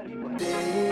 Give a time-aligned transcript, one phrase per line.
[0.00, 0.89] Kalau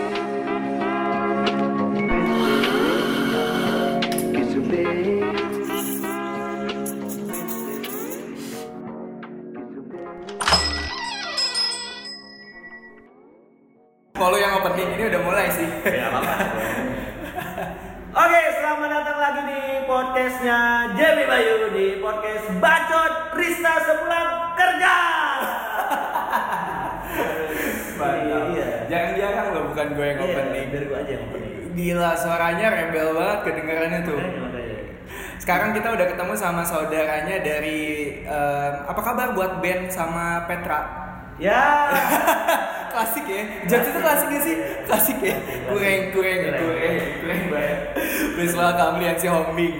[31.79, 34.19] Gila suaranya rebel banget kedengarannya tuh.
[34.19, 34.77] Makanya, makanya.
[35.39, 37.79] Sekarang kita udah ketemu sama saudaranya dari
[38.27, 40.81] em, apa kabar buat band sama Petra?
[41.39, 41.87] Ya.
[42.93, 43.43] Klasik ya.
[43.63, 44.55] Jokes itu klasik gak sih?
[44.83, 45.39] Klasik ya.
[45.71, 47.79] Kureng, kureng, kureng, kureng banget.
[48.35, 49.79] Please welcome Lian si Hombing.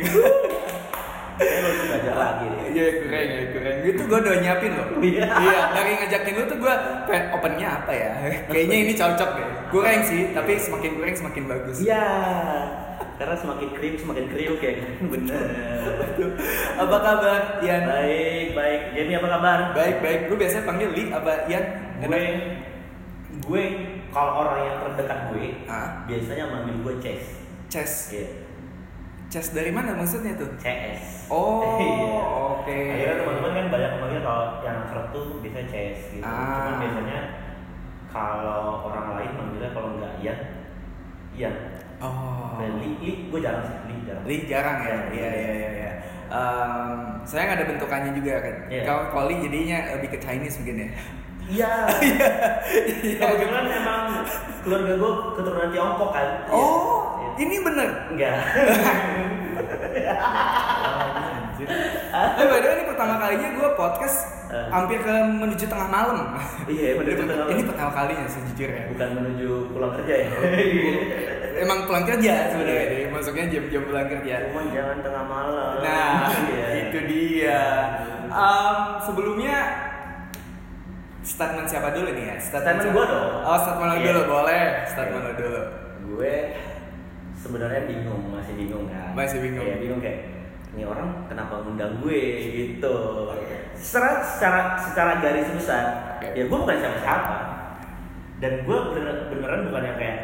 [2.20, 2.46] Lagi.
[2.70, 3.78] Iya kureng ya kureng.
[3.88, 4.88] Itu gue udah nyiapin loh.
[5.10, 5.26] Iya.
[5.26, 6.74] Iya dari ngajakin lu tuh gue
[7.08, 8.12] pengen opennya apa ya?
[8.52, 9.48] Kayaknya ini cocok deh.
[9.70, 11.78] Kureng sih, tapi semakin kureng semakin bagus.
[11.80, 12.06] Iya.
[13.16, 14.72] Karena semakin krim semakin kriuk ya.
[15.12, 15.44] Bener.
[16.76, 17.84] Apa kabar Ian?
[17.88, 18.82] Baik, baik.
[18.94, 19.58] Jamie apa kabar?
[19.72, 20.20] Baik baik.
[20.28, 21.66] Gue biasanya panggil Li apa Ian?
[22.00, 22.22] gue
[23.40, 23.64] gue
[24.10, 26.06] kalau orang yang terdekat gue Ah.
[26.06, 27.24] biasanya manggil gue Ces
[27.70, 27.94] Chess.
[28.12, 28.28] Iya.
[29.30, 30.50] Chess dari mana maksudnya tuh?
[30.58, 32.22] CS Oh, Iya.
[32.52, 32.78] oke.
[32.90, 36.58] akhirnya teman-teman kan banyak memanggil kalau yang akrab tuh biasanya Ces gitu Ah.
[36.60, 37.20] cuman biasanya
[38.08, 40.40] kalau orang lain manggilnya kalau nggak Ian
[41.32, 41.56] Ian
[42.00, 42.56] Oh.
[42.56, 44.96] Dan Li, Li gue jarang sih Li jarang Li jarang ya?
[45.12, 45.70] Iya iya iya.
[45.76, 45.92] iya.
[46.30, 48.56] Em, saya nggak ada bentukannya juga kan.
[48.72, 48.84] Iya.
[48.88, 50.90] Kalau jadinya lebih ke Chinese mungkin ya.
[51.50, 51.72] iya
[53.04, 53.20] Iya.
[53.20, 54.04] kebetulan emang
[54.62, 56.56] keluarga gue keturunan Tiongkok kan Iya.
[56.56, 57.29] Oh, Iya.
[57.40, 57.90] Ini bener.
[58.10, 58.36] enggak
[61.60, 64.18] Eh, by the way, ini pertama kalinya gue podcast
[64.50, 64.66] Eh.
[64.68, 66.34] hampir ke menuju tengah malam.
[66.66, 67.54] Iya, menuju tengah malam.
[67.54, 68.84] Ini pertama kalinya sejujurnya.
[68.90, 70.30] bukan menuju pulang kerja ya
[71.62, 73.04] Emang pulang kerja sebenarnya, deh.
[73.12, 74.36] masuknya jam-jam pulang kerja.
[74.48, 75.74] Cuman jangan tengah malam.
[75.80, 76.68] Nah, Iya.
[76.82, 77.62] itu dia.
[78.26, 79.58] Em, sebelumnya
[81.22, 82.36] statement siapa dulu nih ya?
[82.40, 82.96] Statement siapa?
[82.96, 83.30] gua dong.
[83.44, 84.06] Oh, statement Iya.
[84.08, 84.64] dulu, boleh.
[84.88, 85.62] Statement lo dulu.
[86.10, 86.36] Gue
[87.40, 89.16] sebenarnya bingung, masih bingung kan.
[89.16, 89.64] Masih bingung.
[89.64, 90.20] Iya, bingung kayak
[90.70, 92.96] ini orang kenapa ngundang gue gitu.
[93.74, 95.84] Secara secara secara garis besar,
[96.20, 96.36] Oke.
[96.36, 97.38] ya gue bukan siapa-siapa.
[98.40, 100.20] Dan gue bener, beneran bukan yang kayak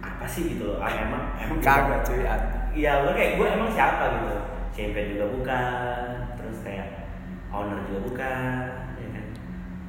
[0.00, 0.78] apa sih gitu loh.
[0.80, 2.24] Ah, emang emang Kagak cuy.
[2.24, 4.34] ad- Iya, gue kayak gue emang siapa gitu.
[4.74, 6.02] champion juga bukan,
[6.34, 7.06] terus kayak
[7.54, 8.66] owner juga bukan,
[8.98, 9.26] ya kan.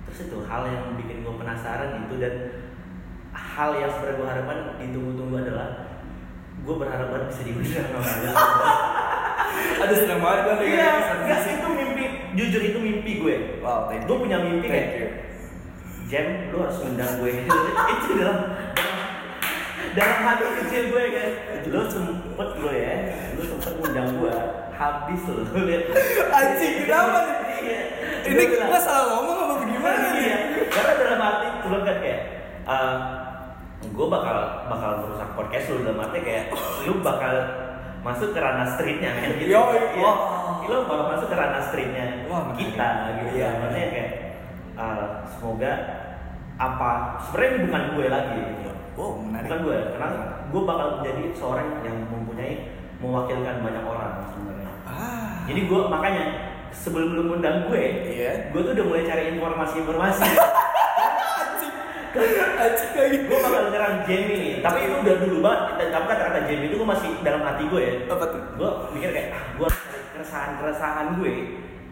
[0.06, 2.36] Terus itu hal yang bikin gue penasaran gitu dan
[3.34, 5.68] hal yang sebenarnya gue harapkan ditunggu-tunggu adalah
[6.66, 8.32] gue berharap banget bisa diundang sama dia.
[9.86, 10.90] Aduh seneng banget gue Iya,
[11.46, 11.54] sih.
[11.56, 12.04] itu mimpi,
[12.34, 13.36] jujur itu mimpi gue.
[13.62, 14.08] Wow, thank you.
[14.10, 15.10] Gue punya mimpi Thank kayak you.
[16.06, 17.32] Jam, lu harus undang gue.
[17.94, 18.40] itu dalam
[19.96, 21.30] dalam hati kecil gue kan.
[21.66, 22.94] Lu sempet lo ya,
[23.34, 24.36] lu sempet undang gue.
[24.76, 25.84] Habis lo lihat.
[26.30, 27.38] Anjing, kenapa nih?
[27.56, 27.80] Iya.
[28.26, 30.22] Ini Gue bilang, gue salah ngomong apa gimana nih?
[30.26, 30.38] Iya.
[30.68, 32.22] Karena dalam hati gue kan kayak
[32.66, 32.96] eh,
[33.88, 36.46] gue bakal bakal merusak podcast lu dalam arti kayak
[36.84, 37.34] lu bakal
[38.02, 39.50] masuk ke ranah streetnya kan gitu.
[39.52, 40.02] Yoi, Iya.
[40.02, 40.18] wah.
[40.64, 42.58] Lu bakal masuk ke ranah streetnya Wah, menarik.
[42.62, 43.32] kita gitu.
[43.36, 43.50] Iya.
[43.60, 44.12] Makanya kayak
[44.76, 45.72] eh, semoga
[46.56, 46.90] apa
[47.22, 48.72] sebenarnya bukan gue lagi gitu.
[48.96, 49.46] Wow, menarik.
[49.46, 50.08] Bukan gue, karena
[50.48, 52.54] gue bakal menjadi seorang yang mempunyai
[52.98, 54.72] mewakilkan banyak orang sebenarnya.
[54.88, 55.44] Ah.
[55.46, 56.24] Jadi gue makanya
[56.72, 58.54] sebelum lu undang gue, Iya.
[58.54, 60.24] gue tuh udah mulai cari informasi-informasi.
[62.16, 63.26] Kayak gitu.
[63.28, 65.62] gue bakal nyerang Jamie nih, tapi itu udah dulu banget.
[65.76, 67.94] Dan tapi kata-kata Jamie itu gue masih dalam hati gue ya.
[68.08, 68.42] Apa tuh?
[68.56, 71.34] Gue mikir kayak, ah, gue harus cari keresahan-keresahan gue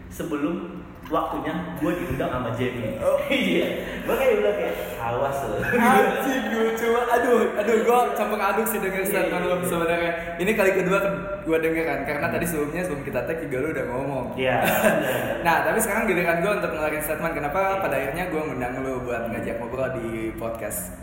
[0.08, 2.96] sebelum waktunya gue diundang sama Jamie.
[3.00, 3.18] Oh.
[3.34, 3.66] Iya,
[4.06, 5.56] gue kayak udah kayak awas lo.
[5.60, 10.12] Anjing gue cuma aduh aduh gue campur aduk sih denger statement lo sebenarnya.
[10.40, 10.98] Ini kali kedua
[11.44, 14.26] gue denger kan karena tadi sebelumnya sebelum kita tag juga lu udah ngomong.
[14.38, 14.58] Iya.
[15.46, 19.28] nah tapi sekarang giliran gue untuk ngeluarin statement kenapa pada akhirnya gue ngundang lu buat
[19.28, 20.94] ngajak ngobrol di podcast?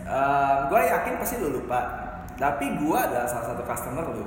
[0.66, 2.10] Gue yakin pasti lu lupa
[2.40, 4.26] tapi gue adalah salah satu customer lu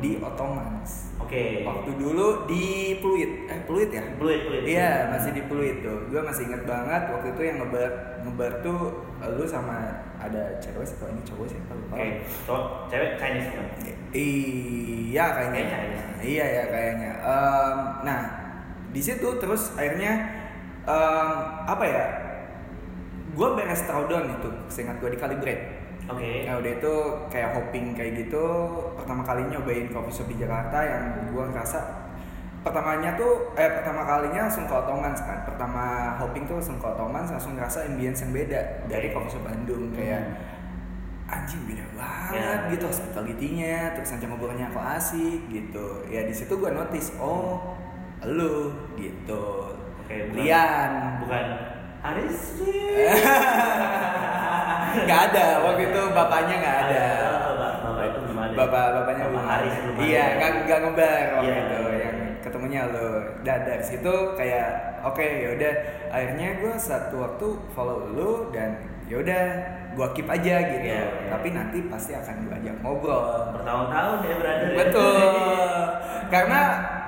[0.00, 1.62] di Ottomans Oke.
[1.62, 4.62] waktu dulu di Pluit eh Pluit ya Peluit, peluit.
[4.66, 6.08] Iya, masih di Pluit tuh.
[6.10, 7.90] Gue masih inget banget waktu itu yang ngebar
[8.26, 9.04] ngebar tuh
[9.36, 11.94] lu sama ada cewek sih ini cowok sih lupa.
[11.96, 12.08] Oke,
[12.44, 13.66] cowok, cewek Chinese kan?
[14.12, 15.54] Iya kayaknya.
[15.54, 16.04] Kayak Chinese.
[16.20, 17.10] Iya ya kayaknya.
[17.20, 18.20] Em, nah
[18.90, 20.12] di situ terus akhirnya
[20.84, 21.30] em,
[21.68, 22.04] apa ya?
[23.30, 25.79] Gue beres throwdown itu, seingat gue di Calibrate.
[26.10, 26.32] Oke.
[26.42, 26.94] Nah udah itu
[27.28, 28.44] kayak hopping kayak gitu
[28.94, 31.78] pertama kali nyobain coffee shop di Jakarta yang gue ngerasa
[32.60, 35.38] pertamanya tuh eh pertama kalinya langsung ke Ottomans kan.
[35.44, 35.82] Pertama
[36.16, 39.90] hopping tuh langsung ke Ottomans langsung ngerasa ambience yang beda dari coffee shop Bandung.
[39.90, 40.22] Kayak
[41.24, 42.68] anjing beda banget Ya.
[42.68, 46.02] gitu hospitality-nya terus aja ngobrolnya kok asik gitu.
[46.06, 47.78] Ya di situ gue notice oh
[48.26, 49.72] lu gitu.
[50.04, 50.90] Oke, bukan- Lian
[51.22, 51.46] bukan
[52.02, 52.58] Aris
[55.00, 55.46] nggak ada.
[55.62, 57.04] Waktu itu bapaknya nggak ada.
[57.80, 58.54] Bapak, itu belum ada.
[58.54, 59.90] bapak bapaknya Bapak belum Haris ada.
[60.00, 61.60] iya nggak nggak ngebar waktu Iya.
[61.60, 61.80] itu.
[61.94, 63.08] Yang ketemunya lo.
[63.40, 64.68] Dan dari situ kayak
[65.02, 65.74] oke yaudah
[66.08, 68.70] akhirnya gue satu waktu follow lo dan
[69.06, 69.42] yaudah
[69.90, 70.86] gue keep aja gitu.
[70.86, 71.28] Iya, iya.
[71.28, 73.52] tapi nanti pasti akan gue ajak ngobrol.
[73.52, 74.68] Bertahun-tahun ya brother.
[74.76, 75.18] betul.
[76.34, 76.60] Karena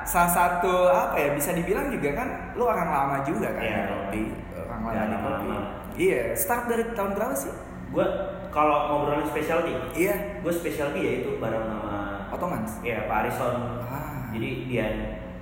[0.02, 3.79] salah satu apa ya bisa dibilang juga kan lu orang lama juga kan Iya.
[3.79, 4.23] di kopi.
[4.58, 5.49] orang lama di kopi.
[5.94, 7.55] iya start dari tahun berapa sih
[7.93, 8.06] Gue
[8.49, 13.56] kalau ngobrolin specialty, iya gue specialty ya itu bareng sama Ottomans ya Pak Arison.
[13.85, 14.87] ah Jadi dia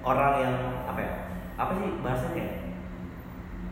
[0.03, 0.55] orang yang
[0.85, 1.13] apa ya?
[1.55, 2.43] Apa sih bahasanya?
[2.43, 2.49] ya?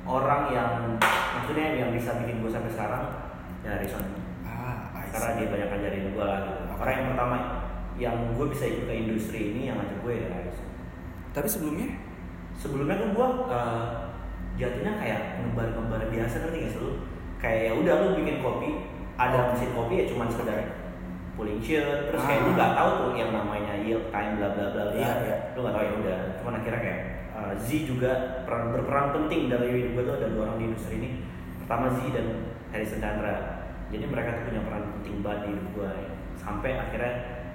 [0.08, 0.96] Orang yang
[1.36, 3.02] maksudnya yang bisa bikin gue sampai sekarang
[3.66, 4.04] ya Arison.
[4.46, 4.94] ah.
[5.10, 6.62] Karena dia banyak ngajarin gue lah gitu.
[6.78, 7.36] Orang yang pertama
[7.98, 10.66] yang gue bisa ikut ke industri ini yang ngajak gue ya Arison.
[11.28, 11.88] tapi sebelumnya
[12.58, 13.84] sebelumnya kan gua eh,
[14.58, 16.92] jatuhnya kayak ngebar-ngebar biasa ngerti gak sih lu
[17.38, 18.70] kayak ya udah lu bikin kopi
[19.14, 20.58] ada mesin kopi ya cuman sekedar
[21.34, 22.46] pulling shirt terus kayak Ah.
[22.46, 24.94] lu nggak tahu tuh yang namanya yield time bla bla bla bla.
[24.94, 25.36] Iya, iya.
[25.54, 26.18] lu nggak tahu ya udah.
[26.42, 27.00] Cuman akhirnya kayak
[27.38, 28.10] eh, Z juga
[28.42, 31.10] peran berperan penting dalam hidup gua tuh ada dua orang di industri ini.
[31.62, 32.26] Pertama Z dan
[32.74, 33.34] Harrison Chandra.
[33.88, 35.90] Jadi mereka tuh punya peran penting banget di hidup gua.
[36.34, 37.12] Sampai akhirnya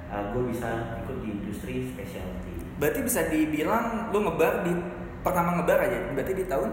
[0.08, 0.70] eh, gua bisa
[1.04, 2.54] ikut di industri specialty.
[2.80, 4.72] Berarti bisa dibilang lu ngebar di
[5.20, 6.00] pertama ngebar aja?
[6.16, 6.70] Berarti di tahun?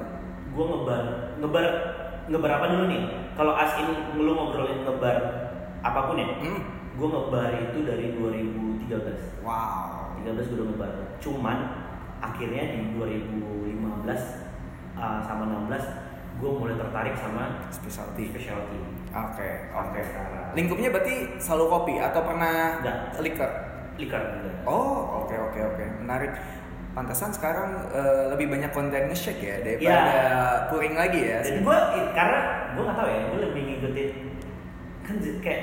[0.50, 1.02] Gue ngebar
[1.38, 1.66] ngebar
[2.30, 3.02] ngebar apa dulu nih?
[3.34, 5.16] Kalau as in lu ngobrolin ngebar
[5.82, 6.30] apa pun ya?
[6.38, 6.62] Hmm.
[6.90, 10.12] gue ngebar itu dari 2013 wow.
[10.20, 10.92] 13 gue udah ngebar.
[11.18, 11.58] Cuman
[12.22, 16.10] akhirnya di 2015 uh, sama 16
[16.40, 18.32] gue mulai tertarik sama specialty.
[18.32, 18.80] specialty.
[19.10, 20.08] Oke sampai oke.
[20.08, 20.46] sekarang.
[20.56, 22.96] Lingkupnya berarti selalu kopi atau pernah Enggak.
[23.20, 23.50] liquor?
[24.00, 24.22] Liquor
[24.64, 26.32] Oh, oke oke oke, menarik.
[26.90, 30.20] Pantesan sekarang eh, lebih banyak konten nge-shake ya daripada Iya.
[30.68, 31.38] puring lagi ya.
[31.40, 31.76] jadi gue
[32.10, 32.38] karena
[32.72, 34.10] gue gak tahu ya gue lebih ngikutin
[35.00, 35.62] kan kayak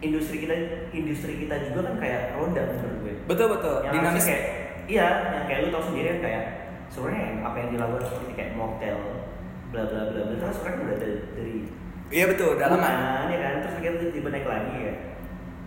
[0.00, 0.54] industri kita
[0.90, 4.22] industri kita juga kan kayak roda menurut gue Betul betul, yang dinamis.
[4.24, 4.44] kayak
[4.84, 6.44] iya yang kayak lu tau sendiri kan kayak
[6.88, 8.96] sebenarnya apa yang dilakukan seperti kayak motel
[9.68, 11.54] bla bla bla bla terus sebenarnya udah dari, dari
[12.12, 14.94] Iya betul, dalam duluan, ya kan terus akhirnya tiba naik lagi ya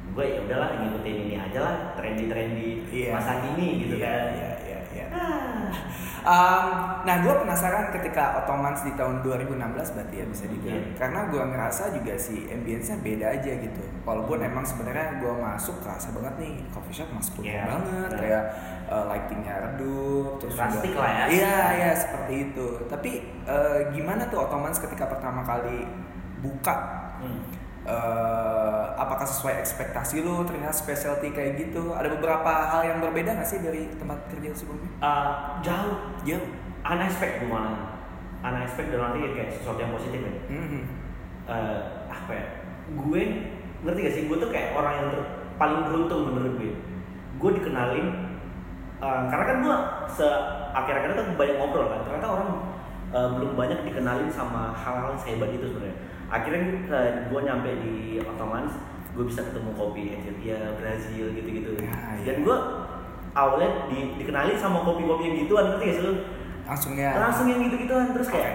[0.08, 3.12] gue ya udahlah ngikutin ini aja lah trendy trendy Iya.
[3.12, 4.48] masa kini gitu Iya, kan Iya iya iya.
[4.48, 4.55] Ah.
[6.26, 9.62] Um, nah, gue penasaran ketika Ottomans di tahun 2016
[9.94, 10.82] berarti ya bisa dibilang.
[10.82, 10.98] Iya.
[10.98, 13.84] Karena gue ngerasa juga si ambience-nya beda aja gitu.
[14.02, 18.18] Walaupun emang sebenarnya gue masuk kerasa banget nih coffee shop mas Iya, banget benar.
[18.18, 18.44] kayak
[18.90, 21.26] uh, lightingnya redup terus Plastik lah ya.
[21.30, 22.68] Iya iya seperti itu.
[22.90, 23.12] Tapi
[23.46, 25.86] uh, gimana tuh Ottomans ketika pertama kali
[26.42, 26.76] buka?
[27.22, 27.54] Hmm.
[27.86, 31.94] Uh, apakah sesuai ekspektasi lu ternyata specialty kayak gitu?
[31.94, 34.90] Ada beberapa hal yang berbeda nggak sih dari tempat kerja sebelumnya?
[35.00, 36.50] Ah, jauh Jauh.
[36.82, 38.02] unexpected gue malah
[38.42, 40.82] unexpected dalam arti kayak sesuatu yang positif ya Mhm.
[41.46, 41.80] Eh,
[42.10, 42.46] apa ya
[42.90, 43.22] gue
[43.82, 46.74] ngerti gak sih gue tuh kayak orang yang ter- paling beruntung menurut gue
[47.38, 48.08] gue dikenalin
[48.98, 49.76] eh, karena kan gue
[50.10, 50.26] se
[50.74, 52.50] akhir-akhirnya kan banyak ngobrol kan ternyata orang
[53.12, 56.62] eh, belum banyak dikenalin sama hal-hal sehebat itu sebenarnya akhirnya
[57.26, 58.74] gue nyampe di Ottomans
[59.12, 62.24] gue bisa ketemu kopi Ethiopia Brazil gitu-gitu Ya, ya.
[62.26, 62.58] dan gue
[63.32, 66.14] awalnya di, dikenalin sama kopi-kopi yang gituan ngerti gak sih lu
[66.66, 67.12] Langsung ya.
[67.16, 68.54] langsung yang gitu-gituan terus kayak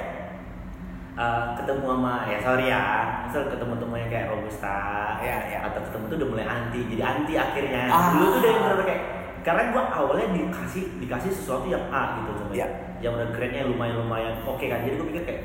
[1.15, 2.83] uh, ketemu sama ya sorry ya
[3.23, 4.77] misal ketemu temunya kayak robusta
[5.21, 5.59] Iya, iya.
[5.65, 8.11] atau ketemu tuh udah mulai anti jadi anti akhirnya Ah.
[8.13, 9.03] dulu tuh dari bener kayak
[9.41, 12.67] karena gua awalnya dikasih dikasih sesuatu yang A gitu coba Iya.
[13.01, 15.43] yang udah grade-nya lumayan lumayan oke kan jadi gua pikir kayak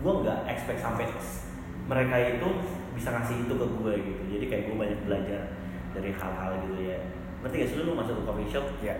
[0.00, 1.06] gua nggak expect sampai
[1.88, 2.48] mereka itu
[2.92, 5.40] bisa ngasih itu ke gue gitu jadi kayak gue banyak belajar
[5.94, 6.98] dari hal-hal gitu ya
[7.40, 8.96] ngerti gak sih lu masuk ke coffee shop Iya.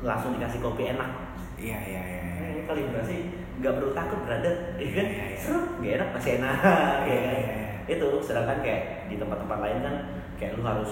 [0.00, 1.10] langsung dikasih kopi enak
[1.54, 2.22] Iya iya iya.
[2.34, 2.46] iya.
[2.50, 3.16] ini kalibrasi
[3.62, 5.38] nggak perlu takut brother ya kan Iya, iya.
[5.38, 6.56] seru nggak enak masih enak
[7.04, 7.68] Iya, ya iya, iya.
[7.94, 9.96] itu sedangkan kayak di tempat-tempat lain kan
[10.40, 10.90] kayak lu harus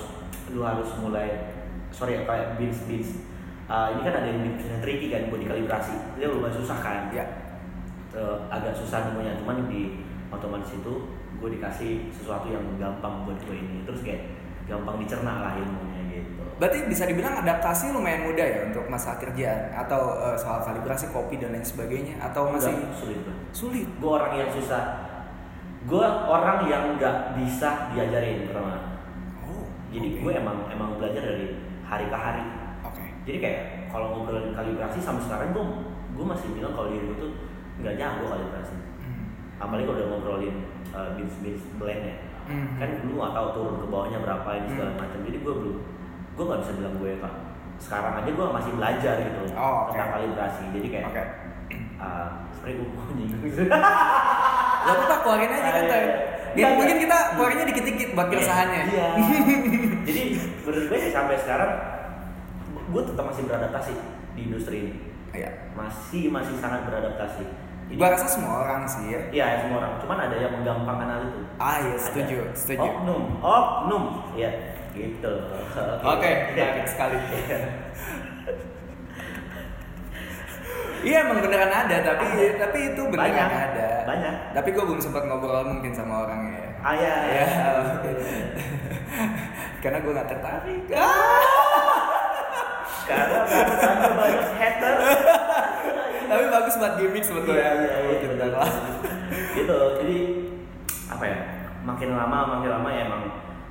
[0.52, 1.28] lu harus mulai
[1.90, 3.10] sorry ya, kayak beans beans
[3.72, 7.24] Uh, ini kan ada yang beansnya tricky kan buat dikalibrasi dia lumayan susah kan Iya.
[8.12, 9.40] Uh, agak susah nemunya.
[9.40, 10.92] Cuman di otomatis itu
[11.40, 13.88] gue dikasih sesuatu yang gampang buat gue ini.
[13.88, 14.22] Terus kayak
[14.68, 16.44] gampang dicerna lah ilmunya gitu.
[16.60, 21.40] Berarti bisa dibilang adaptasi lumayan mudah ya untuk masa kerjaan atau eh, soal kalibrasi kopi
[21.40, 22.20] dan lain sebagainya?
[22.20, 23.86] Atau masih Enggak, sulit banget sulit?
[23.88, 24.82] gue orang yang susah.
[25.82, 29.02] Gue orang yang nggak bisa diajarin pertama
[29.42, 29.66] Oh.
[29.90, 30.18] jadi oke.
[30.22, 32.44] gue emang emang belajar dari hari ke hari.
[33.22, 35.64] Jadi kayak kalau ngobrolin kalibrasi sampai sekarang gue
[36.14, 37.32] gue masih bilang kalau diri gue tuh
[37.78, 39.24] nggak jago kalibrasi Hmm.
[39.58, 40.56] apalagi kalau udah ngobrolin
[40.90, 42.74] uh, beats beats blend ya Hmm.
[42.76, 45.00] kan dulu nggak tahu turun ke bawahnya berapa ini segala Hmm.
[45.00, 45.76] macam jadi gue belum
[46.32, 47.34] gue nggak bisa bilang gue kak
[47.78, 49.90] sekarang aja gue masih belajar gitu Oh, oke.
[49.90, 51.22] tentang kalibrasi jadi kayak Oke.
[51.98, 53.02] uh, sebenarnya gue mau
[54.82, 55.84] Gak apa-apa, keluarin aja kan.
[55.86, 56.02] Iya,
[56.52, 56.66] iya.
[56.74, 58.82] Mungkin kita keluarinnya dikit-dikit buat keresahannya.
[58.88, 59.08] Iya.
[60.08, 60.22] Jadi
[60.60, 61.72] menurut gue sampai sekarang
[62.90, 63.92] gue tetap masih beradaptasi
[64.34, 64.92] di industri ini.
[65.32, 65.70] Iya.
[65.72, 67.46] Masih masih sangat beradaptasi.
[67.92, 69.20] Gua rasa semua orang sih ya.
[69.30, 69.92] Iya ya, semua orang.
[69.98, 71.40] Cuman ada yang menggampangkan hal itu.
[71.56, 72.02] Ah iya, Ada.
[72.02, 72.80] setuju, setuju.
[72.82, 74.04] Oknum, oknum.
[74.32, 74.50] Ya,
[74.90, 75.32] gitu.
[76.02, 77.18] Oke, menarik sekali.
[81.02, 83.88] Iya emang beneran ada, tapi tapi itu beneran Banyak, ada.
[84.06, 84.34] banyak.
[84.54, 86.54] Tapi gue belum sempat ngobrol mungkin sama orangnya.
[86.54, 86.70] ya.
[86.78, 87.46] Ah ya, Ya.
[89.82, 90.82] Karena gue gak tertarik.
[90.94, 91.42] Ah.
[93.02, 94.94] Karena banyak banyak hater.
[96.32, 97.60] Tapi bagus buat gimmick sebetulnya.
[97.60, 98.50] Iya, iya, iya, Tentang betul.
[98.56, 98.70] lah.
[99.52, 100.16] gitu jadi
[101.06, 101.38] apa ya
[101.82, 103.22] makin lama makin lama ya emang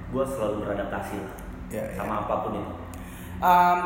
[0.07, 1.33] gue selalu beradaptasi lah
[1.67, 1.97] Iya, iya.
[1.97, 2.73] sama apa pun itu
[3.41, 3.79] Um,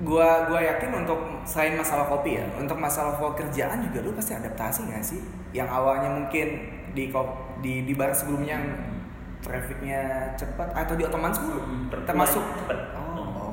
[0.00, 4.88] gua gua yakin untuk selain masalah kopi ya, untuk masalah pekerjaan juga lu pasti adaptasi
[4.88, 5.20] nggak sih?
[5.52, 6.48] Yang awalnya mungkin
[6.94, 7.12] di
[7.60, 8.66] di di bar sebelumnya yang
[9.38, 10.00] trafficnya
[10.34, 12.40] cepat atau di Ottoman School Hmm, ter- termasuk.
[12.40, 12.78] cepet.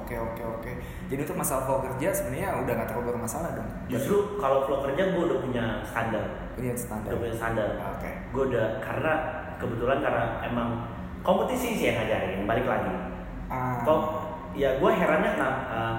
[0.05, 0.71] Oke oke oke.
[1.09, 3.65] Jadi untuk masalah flow kerja sebenarnya udah nggak terlalu bermasalah dong.
[3.89, 7.09] justru kalau flow kerja gue udah punya standar punya standar.
[7.09, 8.12] udah punya standar Oke.
[8.29, 9.13] gue udah karena
[9.57, 10.69] kebetulan karena emang
[11.25, 12.93] kompetisi sih yang ngajarin balik lagi
[13.45, 13.81] Ah.
[13.81, 14.01] kok
[14.53, 15.95] ya gue herannya kenapa uh,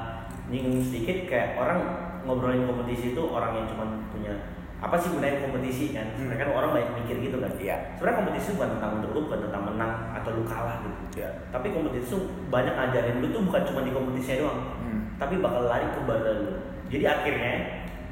[0.50, 1.78] nyinggung sedikit kayak orang
[2.22, 4.34] ngobrolin kompetisi itu orang yang cuman punya
[4.76, 6.16] apa sih gunanya kompetisi kan Hmm.
[6.28, 7.76] sebenarnya kan orang banyak mikir gitu kan Iya.
[7.96, 11.30] sebenarnya kompetisi bukan tentang untuk lu bukan tentang menang atau lu kalah gitu Iya.
[11.48, 15.00] tapi kompetisi tuh banyak ngajarin lu tuh bukan cuma di kompetisinya doang Hmm.
[15.16, 17.52] tapi bakal lari ke bar lu jadi akhirnya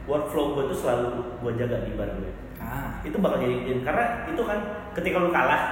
[0.04, 2.96] workflow gue tuh selalu gue jaga di bar gue Ah.
[3.00, 4.58] itu bakal jadi karena itu kan
[4.92, 5.62] ketika lu kalah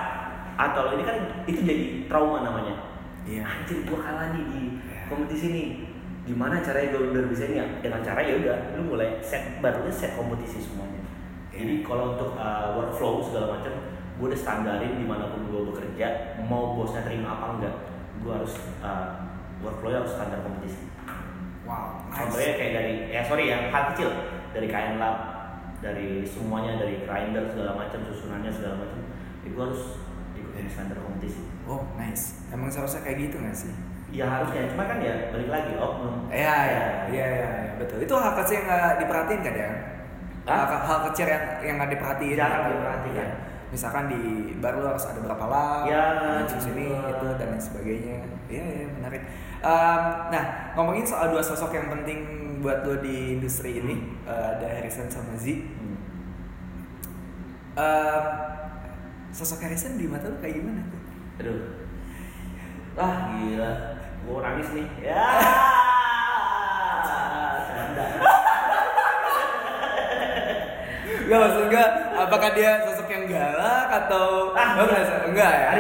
[0.55, 2.77] atau ini kan itu jadi trauma namanya
[3.25, 3.49] Iya.
[3.49, 5.09] anjir gue kalah nih di Iya.
[5.09, 5.67] kompetisi nih
[6.23, 9.83] gimana caranya gue udah bisa ini ya dengan cara ya udah lu mulai set baru
[9.83, 11.03] lu set kompetisi semuanya
[11.53, 11.69] Iya.
[11.69, 13.75] jadi kalau untuk uh, workflow segala macam
[14.17, 17.75] gue udah standarin di mana pun gue bekerja mau bosnya terima apa enggak
[18.23, 19.29] gue harus uh,
[19.61, 20.89] workflow harus standar kompetisi
[21.63, 22.11] Wow.
[22.11, 22.19] Nice.
[22.19, 24.11] contohnya kayak dari ya sorry yang hal kecil
[24.51, 25.17] dari kain lab
[25.79, 28.99] dari semuanya dari grinder segala macam susunannya segala macam
[29.43, 29.83] ya gue harus
[30.35, 32.43] ikutin standar kompetisi Oh nice.
[32.51, 33.71] Emang seharusnya kayak gitu nggak sih?
[34.13, 37.99] Ya harusnya cuma kan ya balik lagi oknum Iya, iya, iya, iya, iya, betul.
[38.05, 39.71] Itu hal kecil yang nggak diperhatiin kan ya?
[40.45, 40.65] Hah?
[40.69, 42.37] Hal, hal kecil yang yang nggak diperhatiin.
[42.37, 42.71] Jarang kan?
[42.77, 43.29] diperhatikan.
[43.29, 43.37] Iya.
[43.73, 44.21] Misalkan di
[44.61, 46.05] bar lu harus ada berapa lap, Ya,
[46.45, 48.17] di sini itu dan lain sebagainya.
[48.53, 49.23] Iya, iya, menarik.
[49.65, 50.45] Um, nah,
[50.77, 52.19] ngomongin soal dua sosok yang penting
[52.61, 55.57] buat lo di industri ini, uh, ada Harrison sama Z.
[55.57, 55.97] Hmm.
[57.81, 58.25] Um,
[59.33, 61.01] sosok Harrison di mata lu kayak gimana tuh?
[61.41, 61.61] aduh
[63.01, 63.73] ah gila
[64.23, 65.25] gue nangis nih ya
[67.67, 68.05] canda
[71.23, 75.01] Gak maksud gue, apakah dia sosok yang galak atau Ah, Oh, iya.
[75.25, 75.71] enggak, enggak ya?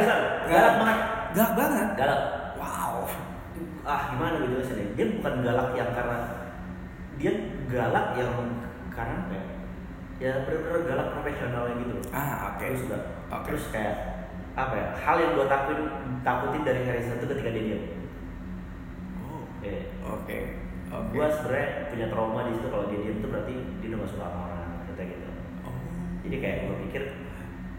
[0.49, 0.99] Galak banget.
[1.32, 1.88] Galak banget.
[1.94, 2.20] galak
[2.54, 2.96] Wow.
[3.82, 6.18] ah gimana gitu sih dia bukan galak yang karena
[7.16, 7.32] dia
[7.66, 8.30] galak yang
[8.88, 9.44] karena apa ya
[10.20, 12.62] ya bener-bener galak profesionalnya gitu Ah, oke.
[12.62, 13.46] terus udah Oke.
[13.50, 13.96] terus kayak
[14.54, 15.80] apa ya hal yang gue takutin
[16.22, 17.82] takutin dari Harrison itu ketika dia diam
[19.62, 19.75] Oke.
[20.02, 20.38] Oke.
[21.14, 24.25] gue sebenarnya punya trauma di situ kalau dia diam itu berarti dia udah gak suka
[24.26, 24.61] sama orang
[24.92, 25.28] kayak gitu
[25.62, 25.76] Oh.
[26.21, 27.02] jadi kayak gue pikir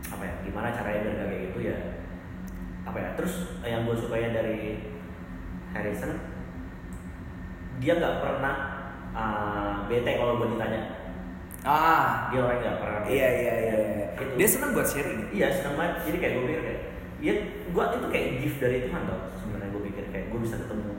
[0.07, 1.77] apa ya gimana caranya biar gak kayak gitu ya
[2.83, 4.57] apa ya terus yang gue sukanya dari
[5.69, 6.11] Harrison
[7.77, 8.55] dia nggak pernah
[9.11, 10.81] uh, bete kalau gue ditanya
[11.63, 12.27] Ah.
[12.27, 13.13] dia orang nggak pernah bete.
[13.13, 13.75] Iya, iya, iya.
[14.19, 14.31] Gitu.
[14.35, 15.19] Dia senang buat sharing.
[15.21, 15.27] ya?
[15.31, 16.81] iya seneng banget jadi kayak gue pikir kayak
[17.23, 17.33] ya
[17.69, 20.92] gue itu kayak gift dari Tuhan tau sebenarnya gue pikir kayak gue bisa ketemu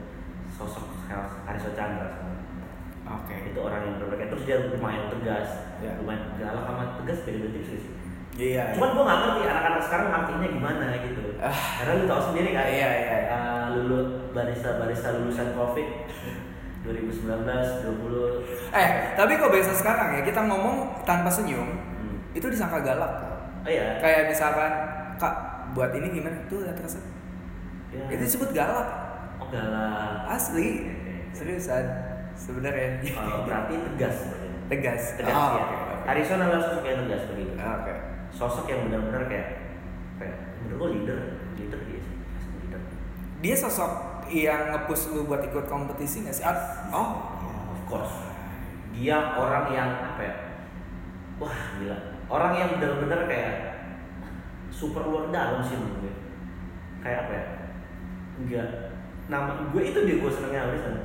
[0.55, 0.85] sosok
[1.45, 2.09] Harrison Chandra.
[3.05, 3.53] Oke.
[3.53, 5.93] itu orang yang berbeda terus dia lumayan tegas Ya.
[6.01, 7.93] lumayan galak sama tegas beda-beda tipis sih
[8.35, 8.75] Iya.
[8.75, 11.23] Cuman gue gak ngerti anak-anak sekarang ngertinya gimana gitu.
[11.39, 11.55] Ah.
[11.79, 12.67] Karena lu tau sendiri kan.
[12.67, 13.17] Iya, iya.
[13.31, 13.99] Uh, lulu
[14.35, 15.87] barista barista lulusan covid
[16.83, 17.15] 2019
[17.95, 18.75] 20.
[18.75, 22.19] Eh, tapi kok biasa sekarang ya kita ngomong tanpa senyum, Hmm.
[22.35, 23.13] itu disangka galak.
[23.63, 23.97] Oh iya.
[23.97, 24.71] Kayak misalkan,
[25.15, 25.35] Kak,
[25.71, 26.35] buat ini gimana?
[26.45, 27.01] Tuh lihat resep.
[27.95, 28.03] Ya.
[28.11, 28.87] Itu disebut galak.
[29.37, 30.29] Oh galak.
[30.29, 30.67] Asli.
[31.31, 31.85] Seriusan.
[32.35, 32.99] Sebenarnya.
[33.15, 34.59] Oh, berarti tegas sebenarnya.
[34.67, 35.01] Tegas.
[35.15, 35.63] Tegas Oh, ya.
[35.63, 35.95] oke, oke.
[36.05, 37.51] Harrison adalah sosok yang tegas begitu.
[37.55, 37.93] Oke.
[38.29, 39.47] Sosok yang benar-benar kayak
[40.15, 41.19] kayak menurut gue leader,
[41.55, 42.15] leader dia sih,
[42.59, 42.81] leader.
[43.39, 43.91] Dia sosok
[44.27, 46.43] yang nge-push lu buat ikut kompetisi nggak sih?
[46.43, 47.09] At- oh,
[47.71, 48.15] of course
[48.95, 50.35] dia orang yang apa ya
[51.35, 51.97] wah gila
[52.31, 53.53] orang yang benar-benar kayak
[54.71, 56.13] super luar dalam sih menurut gue
[57.03, 57.45] kayak apa ya
[58.39, 58.69] enggak
[59.25, 60.95] nama gue itu dia gue senengnya Arisan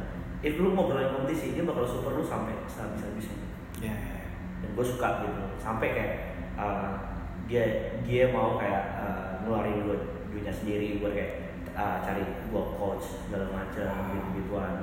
[0.45, 3.37] if lu ngobrolin kompetisi dia bakal super lu sampai sehabis habisnya
[3.81, 4.29] ya, ya, ya.
[4.65, 6.15] dan gue suka gitu sampai kayak
[6.57, 11.33] uh, dia dia mau kayak uh, ngeluarin duit duitnya sendiri buat kayak
[11.77, 14.77] uh, cari gue coach segala macam gitu gituan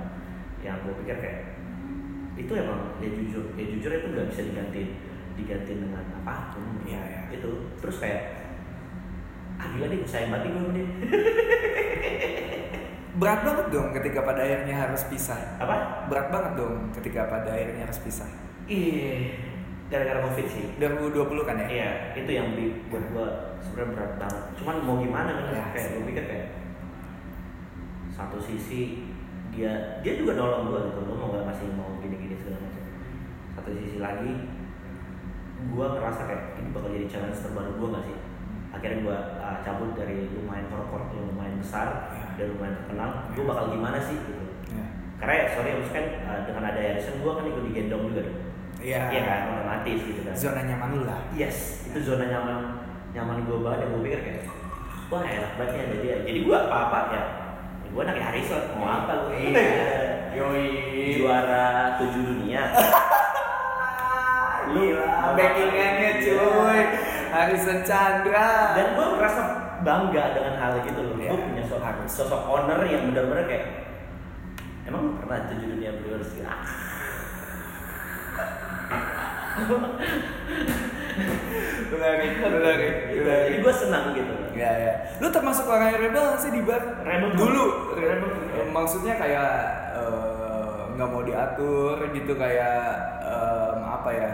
[0.66, 1.40] yang gue pikir kayak
[2.38, 4.90] itu emang ya jujur ya jujur itu nggak bisa digantiin
[5.38, 6.66] digantiin dengan apa pun.
[6.86, 7.22] Iya, iya.
[7.34, 8.50] itu terus kayak
[9.58, 10.86] ah gila nih sayang banget nih gue dia
[13.18, 15.58] Berat banget dong ketika pada akhirnya harus pisah.
[15.58, 18.30] apa Berat banget dong ketika pada akhirnya harus pisah.
[18.68, 19.32] iya
[19.88, 21.68] gara-gara covid sih 2020 kan ya?
[21.72, 22.48] Iya, itu yang
[22.92, 23.28] buat gua
[23.64, 24.44] sebenarnya berat banget.
[24.60, 25.46] Cuman mau gimana kan?
[25.56, 26.48] Ya, kayak gua pikir kayak
[28.12, 29.08] satu sisi
[29.56, 32.84] dia dia juga nolong gua gitu, lu mau gak masih mau gini-gini segala macam.
[33.56, 34.32] Satu sisi lagi
[35.72, 38.18] gua ngerasa kayak ini bakal jadi challenge terbaru gua gak sih?
[38.76, 42.27] Akhirnya gua uh, cabut dari lumayan korporat yang lumayan besar Ya.
[42.38, 43.10] Dan lumayan terkenal.
[43.34, 44.44] Gua bakal gimana sih gitu?
[44.72, 44.86] Ya.
[45.18, 48.40] Karena ya sorry, maksudnya kan uh, dengan ada Harrison gua kan ikut digendong juga dong.
[48.78, 49.02] Iya.
[49.10, 50.34] Iya kan, otomatis gitu kan.
[50.38, 51.20] Zona nyaman lu lah.
[51.34, 52.58] Yes, itu zona nyaman
[53.18, 54.44] nyaman gue banget yang gue pikir kayak
[55.10, 56.16] wah enak banget nih ada dia.
[56.28, 57.24] Jadi gue apa apa ya,
[57.82, 59.38] ya gue anaknya Harrison mau apa gue?
[60.38, 60.70] Yoi.
[61.18, 62.62] Juara tujuh dunia.
[64.78, 64.94] Lu
[65.34, 66.82] backingannya cuy.
[67.34, 68.78] Harrison Chandra.
[68.78, 71.16] Dan gue merasa bangga dengan hal gitu loh.
[71.16, 73.66] Iya, Gue punya sosok, sosok owner yang benar-benar kayak
[74.84, 76.60] emang pernah tujuh dunia Brewers Ah.
[81.88, 83.26] Menarik, menarik, Gitu.
[83.26, 84.34] Jadi gue senang gitu.
[84.54, 84.94] Ya ya.
[85.18, 87.02] Lu termasuk orang yang rebel sih di bar?
[87.02, 87.34] Rebel.
[87.34, 87.66] Dulu.
[87.98, 88.30] Rebel.
[88.54, 89.50] Eh, Maksudnya kayak
[89.98, 92.82] eh, nggak mau diatur gitu kayak
[93.24, 94.32] em, apa ya?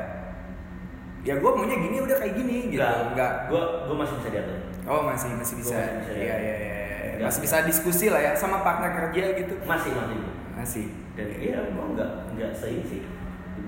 [1.24, 2.84] Ya gue maunya gini udah kayak gini gitu.
[2.84, 3.48] Enggak.
[3.48, 4.58] Gue gue masih bisa diatur.
[4.84, 5.72] Oh masih masih bisa.
[5.72, 6.36] Gua masih bisa, Iya ya.
[6.36, 6.56] iya iya.
[6.60, 7.12] iya.
[7.16, 7.28] Nggak.
[7.32, 9.54] Masih bisa diskusi lah ya sama partner kerja gitu.
[9.64, 10.18] Masih masih.
[10.54, 10.86] Masih.
[11.16, 13.02] Dan iya gue nggak nggak seini sih.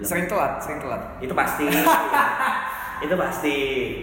[0.03, 1.01] Sering telat, sering telat.
[1.23, 1.63] Itu pasti.
[3.05, 3.57] itu pasti.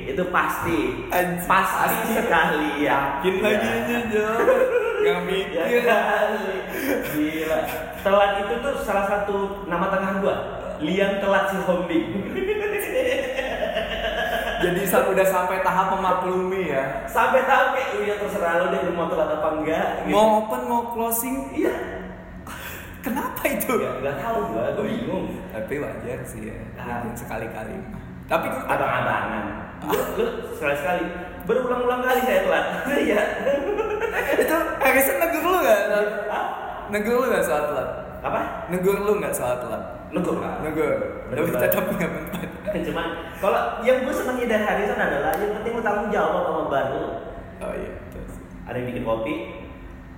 [0.09, 0.79] Itu pasti.
[1.13, 1.45] Anjing.
[1.45, 3.21] Pasti sekali ya.
[3.21, 4.27] Yakin lagi aja Jo.
[5.03, 5.83] Gak Ya mikir.
[5.83, 6.55] kali.
[7.11, 7.59] Gila.
[8.07, 10.37] Telat itu tuh salah satu nama tengah gua.
[10.83, 12.05] Liam telat si Hombing.
[14.63, 17.03] Jadi saat udah sampai tahap memaklumi ya.
[17.11, 19.87] Sampai tahu kayak udah terserah lo deh lu mau telat apa enggak.
[20.07, 20.15] gitu.
[20.15, 21.51] Mau open mau closing.
[21.51, 21.75] Iya.
[23.03, 23.83] Kenapa itu?
[23.83, 25.27] Gak, gak tahu gua, gua bingung.
[25.51, 26.59] Tapi wajar sih ya.
[26.79, 27.03] Ah.
[27.19, 27.75] Sekali-kali.
[28.31, 31.03] Tapi abang-abangan lu, lu sekali-sekali
[31.43, 32.67] berulang-ulang kali saya telat
[33.07, 33.23] iya
[34.39, 35.81] itu Harrison negur lu gak?
[36.31, 36.47] Hah?
[36.93, 37.89] Negur lu gak soal telat?
[38.23, 38.41] apa
[38.71, 39.83] Negur lu gak soal telat?
[40.13, 40.93] Negur kan Negur.
[41.27, 42.49] Tapi tetap gak mempan.
[42.73, 47.05] cuman kalau yang gue senangnya dari Harrison adalah yang penting lu tanggung jawab sama baru
[47.59, 47.93] Oh iya.
[48.03, 48.25] betul
[48.63, 49.35] ada yang bikin kopi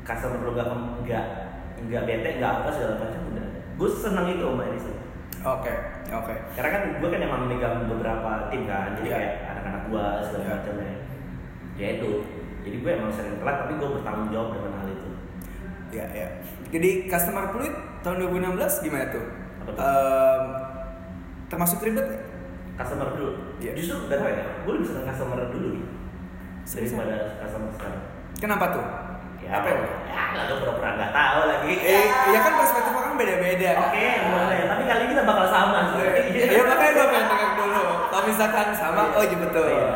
[0.03, 0.69] customer lu gak
[1.01, 1.27] nggak
[1.85, 4.97] nggak bete nggak apa segala macam udah gue senang itu sama Harrison
[5.45, 5.75] Oke,
[6.09, 6.35] oke.
[6.57, 9.15] karena kan gue kan emang memegang beberapa tim kan jadi Iya.
[9.15, 10.53] kayak anak-anak gue segala Iya.
[10.55, 10.93] macamnya
[11.75, 12.11] ya itu
[12.63, 15.09] jadi gue emang sering telat tapi gue bertanggung jawab dengan hal itu
[15.93, 16.27] Ya, ya.
[16.71, 19.23] Jadi customer fluid tahun 2016 gimana tuh?
[19.67, 20.43] Em,
[21.47, 22.23] termasuk ribet nggak?
[22.75, 23.71] customer dulu Iya.
[23.73, 25.85] justru tau ya gue lebih seneng customer dulu nih
[26.67, 28.03] daripada customer sekarang
[28.35, 28.85] Kenapa tuh?
[29.39, 29.83] ya Apa yang?
[30.05, 33.71] ya lah gue pura-pura gak tahu lagi Eh, ya kan perspektif orang beda-beda.
[33.79, 37.83] oke boleh tapi kali ini kita bakal sama Iya makanya gue pengen denger dulu.
[38.05, 39.67] Kalau misalkan sama, oh iya betul.
[39.67, 39.95] Iya.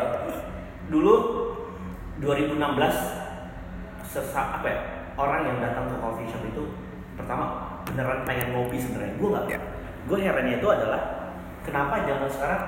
[0.87, 1.13] dulu
[2.17, 2.57] 2016
[4.03, 4.79] sesa apa ya
[5.13, 6.63] orang yang datang ke coffee shop itu
[7.13, 9.59] pertama beneran pengen ngopi sebenarnya gue nggak Iya.
[10.05, 11.01] gue herannya itu adalah
[11.61, 12.61] kenapa zaman sekarang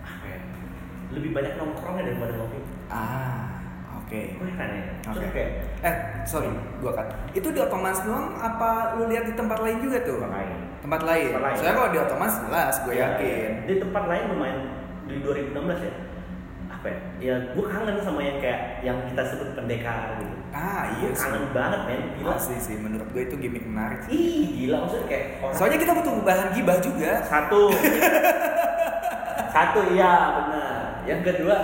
[0.00, 0.38] apa ya
[1.10, 3.62] lebih banyak nongkrongnya daripada ngopi Ah,
[3.96, 4.20] oke.
[4.34, 5.18] gue heran ya Oke.
[5.18, 5.94] Terus kayak Eh,
[6.24, 7.06] sorry, gua kan.
[7.30, 10.18] Itu di Otomas doang apa lu lihat di tempat lain juga tuh?
[10.18, 10.56] Tempat lain.
[10.82, 11.26] Tempat lain.
[11.30, 11.56] Tempat lain.
[11.56, 13.50] Soalnya kalau di Otomas jelas, gue Iya, yakin.
[13.62, 14.58] Di tempat lain lumayan
[15.04, 15.92] di 2016 ya.
[16.68, 16.98] Apa ya?
[17.22, 20.35] Ya gue kangen sama yang kayak yang kita sebut pendekar gitu.
[20.56, 21.20] Ah, iya sih.
[21.20, 22.32] kangen banget men, gila.
[22.32, 24.00] Asli sih, menurut gue itu gimmick menarik.
[24.02, 24.10] sih.
[24.10, 27.12] Ih, gila maksudnya kayak orang Soalnya kita butuh bahan gibah juga.
[27.28, 27.62] satu.
[29.52, 30.72] satu iya benar.
[31.04, 31.54] Yang kedua,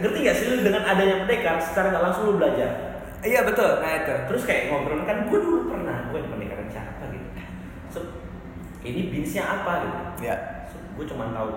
[0.00, 2.70] ngerti gak sih lu dengan adanya pendekar secara nggak langsung lu belajar.
[3.20, 4.14] Iya betul, nah itu.
[4.32, 7.28] Terus kayak ngobrol kan gue dulu pernah gue di pendekaran siapa gitu.
[7.90, 7.98] So,
[8.80, 9.98] ini binsnya apa gitu.
[10.24, 10.36] Ya.
[10.66, 11.50] So, gue cuma tahu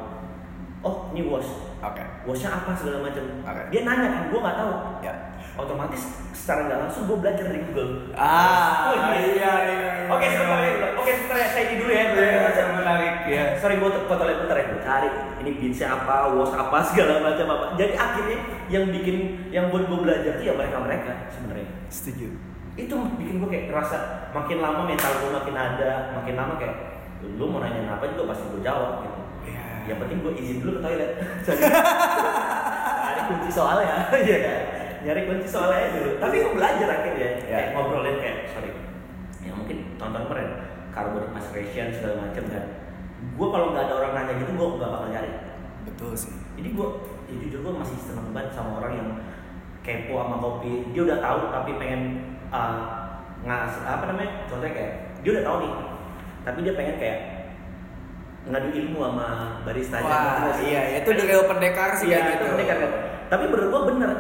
[0.82, 1.46] oh ini wash
[1.78, 2.02] Oke.
[2.26, 3.62] washnya apa segala macam Oke.
[3.70, 4.72] dia nanya kan gue nggak tahu
[5.06, 5.14] Ya.
[5.62, 8.10] Otomatis secara nggak langsung gue belajar dari Google.
[8.14, 9.90] Ah, Oh, iya, iya, iya.
[10.08, 13.44] oke sebentar ya oke sebentar ya saya ini dulu ya Iya, menarik ya.
[13.56, 15.10] sorry gue foto lihat bentar ya gue cari.
[15.38, 17.66] Ini beatsnya apa wash apa segala macam apa.
[17.76, 19.16] Jadi akhirnya yang bikin
[19.50, 21.68] yang buat gue belajar tuh ya mereka mereka sebenarnya.
[21.88, 22.28] Setuju.
[22.72, 23.98] itu bikin gue kayak ngerasa
[24.32, 26.76] makin lama mental gue makin ada makin lama kayak
[27.22, 29.20] lu mau nanya apa juga pasti gue jawab gitu.
[29.46, 29.62] Iya.
[29.86, 31.12] yang penting gue izin dulu ke toilet.
[31.46, 31.62] Cari-
[33.04, 34.60] nyari kunci soalnya iya kan
[35.02, 36.12] nyari kunci soalnya dulu.
[36.22, 37.58] Tapi gue belajar akhirnya Ya.
[37.58, 38.70] kayak ngobrolin kayak sorry.
[39.42, 40.50] Ya mungkin tonton kemarin
[40.94, 42.66] carbonic maceration segala macam kan.
[43.38, 45.32] Gue kalau nggak ada orang nanya gitu gue nggak bakal nyari.
[45.82, 46.34] Betul sih.
[46.62, 46.88] jadi gue
[47.26, 49.10] ya jujur gue masih seneng banget sama orang yang
[49.82, 50.94] kepo sama kopi.
[50.94, 52.02] Dia udah tahu tapi pengen
[52.54, 52.78] uh,
[53.42, 54.94] ngas apa namanya contohnya kayak
[55.26, 55.74] dia udah tahu nih.
[56.42, 57.20] Tapi dia pengen kayak
[58.42, 59.28] ngadu ilmu sama
[59.62, 62.46] barista Wah, iya, itu dari pendekar sih iya, gitu.
[62.58, 62.92] pendekar kan.
[63.30, 64.12] Tapi menurut gue bener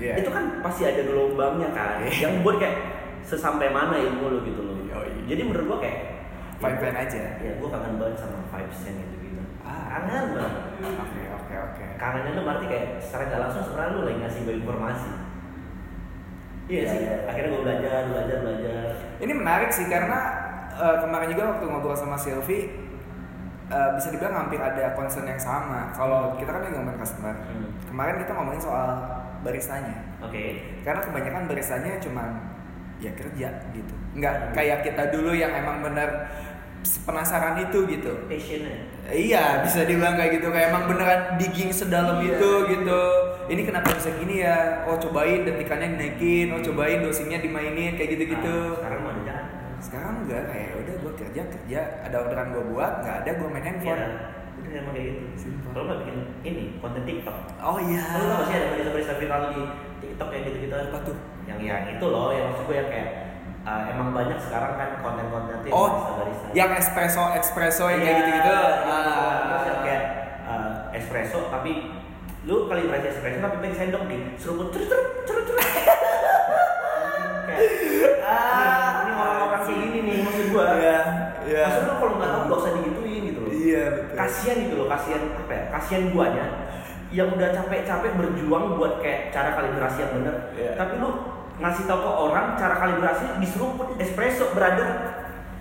[0.00, 0.14] Iya.
[0.16, 2.12] itu kan pasti ada gelombangnya kan Iya.
[2.24, 2.76] yang buat kayak
[3.20, 5.28] sesampai mana ilmu lo gitu loh Yoi.
[5.28, 5.98] jadi menurut gue kayak
[6.56, 7.20] Fine-fine aja.
[7.38, 10.00] ya gue kangen banget sama vibesnya gitu gitu Ah.
[10.00, 11.84] kangen banget Oke, oke, oke.
[11.96, 15.10] kangennya tuh berarti kayak secara nggak langsung sebenarnya lu lagi ngasih gue informasi
[16.66, 17.14] iya Iya, sih iya.
[17.26, 18.84] akhirnya gue belajar belajar belajar
[19.18, 20.18] Ini menarik sih karena
[20.72, 22.72] eh, kemarin juga waktu ngobrol sama Sylvie
[23.68, 25.92] eh, bisa dibilang hampir ada concern yang sama.
[25.92, 27.34] Kalau kita kan lagi ngomongin customer.
[27.36, 27.70] Hmm.
[27.84, 28.88] Kemarin kita ngomongin soal
[29.40, 29.96] baristanya.
[30.20, 30.44] oke
[30.82, 32.28] Karena kebanyakan baristanya cuman
[33.00, 33.94] ya kerja gitu.
[34.14, 34.52] Nggak Hmm.
[34.52, 36.28] kayak kita dulu yang emang bener
[36.80, 38.12] penasaran itu gitu.
[38.24, 40.48] passionnya Iya, bisa dibilang kayak gitu.
[40.48, 42.38] Kayak emang beneran digging sedalam Iya.
[42.38, 43.02] itu gitu.
[43.50, 44.86] Ini kenapa bisa gini ya?
[44.86, 48.56] Oh, cobain detikannya dinaikin, oh cobain dosingnya dimainin kayak gitu-gitu.
[48.70, 49.44] Nah, sekarang jalan
[49.80, 53.64] Sekarang enggak kayak udah gue kerja kerja, ada orderan gue buat, nggak ada gue main
[53.64, 53.96] handphone.
[53.98, 54.12] udah
[54.72, 55.68] emang kayak gitu Simpel.
[55.70, 58.04] kalau nggak bikin ini konten TikTok Oh iya.
[58.14, 59.60] Lu tau gak sih ada barista-barista viral di
[60.00, 61.16] TikTok kayak gitu-gitu Apa tuh?
[61.44, 63.08] Yang yang itu loh, yang maksud gue yang kayak
[63.62, 68.18] uh, Emang banyak sekarang kan konten-konten tuh Oh, barista-barista yang espresso espresso yang kayak Iya,
[68.18, 68.50] gitu-gitu.
[68.50, 69.82] Terus yang Ah.
[69.82, 70.04] kayak
[70.42, 71.72] uh, espresso tapi
[72.40, 75.60] lu kali berasa espresso tapi pakai sendok di seruput cerut cerut cerut cerut.
[77.44, 77.60] kayak
[78.22, 80.64] ah ini orang-orang kayak gini nih maksud gua.
[80.72, 80.98] Iya,
[81.44, 81.64] iya.
[81.66, 82.99] Maksud lu kalau nggak tahu nggak usah digituin gitu.
[83.50, 84.16] Iya betul.
[84.16, 85.64] Kasian gitu loh, kasian apa ya?
[85.74, 86.46] Kasian guanya
[87.10, 90.34] yang udah capek-capek berjuang buat kayak cara kalibrasi yang bener.
[90.54, 90.72] Iya.
[90.78, 91.10] Tapi lu
[91.60, 94.88] ngasih tau ke orang cara kalibrasi diseruput espresso, brother.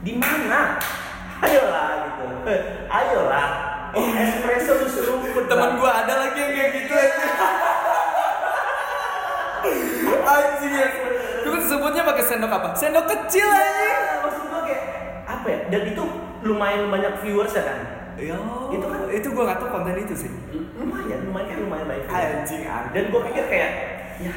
[0.05, 0.77] Di mana?
[1.41, 2.23] Ayolah gitu.
[3.01, 3.49] Ayolah.
[3.97, 5.43] Espresso lu seruput.
[5.49, 7.17] Temen gue ada lagi yang kayak gitu aja.
[10.29, 10.87] Anjing ya.
[11.41, 12.69] Terus sebutnya pakai sendok apa?
[12.77, 13.65] Sendok kecil aja.
[13.65, 14.83] Iya, maksud gua kayak
[15.25, 15.59] apa ya?
[15.73, 16.03] Dan itu
[16.41, 17.79] lumayan banyak viewers ya kan?
[18.15, 18.35] Yo,
[18.69, 20.31] Itu kan- itu gue gak tau konten itu sih.
[20.75, 22.03] Lumayan, lumayan lumayan baik.
[22.05, 22.91] Anjing, anjing.
[22.91, 23.71] Dan gua pikir kayak
[24.19, 24.35] ya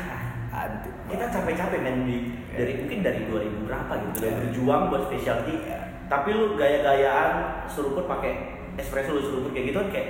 [0.53, 0.93] Aduh.
[1.09, 2.17] kita capek-capek men di
[2.53, 4.39] dari mungkin dari 2000 berapa gitu udah Iya.
[4.39, 5.55] berjuang buat specialty
[6.07, 7.33] tapi lu gaya-gayaan
[7.67, 8.33] seruput pakai
[8.77, 10.09] espresso lu seruput kayak gitu kan kayak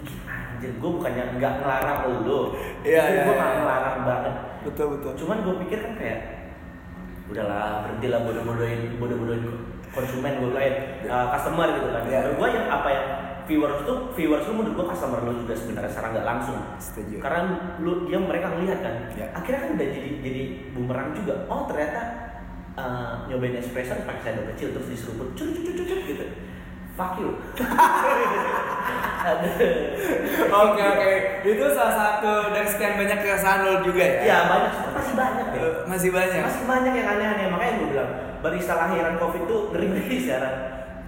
[0.00, 3.36] "Ih, anjir gue bukannya nggak ngelarang lu Iya, iya, gue iya.
[3.36, 5.12] nggak ngelarang banget Betul betul.
[5.18, 6.20] cuman gue pikir kan kayak
[7.26, 9.42] udahlah berhentilah bodoh-bodohin bodoh-bodohin
[9.94, 10.74] konsumen gue kayak
[11.06, 12.18] uh, customer gitu kan Iya.
[12.20, 13.06] menurut gue yang apa yang
[13.44, 17.16] viewers tuh viewers lu menurut gue customer lu juga sebenarnya secara nggak langsung Setuju.
[17.18, 17.40] karena
[17.78, 19.26] lu dia mereka ngelihat kan Iya.
[19.32, 22.00] akhirnya kan udah jadi jadi bumerang juga oh ternyata
[22.74, 26.26] uh, nyobain espresso pakai sendok kecil terus diseruput cut cut cut cut gitu
[26.94, 27.30] fuck you.
[30.54, 34.20] Oke oke, itu salah satu dari sekian banyak keresahan lo juga ya?
[34.22, 36.40] ya banyak masih banyak Eh, Masih banyak.
[36.40, 38.10] masih banyak yang aneh-aneh makanya gue bilang
[38.44, 40.56] barista lahiran covid tuh ngeri ngeri sekarang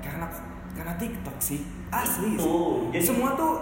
[0.01, 0.27] Karena
[0.72, 2.35] karena TikTok sih, asli.
[2.35, 2.53] Itu,
[2.90, 3.53] jadi- Semua tuh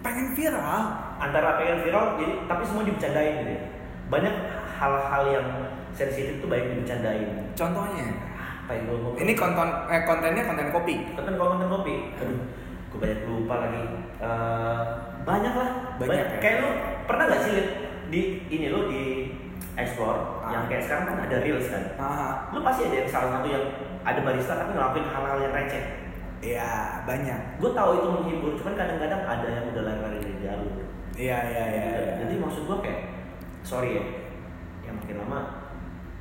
[0.00, 0.82] pengen viral.
[1.16, 3.62] antara pengen viral jadi tapi semua dibicarain gitu ya.
[4.08, 4.34] banyak
[4.72, 5.46] hal-hal yang
[5.90, 8.06] sensitif tuh banyak dibicarain Contohnya,
[8.60, 10.94] apa yang gue ini konten eh, kontennya konten kopi.
[11.12, 12.38] konten konten kopi aduh
[12.88, 13.82] gue banyak lupa lagi
[14.18, 14.82] Eh,
[15.20, 16.38] banyak lah Banyak banyak, ya?
[16.38, 16.70] kayak lu
[17.04, 17.54] pernah gak sih
[18.06, 19.02] di ini lu di
[19.74, 20.50] explore Ah.
[20.50, 23.64] yang kayak sekarang kan ada reels kan Ah, lu pasti ada yang salah satu yang
[24.02, 25.84] ada barista tapi ngelakuin hal-hal yang receh
[26.42, 26.70] iya
[27.02, 27.38] banyak.
[27.56, 30.72] gue tahu itu menghibur cuman kadang-kadang ada yang udah lari-lari dari jalur
[31.12, 31.84] Iya iya iya.
[31.86, 32.12] iya.
[32.18, 33.00] jadi maksud gue kayak
[33.62, 34.04] sorry ya
[34.82, 35.38] yang makin lama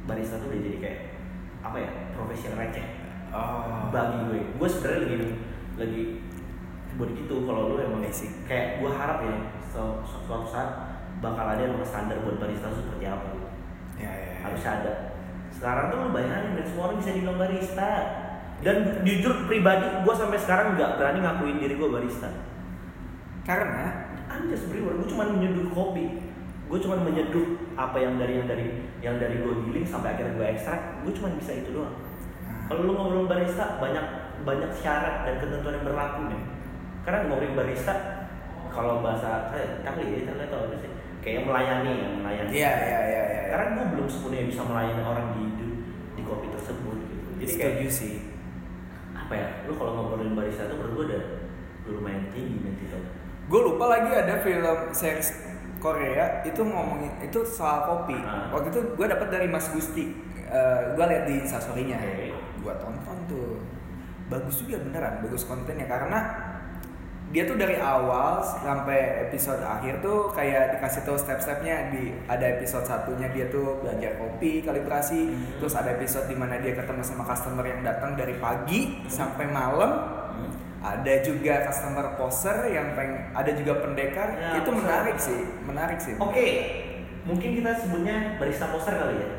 [0.06, 1.00] barista tuh udah jadi kayak
[1.62, 2.86] apa ya profesi yang receh
[3.32, 3.90] oh.
[3.90, 5.18] bagi gue gue sebenarnya lagi
[5.76, 6.02] lagi
[6.92, 8.30] buat gitu kalau lu emang Basic.
[8.46, 9.34] kayak gue harap ya
[9.64, 10.70] su- suatu saat
[11.18, 13.41] bakal ada yang standar buat barista seperti apa
[14.02, 14.26] Iya iya.
[14.34, 14.36] iya.
[14.42, 14.94] harus ada.
[15.54, 17.92] Sekarang tuh lu bayangin dan semua orang bisa dibilang barista.
[18.62, 22.30] Dan jujur pribadi gue sampai sekarang nggak berani ngakuin diri gue barista.
[23.46, 24.10] Karena?
[24.30, 24.98] I'm just brewer.
[24.98, 26.18] Gue cuma menyeduh kopi.
[26.70, 28.66] Gue cuma menyeduh apa yang dari yang dari
[29.02, 31.06] yang dari gue giling sampai akhirnya gue ekstrak.
[31.06, 31.94] Gue cuma bisa itu doang.
[32.70, 36.42] Kalau lu ngobrol barista banyak banyak syarat dan ketentuan yang berlaku nih
[37.06, 37.96] karena ngobrol barista
[38.72, 40.91] kalau bahasa saya kali ya kita tahu sih
[41.22, 43.44] kayak melayani yang melayani Iya, iya, iya, iya.
[43.54, 45.68] karena gue belum sepenuhnya bisa melayani orang di di,
[46.18, 48.16] di kopi tersebut gitu jadi kayak setuju sih.
[49.16, 51.24] apa ya lu kalau ngobrolin barista tuh menurut gue udah
[51.88, 53.04] lumayan tinggi nanti tuh
[53.52, 55.36] Gue lupa lagi ada film series
[55.84, 58.16] Korea itu ngomongin itu soal kopi.
[58.24, 58.48] Ah.
[58.54, 60.14] Waktu itu gue dapat dari Mas Gusti.
[60.96, 62.00] gue lihat di instastorynya.
[62.00, 62.32] Oke.
[62.64, 63.60] Gue tonton tuh.
[64.32, 66.20] Bagus juga beneran, bagus kontennya karena
[67.32, 72.84] dia tuh dari awal sampai episode akhir tuh kayak dikasih tahu step-stepnya di ada episode
[72.84, 75.58] satunya dia tuh belajar kopi kalibrasi Hmm.
[75.58, 79.92] terus ada episode di mana dia ketemu sama customer yang datang dari pagi sampai malam
[80.32, 80.52] Hmm.
[80.82, 84.80] ada juga customer poser yang peng ada juga pendekar Ya, itu poser.
[84.82, 86.48] menarik sih menarik sih Oke,
[87.24, 89.30] mungkin kita sebutnya barista poster kali ya.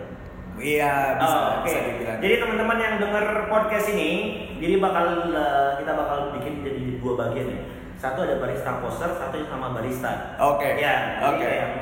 [0.54, 1.64] iya bisa Oh, Oke.
[1.66, 4.10] bisa dibilang Jadi teman-teman yang dengar podcast ini,
[4.56, 7.60] jadi bakal eh, kita bakal bikin jadi dua bagian ya.
[8.02, 10.34] Satu ada barista poster, satu sama barista.
[10.34, 11.72] oke Ya, oke jadi yang,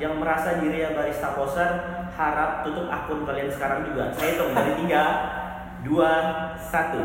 [0.00, 1.68] yang merasa diri ya barista poster
[2.16, 4.08] harap tutup akun kalian sekarang juga.
[4.16, 5.04] Saya hitung dari tiga,
[5.84, 6.10] dua,
[6.56, 7.04] satu.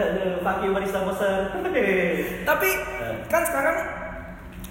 [0.00, 1.60] Aduh, fuck you barista poster.
[2.48, 3.16] tapi Eh.
[3.28, 3.76] kan sekarang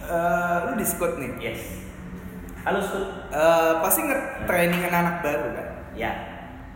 [0.09, 1.85] eh, lu di Scoot nih yes.
[2.65, 3.29] Halo Skut.
[3.29, 6.11] Eh, pasti nge-trainingin anak baru kan Ya,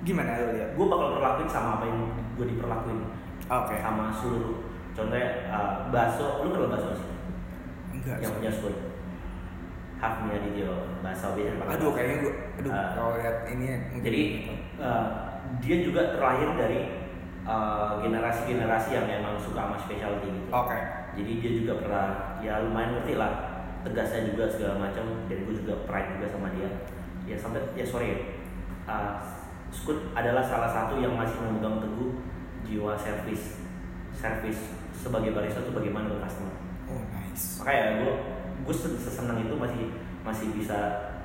[0.05, 1.99] gimana lu lihat gue bakal perlakuin sama apa yang
[2.37, 2.99] gue diperlakuin
[3.49, 4.70] oke sama seluruh
[5.01, 7.09] contohnya uh, bakso lu kenal bakso sih?
[7.97, 8.73] Enggak yang punya sorry.
[8.73, 8.75] school
[10.01, 12.87] Hafni Adityo bakso biasa pakai aduh kayaknya gua aduh Ah.
[12.93, 14.21] kalau lihat ini ya, mungkin jadi
[14.81, 15.05] uh,
[15.61, 16.79] dia juga terlahir dari
[17.45, 20.49] uh, generasi-generasi yang memang suka sama specialty gitu.
[20.53, 20.77] Oke.
[21.11, 22.05] Jadi dia juga pernah
[22.39, 23.31] ya lumayan ngerti lah
[23.83, 26.69] tegasnya juga segala macam dan gue juga pride juga sama dia.
[27.27, 28.17] Ya sampai ya sorry ya
[28.87, 29.19] uh,
[29.71, 32.19] Scoot adalah salah satu yang masih memegang teguh
[32.67, 33.63] jiwa servis
[34.11, 36.55] servis sebagai barista itu bagaimana ke customer.
[36.85, 37.57] Oh nice.
[37.61, 38.13] Makanya gue
[38.61, 39.83] gue sesenang itu masih
[40.21, 40.77] masih bisa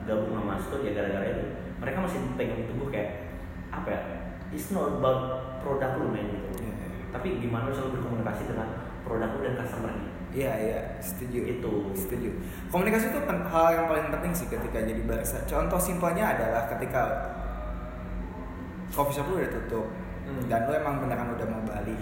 [0.09, 1.45] gabung sama Scoot ya gara-gara itu.
[1.77, 3.11] Mereka masih pegang teguh kayak
[3.69, 4.01] apa ya
[4.55, 6.65] it's not about produk lu men gitu.
[6.65, 6.89] Iya, iya.
[7.13, 8.69] tapi gimana lu selalu berkomunikasi dengan
[9.05, 10.81] produk lu dan customer-nya Iya iya.
[11.01, 11.41] Setuju.
[11.49, 11.73] Itu.
[11.97, 12.29] setuju.
[12.69, 15.41] Komunikasi itu hal yang paling penting sih ketika jadi barista.
[15.49, 17.03] Contoh simpelnya adalah ketika
[18.93, 19.87] coffee shop lu udah tutup
[20.27, 20.43] Hmm.
[20.51, 21.95] dan lu emang beneran udah mau balik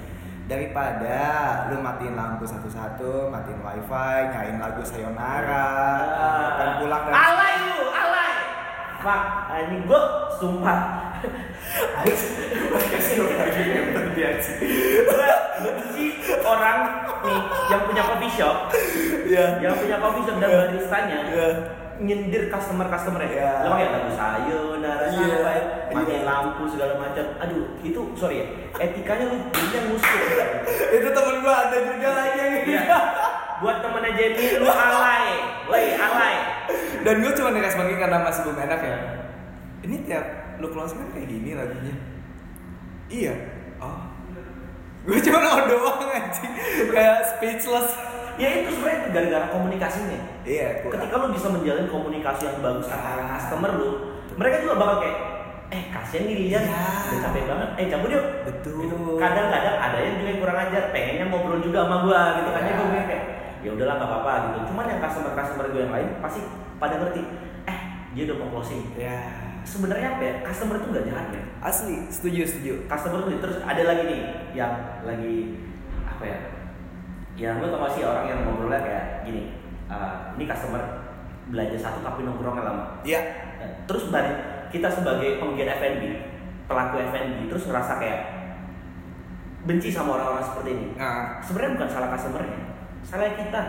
[0.45, 1.21] daripada
[1.73, 5.69] lu matiin lampu satu-satu matiin wifi nyain lagu sayonara
[6.61, 8.33] dan pulang dari alay lu alay
[9.05, 9.23] Pak,
[9.69, 10.01] ini gue
[10.41, 10.81] sumpah
[15.61, 16.07] benci
[16.41, 16.79] orang
[17.25, 18.57] nih yang punya coffee shop
[19.25, 19.47] Iya.
[19.61, 21.49] Yang punya coffee shop dan baristanya Iya.
[21.95, 23.39] Nyindir customer-customer Iya.
[23.39, 25.15] ya Lo kayak lagu sayonara Iya.
[25.15, 25.59] sampai
[25.95, 26.27] Matiin Iya.
[26.27, 27.25] lampu segala macam.
[27.39, 28.47] Aduh, itu sorry ya
[28.83, 30.19] Etikanya lu punya musuh.
[30.91, 32.35] Itu temen gua ada juga lagi.
[32.35, 32.97] Yang Iya.
[33.63, 35.27] Buat temennya Jenny, lu alay.
[35.71, 36.35] Woi, alay.
[37.07, 38.97] Dan gue cuma diresponsnya karena masih belum enak ya.
[39.87, 40.25] Ini tiap
[40.59, 41.95] lu closing kan kayak gini lagunya.
[43.07, 43.35] Iya.
[43.79, 44.03] Oh.
[45.05, 46.53] Gue cuma mau doang anjing.
[46.91, 47.93] Kayak speechless
[48.35, 50.99] Ya itu sebenarnya gara-gara komunikasinya iya kurang.
[50.99, 53.91] ketika lu bisa menjalin komunikasi yang bagus antara customer lu
[54.35, 55.19] mereka juga bakal kayak
[55.71, 56.83] eh kasihan nih Lilian Ya.
[57.09, 58.75] udah capek banget eh cabut yuk Betul.
[58.81, 58.97] Gitu.
[59.17, 62.69] kadang-kadang ada yang juga yang kurang ajar pengennya ngobrol juga sama gua gitu kan Ya.
[62.69, 63.23] ya gue kayak
[63.61, 66.41] ya udahlah nggak apa-apa gitu cuman yang customer customer gue yang lain pasti
[66.77, 67.23] pada ngerti
[67.65, 67.79] eh
[68.13, 69.19] dia udah mau closing ya
[69.65, 73.83] sebenarnya apa ya customer itu nggak jahat ya asli setuju setuju customer tuh terus ada
[73.83, 74.21] lagi nih
[74.53, 75.57] yang lagi
[76.05, 76.39] apa ya
[77.35, 79.51] yang lu tau gak sih orang yang ngobrolnya kayak gini
[79.91, 81.05] "Ah, ini customer
[81.51, 82.85] belanja satu tapi nongkrongnya lama.
[83.05, 83.21] Iya.
[83.85, 86.03] Terus balik kita sebagai penggiat F&B
[86.65, 88.21] pelaku F&B terus ngerasa kayak
[89.69, 90.87] benci sama orang-orang seperti ini.
[90.97, 91.41] Nah.
[91.45, 92.61] Sebenarnya bukan salah customernya
[93.05, 93.63] salah kita.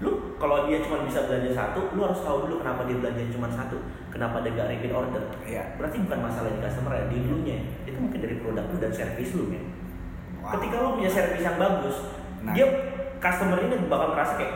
[0.00, 3.46] Lu kalau dia cuma bisa belanja satu lu harus tahu dulu kenapa dia belanja cuma
[3.52, 3.76] satu
[4.08, 5.24] kenapa dia gak repeat order.
[5.44, 5.76] Iya.
[5.76, 9.36] Berarti bukan masalah di customer ya di dulunya itu mungkin dari produk lu dan servis
[9.36, 9.64] lu men.
[10.42, 10.58] Wow.
[10.58, 11.96] ketika lu punya servis yang bagus
[12.42, 12.52] Nah.
[12.52, 12.66] dia
[13.18, 14.54] customer ini bakal merasa kayak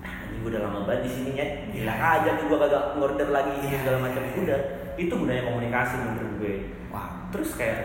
[0.00, 3.28] ah ini gue udah lama banget di sini ya gila aja nih gue kagak ngorder
[3.30, 3.78] lagi ini Iya.
[3.80, 4.22] segala macam.
[4.36, 4.60] udah
[4.96, 6.52] itu gunanya komunikasi menurut gue.
[6.88, 7.80] Wow terus kayak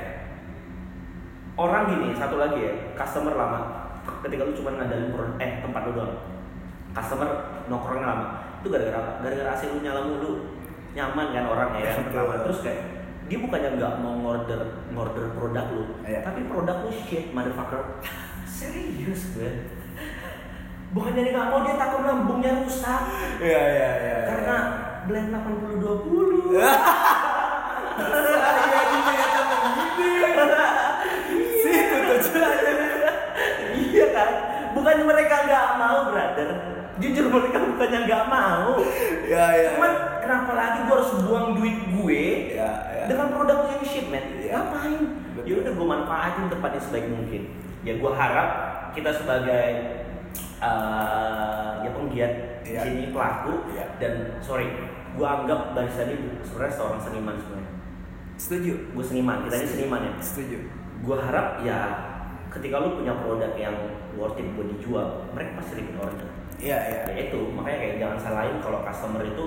[1.56, 3.60] orang gini satu lagi ya customer lama
[4.24, 6.14] ketika lu cuma ngadalin produk eh tempat lu doang
[6.92, 7.30] customer
[7.68, 8.26] nongkrongnya lama
[8.60, 9.12] itu gara-gara apa?
[9.22, 10.32] Gara-gara AC lu nyala mulu.
[10.92, 12.04] Nyaman kan orangnya ya Betul.
[12.06, 12.80] pertama terus kayak
[13.26, 16.20] dia bukannya nggak mau ngorder ngorder produk lu Iya.
[16.22, 17.80] tapi produk lu shit motherfucker
[18.52, 19.52] serius gue
[20.92, 23.02] bukannya dia nggak mau dia takut lambungnya rusak
[23.40, 24.18] Iya iya iya.
[24.28, 24.56] karena
[25.08, 26.60] blend 80 20
[28.12, 29.18] saya begini.
[31.62, 32.74] Situ tujuannya.
[33.72, 34.30] iya kan
[34.74, 36.50] bukan mereka nggak mau brother
[37.00, 38.68] jujur mereka bukannya nggak mau
[39.26, 39.70] Iya iya.
[39.74, 43.04] cuman kenapa lagi gue harus buang duit gue Iya iya.
[43.08, 44.60] dengan produk yang shit man Iya.
[44.60, 45.02] ngapain
[45.42, 47.42] ya udah gue manfaatin tempatnya sebaik mungkin
[47.82, 48.50] ya gue harap
[48.92, 49.66] kita sebagai
[50.60, 52.82] uh, ya penggiat di Iya.
[52.84, 53.86] sini pelaku Iya.
[53.98, 54.70] dan sorry
[55.12, 57.72] gue anggap barista ini sebenarnya seorang seniman sebenarnya
[58.38, 58.74] Setuju.
[58.96, 60.58] gue seniman kita ini seniman ya Setuju.
[61.02, 61.80] gue harap ya
[62.48, 63.76] ketika lu punya produk yang
[64.14, 66.30] worth it buat dijual mereka pasti repeat order
[66.62, 67.02] Iya iya.
[67.10, 69.46] ya itu makanya kayak jangan salahin kalau customer itu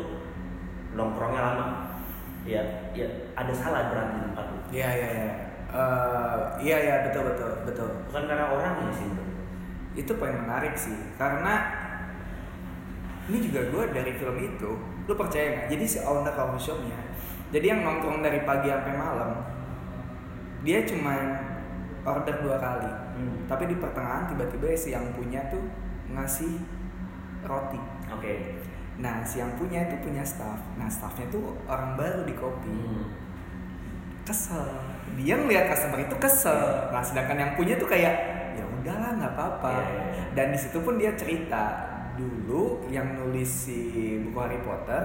[0.92, 1.66] nongkrongnya lama
[2.42, 2.60] ya
[2.92, 5.34] ya ada salah berarti tempat lu Iya iya iya.
[5.74, 7.90] Eh, iya iya betul betul betul.
[8.06, 9.26] bukan karena orangnya sih bro
[9.98, 11.66] Itu poin menarik sih karena
[13.26, 15.66] ini juga gue dari film itu lu percaya nggak?
[15.74, 16.98] Jadi si owner coffee shopnya
[17.50, 19.30] jadi yang nongkrong dari pagi sampai malam
[20.62, 21.14] dia cuma
[22.06, 22.90] order dua kali.
[23.14, 23.46] Hmm.
[23.46, 25.62] tapi di pertengahan tiba-tiba si yang punya tuh
[26.10, 26.58] ngasih
[27.46, 27.78] roti.
[28.10, 28.58] Oke.
[28.98, 30.58] Nah si yang punya itu punya staff.
[30.74, 32.74] Nah staffnya tuh orang baru di kopi.
[32.74, 33.23] Hmm.
[34.24, 34.64] Kesel
[35.14, 36.60] dia ngeliat customer itu kesel
[36.90, 38.14] nah sedangkan yang punya tuh kayak
[38.54, 40.24] ya udahlah nggak apa-apa Iya, iya, iya.
[40.32, 41.62] dan di situ pun dia cerita
[42.14, 43.78] dulu yang nulis si
[44.20, 45.02] buku Harry Potter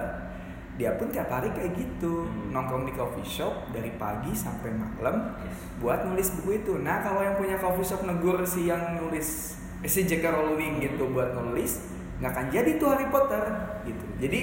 [0.74, 2.50] dia pun tiap hari kayak gitu Hmm.
[2.50, 5.76] nongkrong di coffee shop dari pagi sampai malam Yes.
[5.76, 9.88] buat nulis buku itu nah kalau yang punya coffee shop negur si yang nulis eh,
[9.88, 10.24] si J.K.
[10.26, 11.84] Rowling gitu buat nulis
[12.18, 13.42] nggak akan jadi tuh Harry Potter
[13.82, 14.40] gitu jadi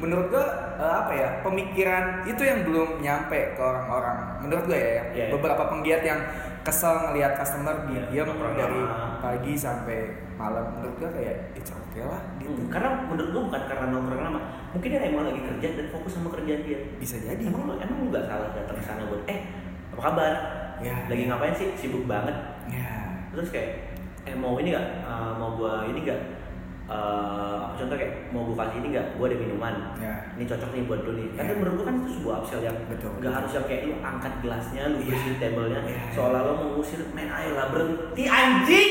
[0.00, 0.46] menurut gua
[0.80, 4.40] eh, apa ya pemikiran itu yang belum nyampe ke orang-orang.
[4.40, 5.32] Menurut gua ya yang Iya, iya.
[5.36, 6.20] beberapa penggiat yang
[6.60, 8.80] kesel ngelihat customer Iya, diam dari
[9.20, 9.98] pagi sampai
[10.40, 10.80] malam.
[10.80, 12.56] Menurut gua kayak it's okay lah gitu.
[12.56, 14.40] Hmm, karena menurut gua bukan karena nongkrong lama.
[14.72, 16.80] Mungkin dia emang lagi kerja dan fokus sama kerjaan dia.
[16.96, 17.42] Bisa jadi.
[17.44, 19.40] Emang lu emang nggak salah datang ke sana buat eh
[19.92, 20.32] apa kabar?
[20.80, 21.68] Ya lagi ngapain sih?
[21.76, 22.32] Sibuk banget.
[22.72, 23.20] Ya.
[23.36, 24.86] Terus kayak eh mau ini nggak?
[25.04, 26.20] Eh, mau gua ini nggak
[26.90, 26.96] Eh,
[27.56, 29.06] apa contoh kayak mau gua kasih ini nggak?
[29.14, 29.74] Gua ada minuman.
[29.96, 30.14] Ya.
[30.34, 31.26] Ini cocok nih buat lu nih.
[31.32, 31.54] Kan Ya.
[31.54, 34.96] menurut gua kan itu sebuah upsell yang nggak harus yang kayak lu angkat gelasnya lu
[34.98, 35.06] Iya.
[35.06, 36.00] bersihin tablenya Iya.
[36.10, 38.90] seolah lo mau ngusir men ayolah berhenti anjing!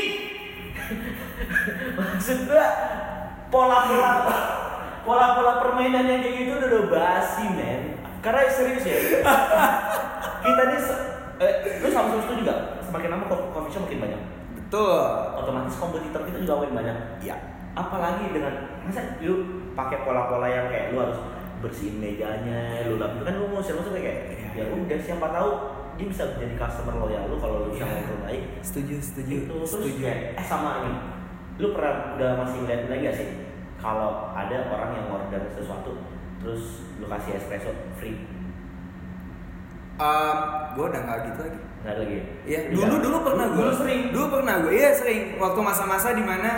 [1.99, 2.65] Maksud gua
[3.49, 4.11] pola-pola
[5.01, 7.81] pola-pola permainan yang kayak gitu udah udah basi men.
[8.19, 8.95] Karena serius ya
[10.43, 11.03] kita nih se-
[11.37, 14.21] eh, lu sama-sama setuju juga semakin lama co- coffee shop makin banyak.
[14.55, 15.03] Betul.
[15.35, 16.95] Otomatis kompetitor kita juga makin banyak.
[17.21, 17.35] Ya
[17.79, 19.35] apalagi dengan masa lu
[19.71, 21.19] pakai pola-pola yang kayak lu harus
[21.59, 24.65] bersihin mejanya lu lap kan lu mau siapa kayak Iya.
[24.67, 25.49] ya udah siapa tahu
[25.95, 27.95] dia bisa jadi customer loyal lu kalau lu bisa Iya.
[27.95, 30.93] ngobrol baik setuju setuju itu terus setuju kayak eh sama ini
[31.59, 33.29] lu pernah udah masih ngeliat lagi gak sih
[33.79, 35.91] kalau ada orang yang order sesuatu
[36.39, 36.63] terus
[36.97, 38.15] lu kasih espresso free
[39.99, 40.37] Um,
[40.79, 41.59] gue udah nggak gitu lagi.
[41.83, 42.23] nggak lagi ya?
[42.47, 43.59] Iya, dulu dulu pernah gue.
[43.59, 44.71] dulu sering Dulu pernah gue.
[44.71, 45.21] Iya sering.
[45.35, 46.51] Waktu masa-masa di mana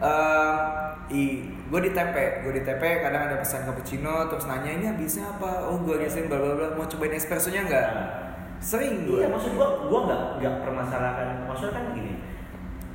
[0.00, 0.60] um,
[1.06, 5.30] i gue di TP, gue di TP kadang ada pesan cappuccino terus nanya ini habisnya
[5.36, 5.70] apa?
[5.70, 6.68] Oh gue geserin bla bla bla.
[6.74, 7.86] Mau cobain espressonya nggak?
[7.94, 9.20] Nah, Sering gue.
[9.20, 11.26] Iya, maksud gua gua nggak nggak permasalahkan.
[11.44, 12.12] Maksudnya kan gini.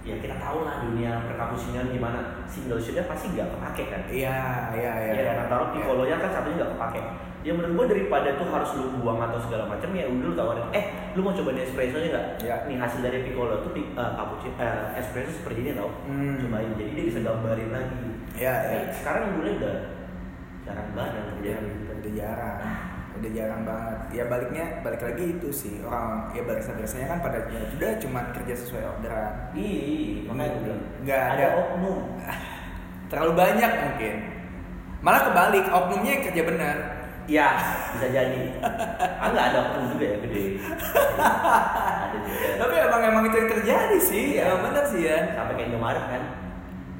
[0.01, 2.41] Ya kita tahu lah dunia perkapusinan gimana.
[2.43, 4.01] Single shotnya pasti nggak kepake kan.
[4.05, 4.37] Iya
[4.73, 5.11] iya iya.
[5.13, 5.73] Iya kan taruh Iya.
[5.77, 7.01] piccolonya kan satunya nggak kepake.
[7.41, 10.65] Ya menurut gua daripada tuh harus lu buang atau segala macam ya udah lu tawarin.
[10.71, 12.25] Eh, lu mau cobain espresso nya nggak?
[12.39, 12.55] Iya.
[12.65, 15.89] Nih hasil dari piccolo tuh pi- cappuccino eh, espresso seperti ini tau.
[16.05, 16.37] Hmm.
[16.39, 16.69] Cobain.
[16.75, 18.01] Jadi dia bisa gambarin lagi.
[18.35, 18.81] Iya iya.
[18.89, 19.75] Sekarang gue udah
[20.61, 21.69] jarang banget yang Ya, terjadi.
[21.91, 22.57] udah jarang
[23.21, 27.45] udah jarang banget ya baliknya balik lagi itu sih orang ya barista biasanya kan pada
[27.47, 29.33] ya udah cuma kerja sesuai orderan
[30.25, 31.47] makanya bilang, Nggak ada ada.
[31.61, 31.99] oknum.
[33.11, 34.15] terlalu banyak mungkin
[34.99, 36.77] malah kebalik oknumnya yang kerja benar
[37.21, 37.47] Iya,
[37.95, 38.41] bisa jadi.
[39.21, 40.43] Ah nggak ada oknum juga ya gede.
[40.57, 42.49] ada juga.
[42.57, 44.41] tapi emang emang itu yang terjadi sih Iya.
[44.49, 46.23] emang benar sih ya Sampai kayak Indomaret kan,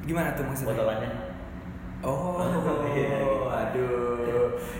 [0.02, 1.10] gimana tuh maksudnya botolannya.
[2.06, 2.38] oh
[2.94, 3.18] Iya.
[3.50, 3.91] aduh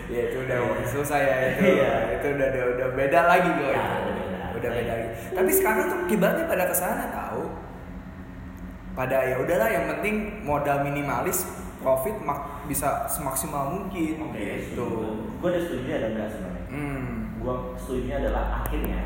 [0.05, 1.91] ya itu udah susah ya itu Iya.
[2.13, 4.39] itu udah udah, udah beda lagi gue Ya, udah beda.
[4.53, 7.43] udah beda lagi tapi sekarang tuh kibatnya pada ke sana tahu
[8.93, 11.49] pada ya udahlah yang penting modal minimalis
[11.79, 14.87] profit mak bisa semaksimal mungkin gitu
[15.37, 16.63] Gue ada setuju ada enggak sebenarnya.
[16.69, 17.03] hmm
[17.37, 19.01] Gue setuju adalah akhirnya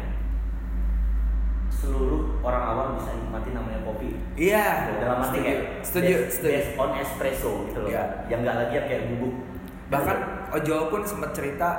[1.70, 4.10] seluruh orang awam bisa nikmati namanya kopi.
[4.34, 7.90] iya Dalam arti kayak setuju based- setuju based on espresso gitu loh.
[7.90, 8.04] Iya.
[8.28, 9.36] Yang nggak lagi yang kayak bubuk.
[9.88, 10.18] Bahkan
[10.50, 11.70] Ojo pun sempat cerita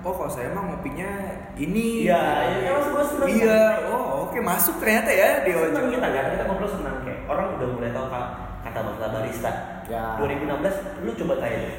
[0.00, 1.10] oh kalau saya mah ngopinya
[1.54, 2.22] ini Iya,
[2.62, 3.26] iya, gua seneng.
[3.28, 7.58] iya oh oke masuk ternyata ya di Ojo kita kan kita ngobrol senang kayak orang
[7.58, 9.52] udah mulai tahu ka- kata kata-kata barista.
[9.86, 10.18] Ya.
[10.18, 11.74] 2016 lu coba tanya deh.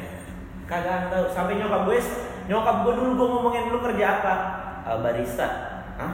[0.64, 2.00] Kagak tahu sampai nyokap gue
[2.48, 4.34] nyokap gue dulu gue ngomongin lu kerja apa?
[4.84, 5.48] "Ah, barista.
[6.00, 6.12] Hah?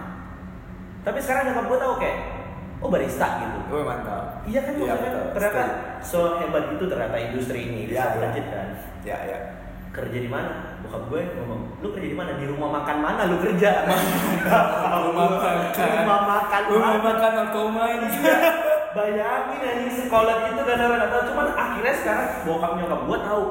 [1.01, 2.17] Tapi sekarang nyokap gue tahu kayak
[2.77, 3.57] oh barista gitu.
[3.69, 4.41] Gue mantap.
[4.43, 5.23] Iya kan Iya, betul.
[5.33, 5.61] ternyata
[6.01, 8.11] so hebat itu ternyata industri ini Iya, bisa iya.
[8.11, 8.67] berlanjut kan.
[9.05, 9.37] Ya, ya.
[9.93, 10.81] Kerja di mana?
[10.81, 12.33] Bokap gue ngomong, lu kerja di mana?
[12.41, 13.85] Di rumah makan mana lu kerja?
[15.05, 15.55] Rumah makan.
[15.69, 16.61] Rumah makan.
[16.65, 17.31] Rumah makan
[18.01, 18.07] ini.
[18.97, 21.23] Bayangin anjing sekolah itu kan orang nggak tahu.
[21.29, 23.43] Cuman akhirnya sekarang bokap nyokap gue tahu.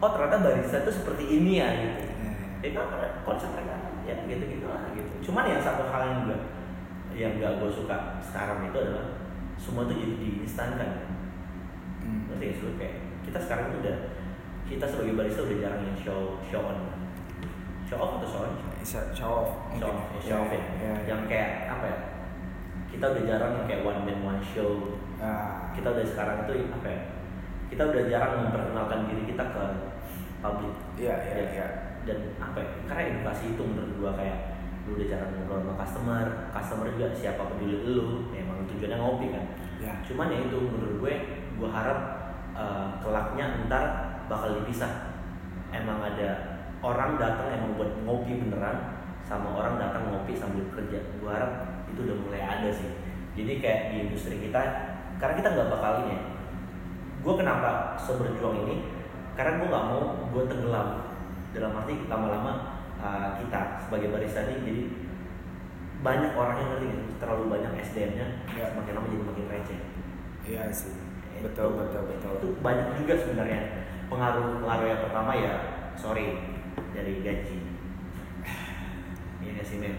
[0.00, 2.00] Oh ternyata barista itu seperti ini ya gitu.
[2.60, 5.32] Itu kan konsep mereka ya gitu gitu lah gitu.
[5.32, 6.36] Cuman yang satu hal yang juga
[7.16, 9.16] yang gak gue suka sekarang itu adalah
[9.56, 10.90] semua tuh jadi diinstankan.
[12.00, 12.28] Hmm.
[12.32, 13.96] Ngerti gak sih lu kayak kita sekarang udah
[14.70, 16.78] kita sebagai barista udah jarang yang show show on.
[17.90, 18.54] Show off atau show on?
[18.78, 19.50] Bisa show off.
[19.74, 20.62] Show off, ya, show off ya.
[20.78, 21.98] Ya, Yang kayak apa ya?
[22.86, 24.94] Kita udah jarang yang kayak one man one show.
[25.18, 25.74] Ah.
[25.74, 27.00] Kita udah sekarang itu apa ya?
[27.66, 29.64] Kita udah jarang memperkenalkan diri kita ke
[30.38, 30.74] publik.
[30.94, 31.68] Iya, iya, iya.
[32.06, 32.70] Dan apa ya?
[32.86, 34.38] Karena edukasi itu menurut gua kayak
[34.86, 39.44] lu udah jarang ngobrol sama customer, customer juga siapa peduli lu, memang tujuannya ngopi kan.
[39.82, 39.92] Ya.
[40.06, 41.14] Cuman ya itu menurut gue,
[41.60, 43.84] gue harap uh, kelaknya ntar
[44.30, 45.12] bakal dipisah.
[45.70, 50.98] Emang ada orang datang emang buat ngopi beneran, sama orang datang ngopi sambil kerja.
[51.22, 52.90] Gue harap itu udah mulai ada sih.
[53.38, 54.62] Jadi kayak di industri kita,
[55.22, 56.20] karena kita nggak bakal ini ya.
[57.20, 58.76] Gue kenapa seberjuang ini?
[59.38, 60.88] Karena gue nggak mau gue tenggelam
[61.50, 64.82] dalam arti lama-lama uh, kita sebagai barista ini jadi
[66.00, 67.04] banyak orang yang ngerti sih?
[67.20, 68.26] terlalu banyak SDM-nya
[68.56, 68.72] Ya.
[68.72, 69.80] semakin lama jadi makin receh.
[70.48, 70.96] Iya sih.
[71.40, 72.32] Itu- Betul, betul, betul.
[72.36, 73.60] Itu banyak juga sebenarnya
[74.06, 75.54] pengaruh pengaruh yang pertama ya
[75.96, 76.36] sorry
[76.92, 77.58] dari gaji.
[79.40, 79.94] Iya nggak sih men?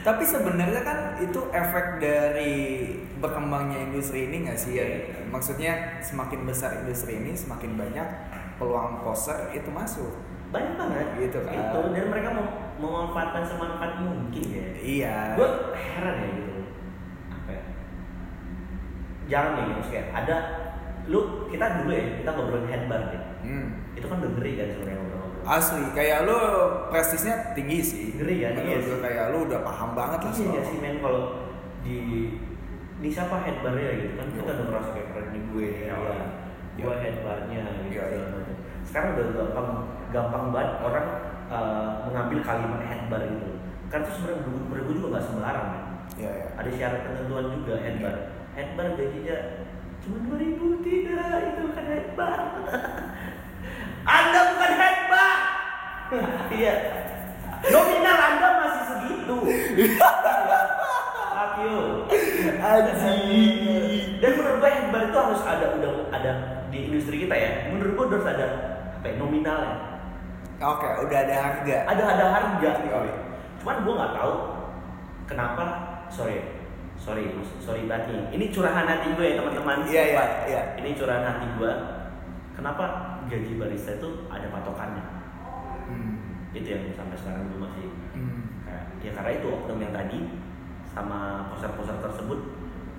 [0.00, 2.54] Tapi sebenarnya kan itu efek dari
[3.18, 4.86] berkembangnya industri ini nggak sih ya?
[5.28, 8.06] Maksudnya semakin besar industri ini, semakin banyak
[8.56, 10.14] peluang poser itu masuk.
[10.54, 11.52] Banyak banget Gitu kan.
[11.52, 12.46] Itu dan mereka mau
[12.78, 14.68] memanfaatkan semanfaat mungkin ya.
[14.78, 15.16] Iya.
[15.34, 16.53] Gue heran ya gitu.
[19.24, 19.40] Ya?
[19.40, 20.36] Jangan nih kayak ada
[21.04, 21.20] lu
[21.52, 23.22] kita dulu ya kita ngobrolin headbar deh.
[23.44, 23.66] Hmm.
[23.92, 25.44] Itu kan udah ngeri kan sebenarnya ngobrol-ngobrol.
[25.44, 26.38] Asli, kayak lu
[26.88, 28.06] prestisnya tinggi sih.
[28.16, 28.52] Ngeri kan?
[28.64, 28.96] Iya sih.
[29.00, 31.44] kayak lu udah paham banget lah Iya sih men kalau
[31.84, 31.98] di
[33.04, 34.54] di siapa headbarnya gitu kan kita Yo.
[34.56, 35.84] udah merasa kayak keren nih gue Yo.
[35.84, 35.94] ya
[36.80, 36.88] Yo.
[36.88, 38.56] gue headbarnya gitu segala macam.
[38.84, 39.68] sekarang udah gampang
[40.08, 41.06] gampang banget orang
[41.52, 43.48] uh, mengambil kalimat headbar gitu
[43.92, 45.68] kan itu sebenarnya menurut gue juga nggak sembarang.
[46.14, 46.48] Iya, iya.
[46.54, 48.14] ada syarat ketentuan juga headbar
[48.54, 49.38] headbar gajinya
[50.04, 52.38] cuma dua ribu tidak itu bukan headbar
[54.18, 55.38] anda bukan headbar
[56.58, 56.74] iya
[57.68, 59.36] nominal anda masih segitu
[61.34, 62.06] Fuck you.
[62.62, 64.22] Anjing.
[64.22, 66.32] Dan menurut gue headbar itu harus ada udah ada
[66.70, 67.50] di industri kita ya.
[67.74, 68.46] Menurut gue harus ada
[69.02, 69.74] apa ya, nominalnya.
[70.62, 71.76] Oke, udah ada harga.
[71.90, 72.70] Ada ada harga.
[72.94, 73.02] Oh.
[73.58, 74.34] Cuman gue nggak tahu
[75.26, 75.64] kenapa.
[76.06, 76.38] Sorry,
[77.04, 77.28] sorry,
[77.60, 78.22] sorry banget nih.
[78.32, 79.76] Ini curahan hati gue ya teman-teman.
[79.84, 80.62] Iya, iya, iya.
[80.80, 81.72] Ini curahan hati gue.
[82.54, 82.84] Kenapa
[83.26, 85.04] gaji barista itu ada patokannya?
[85.84, 86.16] Hmm.
[86.50, 88.62] Itu yang sampai sekarang gue masih Hmm.
[88.62, 90.18] kayak ya karena itu oknum yang tadi
[90.86, 92.38] sama poster-poster tersebut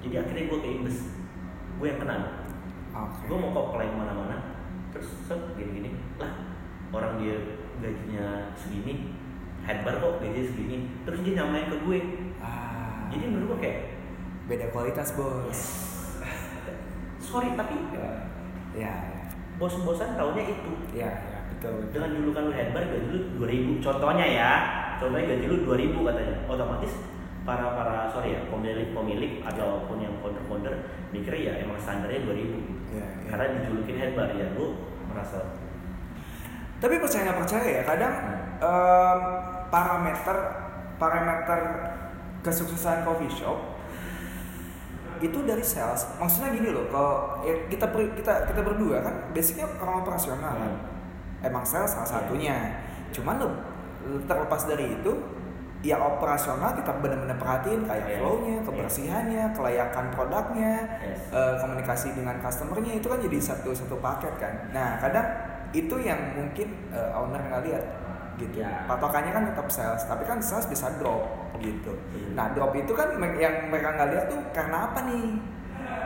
[0.03, 0.97] jadi akhirnya gue keimbes
[1.79, 2.51] gue yang kena
[2.91, 3.31] Oke.
[3.31, 4.59] gue mau apply ke mana-mana
[4.91, 6.51] terus set gini-gini lah
[6.91, 7.39] orang dia
[7.79, 9.15] gajinya segini
[9.63, 10.77] headbar kok gajinya segini
[11.07, 11.99] terus dia nyamain ke gue
[12.43, 13.07] Ah.
[13.07, 13.79] jadi menurut gue kayak
[14.45, 15.59] beda kualitas, Bos.
[17.17, 18.11] sorry tapi Ya.
[18.75, 19.21] Ya, ya.
[19.55, 21.79] bos-bosan taunya itu Ya, ya, betul.
[21.79, 21.91] betul.
[21.95, 24.51] dengan julukan lu headbar gaji lu 2000 contohnya ya
[24.99, 26.93] contohnya gaji lu 2000 katanya otomatis
[27.41, 30.73] para para sorry ya pemilik pemilik ataupun yang founder founder
[31.09, 33.27] mikir ya emang standarnya 2000 gitu Ya, ya.
[33.27, 34.75] karena dijulukin headbar ya lu
[35.09, 35.39] merasa
[36.75, 38.13] Tapi percaya nggak percaya ya, kadang
[38.59, 39.19] em,
[39.67, 40.37] parameter
[40.95, 41.59] parameter
[42.39, 43.74] kesuksesan coffee shop
[45.19, 46.07] itu dari sales.
[46.15, 50.71] Maksudnya gini loh, kalau ya kita per- kita kita berdua kan basicnya orang operasional kan.
[51.41, 52.13] Emang sales salah Iya.
[52.21, 52.57] satunya.
[53.11, 53.49] Cuman lo
[54.23, 55.11] terlepas dari itu
[55.81, 58.17] ya operasional kita benar-benar perhatiin kayak Iya.
[58.17, 58.65] flow-nya, Iya.
[58.65, 61.29] kebersihannya, kelayakan produknya, Yes.
[61.29, 64.53] eh, komunikasi dengan customernya itu kan jadi satu satu paket kan.
[64.73, 65.27] Nah kadang
[65.71, 67.83] itu yang mungkin eh, owner nggak lihat
[68.37, 68.55] gitu.
[68.59, 68.83] Ya.
[68.85, 71.23] Patokannya kan tetap sales, tapi kan sales bisa drop
[71.59, 71.93] gitu.
[72.11, 72.35] Iya.
[72.35, 75.25] Nah drop itu kan yang mereka nggak lihat tuh karena apa nih?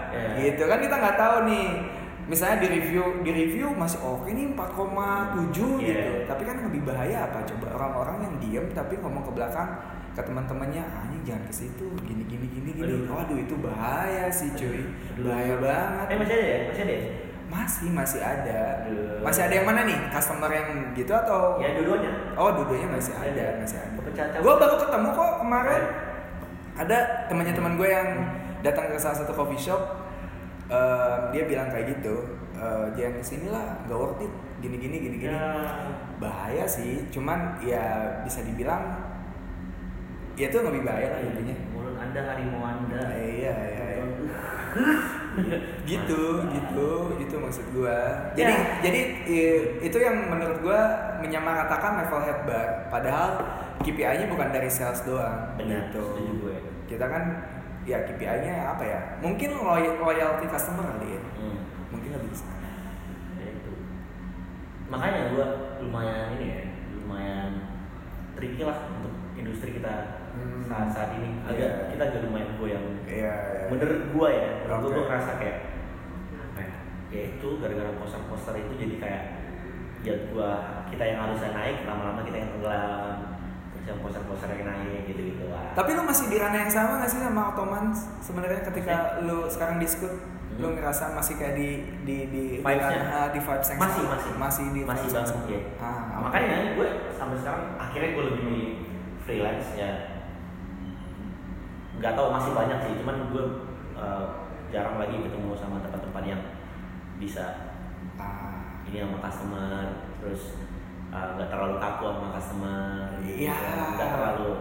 [0.09, 1.69] ya, Gitu kan kita nggak tahu nih.
[2.29, 5.81] Misalnya di review di review masih oke nih 4,7 Iya.
[5.81, 6.11] gitu.
[6.29, 9.69] Tapi kan lebih bahaya apa coba orang-orang yang diem tapi ngomong ke belakang
[10.09, 13.13] ke teman-temannya anjing jangan ke situ gini gini gini gini Aduh.
[13.13, 14.83] waduh itu bahaya sih cuy
[15.21, 16.59] bahaya banget Eh masih ada ya?
[16.67, 17.03] Masih ada ya?
[17.49, 18.85] Masih masih ada.
[18.85, 19.25] Aduh.
[19.25, 19.97] masih ada yang mana nih?
[20.13, 21.57] Customer yang gitu atau?
[21.57, 22.11] Ya dua-duanya.
[22.37, 24.37] oh dua-duanya masih ada masih ada.
[24.39, 25.83] Gue baru ketemu kok kemarin.
[26.79, 26.97] Ada
[27.27, 28.09] temannya teman gue yang
[28.61, 29.81] datang ke salah satu coffee shop.
[30.69, 34.33] Eh, dia bilang kayak gitu eh, jangan ke sini lah nggak worth it.
[34.61, 35.33] Gini gini gini gini.
[35.33, 35.49] Ya.
[36.19, 39.07] bahaya sih cuman ya bisa dibilang
[40.35, 41.55] ya itu lebih bahaya lah intinya.
[41.73, 43.01] Mulut anda harimau anda.
[43.17, 44.05] Iya iya iya.
[45.89, 47.97] gitu gitu gitu maksud gua
[48.33, 48.65] jadi Ya.
[48.81, 50.79] jadi i- itu yang menurut gua
[51.19, 53.29] menyamaratakan level head bar padahal
[53.79, 56.57] KPI-nya bukan dari sales doang Benar, gitu setuju gue.
[56.85, 57.23] kita kan
[57.83, 61.59] ya KPI-nya apa ya mungkin loy- loyalty customer kali ya Hmm.
[61.89, 62.69] mungkin lebih ke sana
[63.35, 63.71] Ya itu.
[64.87, 65.47] Makanya gue
[65.79, 66.61] lumayan ini ya,
[66.93, 67.51] lumayan
[68.33, 69.95] tricky lah untuk industri kita
[70.29, 70.48] Hmm.
[70.69, 71.29] Saat saat ini.
[71.43, 71.71] Agak Iya.
[71.89, 72.85] kita agak lumayan goyang.
[73.03, 73.65] iya iya.
[73.67, 74.93] Menurut gue ya, menurut gue Oke.
[74.93, 75.57] gue ngerasa kayak
[76.39, 76.73] apa ya?
[77.09, 79.23] Ya itu gara-gara poster-poster itu jadi kayak
[79.99, 80.51] ya gua
[80.87, 83.35] kita yang harusnya naik lama-lama kita yang tenggelam
[83.69, 85.73] terus yang poster-poster yang naik gitu gitu lah.
[85.73, 89.75] Tapi lu masih di ranah yang sama gak sih sama Ottoman sebenarnya ketika lu sekarang
[89.77, 90.13] diskut
[90.55, 90.75] lu Hmm.
[90.75, 91.69] ngerasa masih kayak di
[92.03, 92.99] di di di Vibes-nya?
[92.99, 96.87] ranah di vibes yang masih masih masih di masih yang banget ya Ah, makanya gue
[97.09, 98.69] sampai sekarang akhirnya gue lebih milih
[99.21, 99.91] freelance ya
[101.99, 103.43] nggak tahu masih banyak sih cuman gue
[103.93, 104.25] uh,
[104.69, 106.41] jarang lagi ketemu sama tempat-tempat yang
[107.17, 107.45] bisa
[108.15, 109.83] Ah, ini sama customer
[110.19, 110.59] terus
[111.09, 112.83] uh, nggak terlalu kaku sama customer
[113.23, 113.55] gitu Iya.
[113.55, 113.77] kan.
[113.95, 114.51] nggak terlalu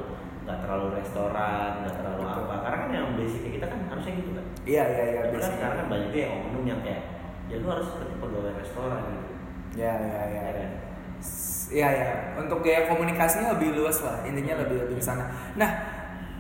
[0.43, 2.43] nggak terlalu restoran nggak terlalu Betul.
[2.43, 5.51] apa karena kan yang basicnya kita kan harusnya gitu kan iya iya iya tapi kan
[5.53, 7.03] sekarang kan banyak yang oknum yang kayak
[7.47, 9.27] ya lu harus seperti pegawai restoran gitu
[9.77, 10.41] Iya iya iya.
[10.43, 10.71] ya kan
[11.69, 12.07] Iya ya,
[12.41, 15.29] untuk gaya komunikasinya lebih luas lah, intinya lebih lebih ke sana.
[15.53, 15.98] Nah,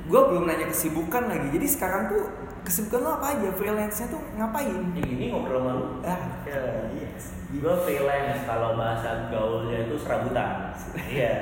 [0.08, 1.48] gue belum nanya kesibukan lagi.
[1.52, 2.24] Jadi sekarang tuh
[2.64, 3.48] kesibukan lo apa aja?
[3.52, 4.72] Freelance-nya tuh ngapain?
[4.96, 5.86] Ini ini ngobrol sama lu.
[6.00, 6.62] Ah, Ya.
[6.96, 7.36] yes.
[7.52, 10.72] Gue freelance kalau bahasa gaulnya itu serabutan.
[10.96, 11.32] Iya.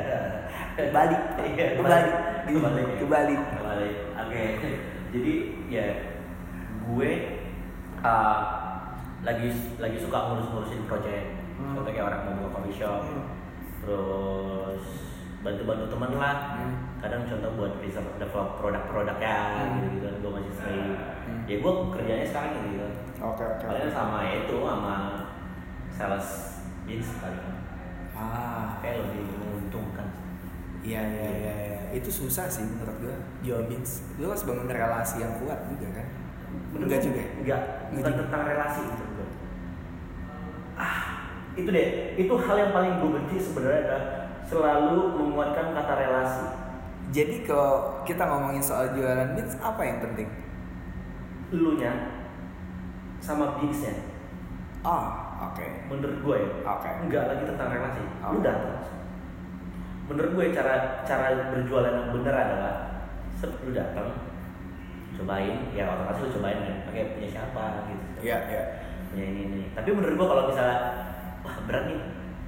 [0.74, 1.22] Kebalik.
[1.54, 2.14] Iya, Kebalik.
[2.46, 2.86] Kebalik.
[2.98, 3.40] Kebalik.
[3.54, 3.94] Kebalik.
[4.18, 4.42] Oke.
[5.14, 5.34] Jadi
[5.70, 5.86] ya
[6.86, 7.10] gue
[8.02, 8.38] uh,
[9.22, 9.48] lagi
[9.78, 11.26] lagi suka ngurus-ngurusin project.
[11.56, 11.80] Hmm.
[11.86, 13.02] Kayak orang mau buka coffee shop.
[13.06, 13.26] Hmm.
[13.80, 14.84] Terus
[15.46, 16.36] bantu-bantu temen lah.
[16.58, 16.74] Hmm.
[16.96, 19.74] Kadang contoh buat research develop produk-produknya Hmm.
[19.78, 20.84] gitu-gitu kan gue masih sering.
[20.96, 21.42] Hmm.
[21.44, 22.86] Ya gue kerjanya sekarang gitu.
[23.20, 23.64] Oke oke.
[23.64, 24.94] Paling sama itu sama
[25.92, 26.28] sales
[26.84, 27.38] jeans kali
[28.16, 30.08] Ah, kayak lebih menguntungkan
[30.80, 31.54] iya iya iya.
[31.68, 31.80] iya.
[31.92, 33.16] Itu susah sih menurut gue.
[33.42, 34.00] Jual beans.
[34.16, 36.06] Lu harus bangun relasi yang kuat juga kan?
[36.72, 37.20] Enggak juga.
[37.20, 37.28] ya?
[37.36, 39.28] enggak bukan tentang relasi menurut gue
[40.76, 41.00] ah
[41.56, 44.04] itu deh itu hal yang paling gue benci sebenarnya adalah
[44.44, 46.44] selalu menguatkan kata relasi
[47.16, 50.28] Jadi kalau kita ngomongin soal jualan beans, apa yang penting?
[51.46, 51.92] elunya
[53.16, 53.94] sama bigsnya
[54.82, 55.62] Ah, oke.
[55.86, 56.90] menurut gue ya Oke.
[57.02, 58.42] enggak lagi tentang relasi lu Oke.
[58.42, 58.82] datang
[60.06, 62.74] menurut gue cara cara berjualan yang benar adalah
[63.30, 64.26] set lu datang
[65.14, 68.62] cobain ya otomatis lu cobain kan pakai punya siapa gitu Iya iya.
[69.10, 70.78] punya ini ini tapi menurut gue kalau misalnya
[71.42, 71.98] wah berat nih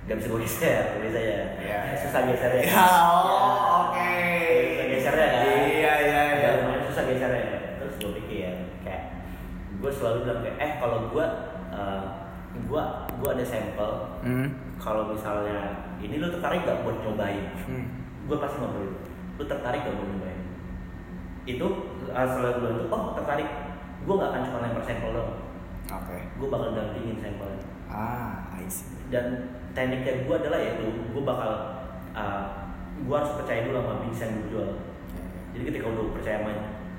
[0.09, 1.41] gak bisa gue geser bisa ya
[1.99, 4.17] susah gesernya Ya, oh, oke.
[4.73, 6.49] susah gesernya kan Iya, iya, iya.
[6.59, 7.45] Lumayan susah gesernya
[7.77, 9.03] terus gue pikir kayak
[9.75, 11.27] gue selalu bilang kayak eh kalau gue
[11.71, 12.05] uh,
[12.59, 12.83] gue
[13.15, 14.49] gue ada sampel Hmm.
[14.77, 15.61] kalau misalnya
[15.99, 17.87] ini lu tertarik gak buat nyobain Hmm.
[18.25, 18.99] gue pasti ngobrol itu
[19.35, 20.41] lu tertarik gak buat nyobain
[21.45, 21.67] itu
[22.09, 23.49] uh, selalu gue bilang tuh oh tertarik
[24.01, 25.37] gue gak akan cuma lempar sampel doang
[25.91, 26.17] Oke.
[26.17, 28.85] gue bakal dampingin sampelnya Ah, I see.
[29.09, 31.51] dan tekniknya gue adalah yaitu gue bakal
[32.11, 34.71] uh, gue harus percaya dulu sama bisnis yang gue jual.
[35.55, 36.53] Jadi ketika udah percaya sama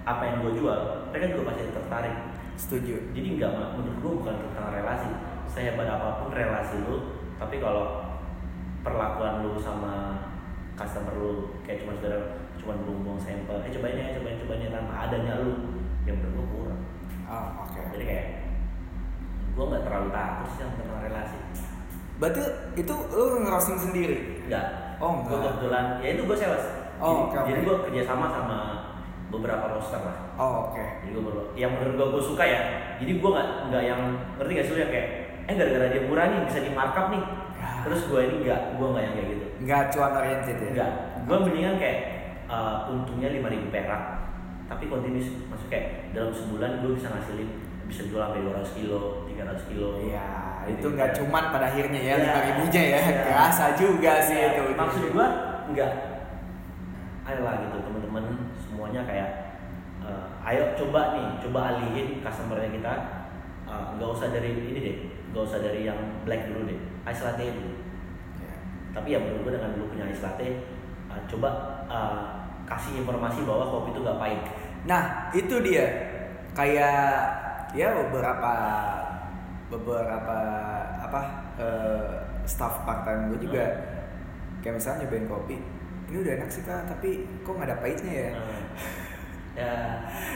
[0.07, 0.79] apa yang gue jual
[1.11, 2.15] mereka juga pasti tertarik.
[2.59, 3.15] Setuju.
[3.15, 5.11] jadi nggak menurut gue bukan tentang relasi.
[5.51, 8.03] Sehebat apa pun relasi lu tapi kalau
[8.83, 10.23] perlakuan lu sama
[10.75, 11.31] customer lu
[11.63, 12.19] kayak cuma saudara
[12.59, 15.51] cuma buang-buang sampel eh cobain ya cobain cobain ya tanpa adanya lu
[16.07, 16.81] yang menurut gue kurang.
[17.27, 17.79] Ah, oke.
[17.95, 18.27] jadi kayak
[19.55, 21.18] gue nggak terlalu takut sih sama tentang relasi
[22.19, 22.41] Berarti
[22.75, 24.43] itu lu ngerosting sendiri?
[24.45, 24.99] Enggak.
[24.99, 25.55] Oh, Gue enggak.
[25.55, 26.65] kebetulan, ya itu gue sales.
[26.99, 28.57] Oh, jadi, oke, jadi gue kerjasama sama
[29.31, 30.35] beberapa roster lah.
[30.35, 30.83] Oh, oke.
[30.99, 32.61] Jadi gue baru, yang menurut gue gue suka ya.
[32.99, 34.01] Jadi gue nggak nggak yang
[34.35, 35.07] ngerti gak sih lu yang kayak,
[35.47, 37.23] eh gara-gara dia murah nih bisa di markup nih.
[37.55, 37.69] Ya.
[37.87, 39.45] Terus gue ini enggak, gue nggak yang kayak gitu.
[39.63, 40.67] Nggak cuan oriented ya?
[40.75, 40.91] Enggak.
[41.23, 41.99] Gue mendingan kayak
[42.51, 44.03] uh, untungnya 5000 perak,
[44.67, 45.29] tapi continuous.
[45.47, 47.49] Maksudnya kayak dalam sebulan gue bisa ngasilin
[47.87, 49.89] bisa jual sampai 200 kilo, 300 kilo.
[50.03, 50.27] Iya,
[50.71, 52.23] itu nggak cuman pada akhirnya ya Iya.
[52.23, 53.21] lima ribunya ya, Iya.
[53.25, 54.63] kerasa juga sih Iya, itu.
[54.73, 55.27] Maksud gua
[55.65, 55.91] enggak
[57.23, 58.23] ayolah gitu teman-teman
[58.57, 59.29] semuanya kayak
[60.01, 62.93] eh, ayo coba nih coba alihin customernya kita
[63.69, 64.95] Eh, nggak usah dari ini deh
[65.29, 65.93] nggak usah dari yang
[66.25, 67.77] black dulu deh ice latte dulu
[68.41, 68.49] Ya.
[68.89, 70.57] tapi ya menurut gue dengan lu punya ice latte
[71.05, 71.49] eh, coba
[71.85, 72.17] eh,
[72.65, 74.41] kasih informasi bahwa kopi itu nggak pahit
[74.79, 75.85] Nah, itu dia.
[76.49, 77.19] Kayak
[77.75, 78.53] ya beberapa
[79.69, 80.37] beberapa
[80.99, 81.21] apa
[81.55, 82.09] eh,
[82.43, 83.65] staff part time gue juga
[84.59, 85.57] kayak misalnya nyobain kopi.
[86.09, 87.09] Ini udah enak sih kak, tapi
[87.39, 88.29] kok nggak ada pahitnya ya?
[88.29, 88.33] Eh,
[89.61, 89.73] ya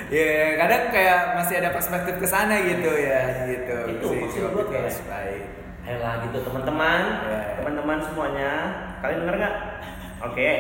[0.07, 0.25] Ya
[0.55, 3.77] kadang kayak masih ada perspektif ke sana gitu ya, gitu.
[3.91, 5.43] Itu Si maksud tuh kayak- pahit.
[5.83, 7.59] ayolah gitu teman-teman Ya.
[7.59, 8.51] teman-teman semuanya
[9.03, 9.55] kalian dengar nggak
[10.23, 10.51] oke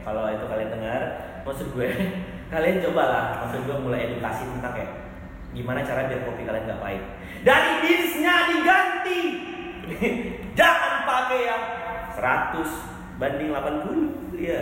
[0.00, 1.00] kalau itu kalian dengar
[1.42, 1.90] maksud gue
[2.54, 4.92] kalian cobalah maksud gue mulai edukasi tentang kayak
[5.50, 7.02] gimana cara biar kopi kalian nggak pahit
[7.42, 9.20] dari beansnya diganti.
[10.58, 11.62] Jangan pakai yang
[12.14, 14.60] 100 banding 80 ya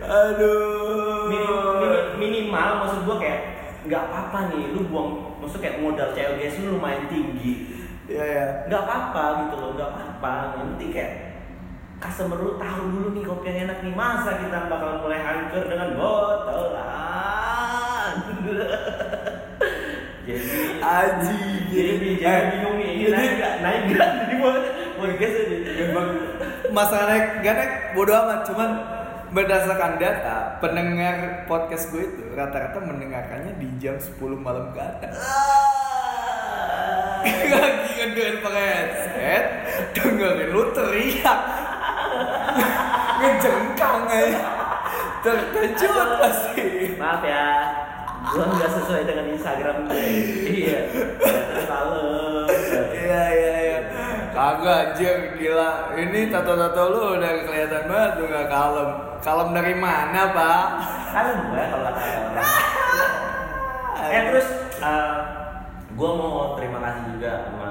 [0.00, 1.26] Aduh.
[1.26, 3.40] Minim- minim- minimal maksud gua kayak
[3.86, 7.74] nggak apa-apa nih lu buang maksud kayak modal CLGS lu lumayan tinggi.
[8.06, 8.44] Ya ya.
[8.70, 10.32] nggak apa-apa gitu loh nggak apa-apa.
[10.58, 11.12] Yang penting kayak
[11.96, 15.96] customer lu tahu dulu nih kopi yang enak nih masa kita bakal mulai hancur dengan
[15.96, 16.86] botolan
[20.28, 20.44] jadi
[20.86, 21.34] Aji.
[21.74, 23.54] jadi jadi bingung nih ini naik nggak?
[23.58, 24.10] Naik nggak?
[24.30, 24.34] Di
[24.96, 26.08] podcast aja Memang
[26.70, 28.40] masalah naik gak naik bodo amat.
[28.46, 28.70] Cuman
[29.34, 35.14] berdasarkan data pendengar podcast gue itu rata-rata mendengarkannya di jam 10 malam ke atas.
[37.50, 39.44] Lagi ngedengerin pakai headset
[39.98, 41.40] dengerin lu teriak.
[43.18, 44.40] Ngejengkang aja.
[45.26, 46.94] Terkejut pasti.
[46.94, 47.85] Maaf ya
[48.36, 49.96] gua nggak sesuai dengan Instagram gue.
[50.46, 50.78] Iya.
[50.92, 52.44] Terus malam.
[52.92, 53.78] Iya iya iya.
[54.30, 55.96] Kagak anjir gila.
[55.96, 58.90] Ini tato-tato lu udah kelihatan banget lu gak kalem.
[59.24, 60.64] Kalem dari mana pak?
[61.10, 62.48] Kalem gue kalau kata orang.
[64.06, 65.16] Eh terus eh,
[65.96, 67.70] gua mau terima kasih juga sama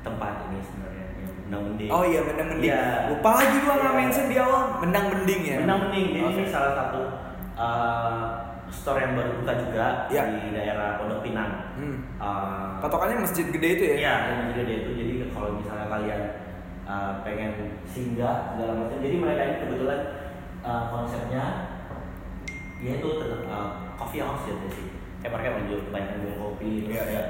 [0.00, 1.04] tempat ini sebenarnya
[1.44, 1.88] Mendang Mending.
[1.90, 2.70] Oh iya mendang mending.
[2.70, 2.84] Iya.
[3.10, 3.98] Lupa lagi gua nggak Iya.
[3.98, 4.62] mention di awal.
[4.78, 5.56] Mendang mending ya.
[5.60, 6.32] Mendang Mending jadi Oke.
[6.38, 7.02] ini salah satu
[7.58, 8.24] eh,
[8.68, 10.22] store yang baru buka juga Iya.
[10.28, 11.96] di daerah Pondok Pinang Hmm.
[12.18, 13.96] Eh, Patokannya masjid gede itu ya.
[13.96, 14.14] Iya,
[14.50, 16.22] juga dia itu jadi kalau misalnya kalian
[16.82, 17.52] uh, pengen
[17.84, 18.98] singgah segala macam.
[18.98, 20.00] Jadi mereka ini kebetulan
[20.60, 21.44] uh, konsepnya
[22.78, 24.86] ya itu tentang uh, coffee house ya sih.
[25.18, 27.26] Kayak mereka menjual kebanyakan jual kopi terus Iya, kayak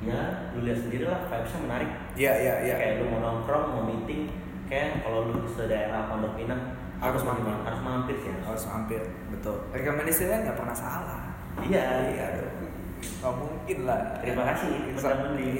[0.00, 0.20] ya
[0.56, 1.90] lu lihat sendiri lah vibesnya menarik.
[2.16, 2.74] Iya iya iya.
[2.74, 4.30] Kayak lu mau nongkrong, mau meeting,
[4.66, 6.62] kayak kalau lu ke daerah Pondok Pinang
[7.00, 7.48] Harus mampir.
[7.48, 8.28] harus mampir sih.
[8.28, 8.36] ya.
[8.44, 9.00] Harus mampir,
[9.40, 9.56] betul.
[9.72, 11.22] Rekomendasinya nggak pernah salah.
[11.64, 12.12] Iya.
[12.12, 12.54] Iya dong.
[13.00, 14.00] Nggak mungkin lah.
[14.20, 15.52] Terima kasih, Mendang Mending.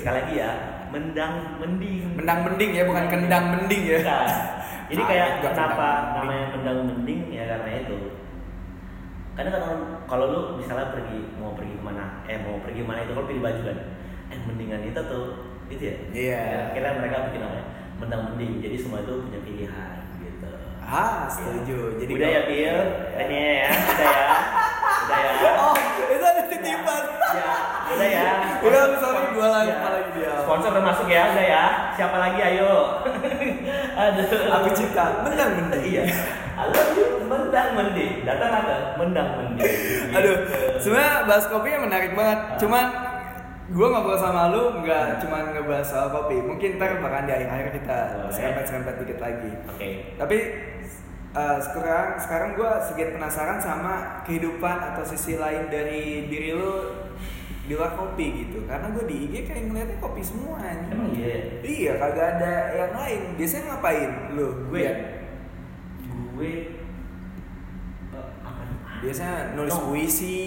[0.00, 0.50] Sekali lagi ya,
[0.88, 2.16] mendang mending.
[2.16, 4.00] Mendang mending ya, bukan kendang mending ya.
[4.88, 7.98] Jadi Salah kayak kenapa namanya mendang mending ya karena itu.
[9.32, 9.62] Kadang kan
[10.04, 13.40] kalau lu misalnya pergi mau pergi ke mana, eh mau pergi mana itu kalau pilih
[13.40, 13.78] baju kan,
[14.28, 15.24] eh mendingan itu tuh
[15.72, 15.96] itu ya.
[16.12, 16.40] Iya.
[16.40, 17.64] Ya, Akhirnya mereka bikin namanya
[17.96, 18.60] mendang mending.
[18.60, 20.11] Jadi semua itu punya pilihan gitu.
[20.92, 21.96] Ah, setuju.
[21.96, 22.78] Jadi udah ya Bill,
[23.16, 24.26] ini ya, udah ya,
[25.02, 25.52] udah ya.
[25.56, 25.74] Oh,
[26.04, 27.02] itu ada titipan.
[27.32, 27.52] Ya,
[27.88, 28.28] udah ya.
[28.60, 29.88] Udah, sorry, gua lagi- Ya.
[29.88, 30.32] lagi dia?
[30.38, 31.64] Sponsor udah masuk ya, udah ya.
[31.96, 32.72] Siapa lagi ayo?
[34.02, 34.28] Aduh.
[34.52, 35.80] Aku cipta mendang mending.
[35.82, 36.04] Iya.
[36.52, 38.12] I love you, mendang mending.
[38.22, 39.72] Datang ada mendang mending.
[40.12, 40.76] Aduh, Gitu.
[40.78, 42.38] sebenarnya bahas kopi menarik banget.
[42.60, 42.84] Cuman
[43.70, 46.42] gue ngobrol sama lu nggak cuman ngebahas soal kopi.
[46.42, 47.98] Mungkin ntar bahkan di akhir-akhir kita
[48.34, 49.52] serempet-serempet dikit lagi.
[49.70, 49.88] Oke.
[50.18, 50.38] Tapi
[51.32, 57.06] eh, sekarang sekarang gue sedikit penasaran sama kehidupan atau sisi lain dari diri lu
[57.62, 58.66] di luar kopi gitu.
[58.66, 60.58] Karena gue di IG kayak ngeliatnya kopi semua.
[60.66, 61.62] Emang iya.
[61.62, 63.20] Iya, kagak ada yang lain.
[63.38, 64.48] Biasanya ngapain lu?
[64.66, 65.02] Gue Biar-
[66.34, 66.52] gue?
[69.02, 69.90] Biasanya nulis Oh.
[69.90, 70.38] puisi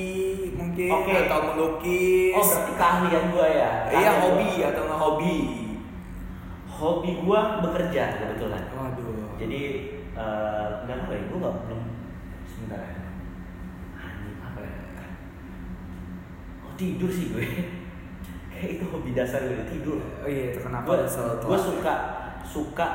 [0.55, 1.11] mungkin Oke.
[1.27, 2.33] atau melukis.
[2.33, 3.71] Oh, berarti keahlian gue ya.
[3.85, 4.67] Iya Keahlian hobi gua.
[4.71, 5.35] atau nggak hobi?
[6.65, 8.63] Hobi gue bekerja kebetulan.
[8.71, 9.35] Waduh.
[9.35, 9.61] Jadi
[10.15, 11.81] eh, nggak tahu ya, gue nggak belum
[12.45, 12.95] sebentar ya.
[14.41, 14.73] Apa ya?
[16.63, 17.43] Oh tidur sih gue.
[18.55, 19.99] Kayak itu hobi dasar gue tidur.
[19.99, 20.95] oh iya itu kenapa
[21.43, 21.93] Gue suka
[22.41, 22.87] suka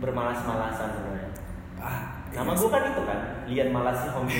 [0.00, 1.28] bermalas-malasan sebenarnya.
[2.32, 4.32] Nama iya gue kan itu kan, Lian Malas hobi.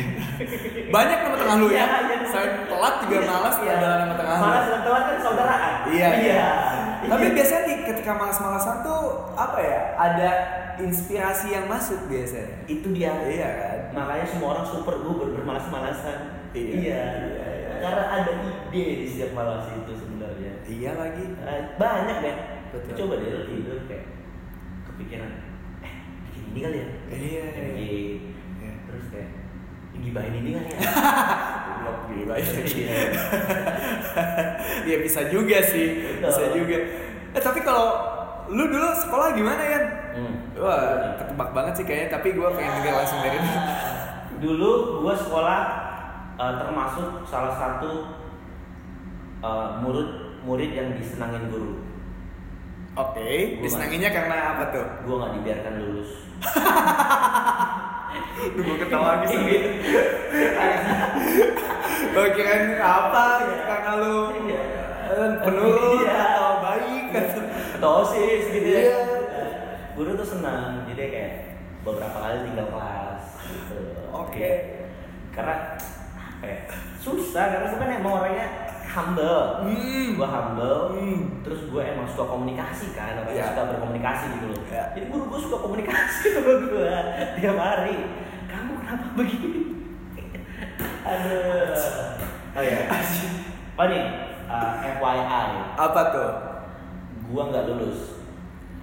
[0.97, 1.85] banyak nama tengah lu ya.
[1.85, 2.17] Iya, iya.
[2.25, 3.73] Selain telat juga Iya, malas iya.
[3.77, 4.43] adalah nama tengah lu.
[4.43, 5.75] Malas dan telat kan saudaraan.
[5.87, 6.09] Iya.
[6.17, 6.45] Iya.
[7.03, 7.35] Tapi Iya.
[7.37, 9.01] biasanya di ketika malas-malasan tuh
[9.35, 9.81] apa ya?
[9.95, 10.31] Ada
[10.79, 12.65] inspirasi yang masuk biasanya.
[12.65, 13.13] itu dia.
[13.23, 13.79] Iya kan?
[13.93, 16.19] Makanya semua orang super gue ber- bermalas-malasan.
[16.57, 16.73] Iya.
[16.73, 17.01] Iya.
[17.13, 17.71] Iya, iya.
[17.79, 18.31] Karena ada
[18.73, 20.53] ide di setiap malas itu sebenarnya.
[20.65, 21.25] Iya lagi.
[21.29, 22.37] Eh, banyak deh.
[22.73, 22.95] Betul.
[22.97, 24.05] Coba deh tidur kayak
[24.89, 25.31] kepikiran,
[26.53, 27.45] ini kali ya Iya, iya.
[27.49, 28.19] bikin.
[28.59, 28.73] Iya.
[28.85, 29.31] terus kayak
[29.95, 30.79] gibahin ini kali ya
[31.63, 32.97] Goblok gila Iya.
[34.85, 35.87] ya bisa juga sih
[36.19, 36.29] Betul.
[36.29, 36.77] bisa juga
[37.33, 37.87] eh tapi kalau
[38.49, 39.81] lu dulu sekolah gimana ya
[40.13, 40.53] Hmm.
[40.55, 43.49] wah ketebak banget sih kayaknya tapi gue pengen denger langsung dari lu
[44.39, 45.61] dulu gua sekolah
[46.35, 48.13] eh, termasuk salah satu
[49.41, 50.11] eh, murid
[50.45, 51.81] murid yang disenangin guru
[52.93, 53.33] oke
[53.65, 56.29] disenanginya karena apa tuh gua nggak dibiarkan lulus
[58.53, 59.69] Duh, gue ketawa lagi sendiri
[62.13, 64.63] gue kirain apa gitu karena lu Iya.
[65.09, 66.13] eh, penurut Iya.
[66.29, 67.41] atau baik gitu.
[67.79, 69.01] atau osis gitu ya Iya.
[69.95, 71.33] guru tuh senang jadi kayak
[71.83, 73.79] beberapa kali tinggal kelas gitu
[74.11, 74.51] Oke.
[75.33, 75.79] karena
[76.13, 76.59] apa ya,
[76.99, 78.49] susah karena gue kan emang orangnya
[78.93, 80.09] humble Hmm.
[80.13, 81.21] gue humble Hmm.
[81.41, 83.47] terus gue emang suka komunikasi kan orangnya Iya.
[83.51, 84.85] suka berkomunikasi gitu loh Iya.
[84.93, 86.93] jadi guru gue suka komunikasi sama gue
[87.37, 87.97] tiap hari
[88.47, 89.61] kamu kenapa begini
[91.09, 91.73] aduh
[92.53, 92.81] oh ya
[93.81, 94.05] oh nih
[94.47, 96.31] uh, FYI apa tuh
[97.27, 98.21] gua nggak lulus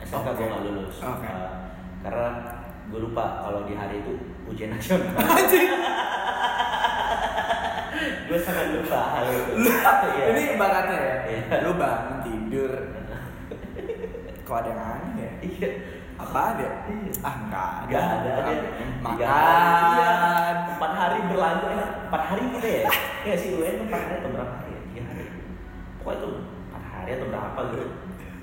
[0.01, 0.41] SMK Oke.
[0.41, 1.29] gua nggak lulus Oke.
[1.29, 1.53] Uh,
[2.01, 2.27] karena
[2.89, 4.17] gue lupa kalau di hari itu
[4.49, 5.13] ujian nasional
[7.99, 9.51] gue sangat lupa hal itu.
[9.59, 10.23] Iya.
[10.29, 11.55] ini ibaratnya ya Iya.
[11.63, 12.71] lu bangun tidur.
[14.43, 15.31] Kok ada yang aneh ya?
[15.41, 15.69] Iya.
[16.15, 16.67] Apa ada?
[16.87, 17.11] Iya.
[17.21, 17.89] ah enggak ada.
[17.89, 18.51] Gak ada ada.
[18.99, 19.47] Tiga hari.
[19.89, 20.09] Iya.
[20.09, 21.65] makan empat hari berlalu.
[21.69, 22.83] Eh, empat hari gitu ya?
[23.21, 24.81] Ya sih UN empat hari atau berapa hari ya?
[24.85, 25.23] Tiga hari.
[25.99, 26.27] Pokoknya itu
[26.69, 27.85] empat hari atau berapa gitu.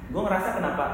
[0.06, 0.84] Gue ngerasa kenapa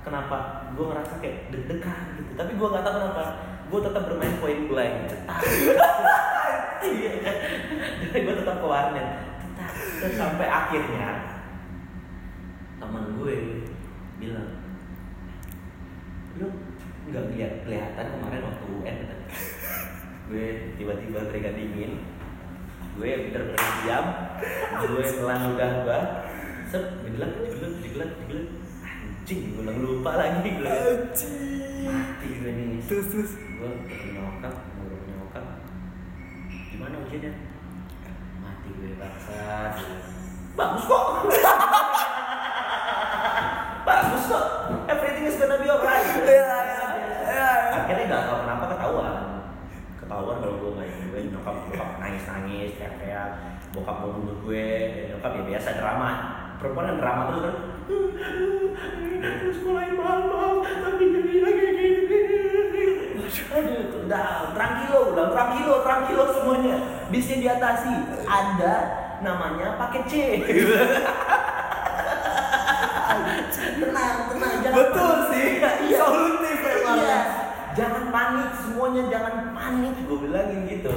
[0.00, 0.36] kenapa
[0.72, 2.30] gue ngerasa kayak deg-degan gitu.
[2.34, 3.22] Tapi gue nggak tahu kenapa.
[3.70, 4.94] Gue tetap bermain point blank.
[5.06, 5.38] cetak
[6.84, 7.12] iya
[8.14, 9.08] gue tetap ke warnet.
[10.00, 11.08] Dan sampai akhirnya
[12.80, 13.36] teman gue
[14.16, 14.50] bilang
[16.40, 16.48] lu
[17.10, 19.20] nggak lihat kelihatan kemarin waktu UN kan?
[20.30, 20.46] gue
[20.78, 21.92] tiba-tiba keringat dingin.
[22.96, 24.06] Gue bener-bener diam
[24.80, 26.00] gue telan ludah gue
[26.70, 28.48] sep digelat digelat digelat digelat
[29.30, 30.50] anjing gue lupa lagi.
[30.58, 31.36] Gue anjing.
[31.86, 32.80] Mati gue nih.
[32.88, 33.32] Terus terus.
[33.36, 33.70] Gue
[34.16, 34.69] nyokap
[36.80, 37.32] gimana ujiannya?
[38.40, 39.76] Mati gue bangsat
[40.56, 41.04] bagus kok.
[43.84, 44.44] Bagus kok.
[44.88, 46.08] Everything is gonna be alright.
[46.24, 46.88] Iya, iya,
[47.28, 47.52] iya.
[47.84, 49.16] akhirnya nggak tahu kenapa ketahuan.
[50.00, 53.30] Ketahuan kalau gue nggak ikut gue nyokap nyokap nangis nangis teriak teriak
[53.76, 56.10] bokap mau bunuh gue dan nyokap ya biasa drama.
[56.64, 57.56] Perempuan yang drama terus kan.
[59.20, 61.29] Terus sekolahin mahal tapi jadi
[63.50, 66.76] aduh udah tranquilo udah tranquilo tranquilo semuanya
[67.08, 68.74] bisa diatasi ada
[69.20, 70.12] namanya paket C
[73.76, 75.28] tenang tenang jangan betul panik.
[75.28, 75.98] sih Iya, iya.
[75.98, 77.20] solutif emang Iya.
[77.70, 79.94] Jangan panik, semuanya jangan panik.
[80.02, 80.90] Gue bilangin gitu.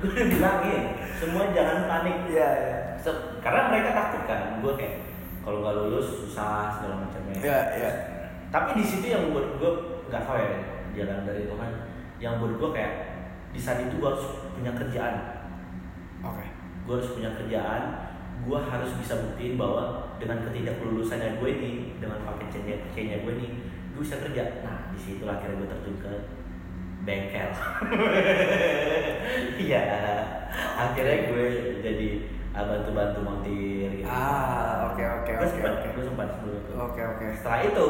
[0.00, 0.82] Gue bilangin,
[1.14, 2.16] semua jangan panik.
[2.26, 4.40] iya iya Se- Karena mereka takut kan.
[4.58, 5.04] Gue kayak
[5.40, 7.36] kalau nggak lulus susah segala macamnya.
[7.38, 7.90] iya iya
[8.48, 9.70] Tapi di situ yang buat gue
[10.08, 10.50] nggak tahu ya
[10.94, 11.70] jalan dari Tuhan.
[12.22, 12.94] Yang buat gue kayak
[13.54, 15.14] di saat itu gue harus punya kerjaan.
[16.22, 16.46] oke
[16.84, 17.82] Gue harus punya kerjaan.
[18.44, 23.48] Gue harus bisa buktiin bahwa dengan ketidaklulusannya gue ini, dengan paket C-nya, C-nya gue ini,
[23.96, 24.60] gue bisa kerja.
[24.60, 26.12] Nah, di situ akhirnya gue terjun ke
[27.04, 27.50] bengkel.
[29.54, 29.82] Iya,
[30.54, 31.46] akhirnya gue
[31.80, 32.08] jadi
[32.54, 34.06] bantu-bantu montir gitu.
[34.06, 36.72] Ah, oke, oke, oke, gue sempat sebelum itu.
[36.78, 37.88] oke oke Setelah itu,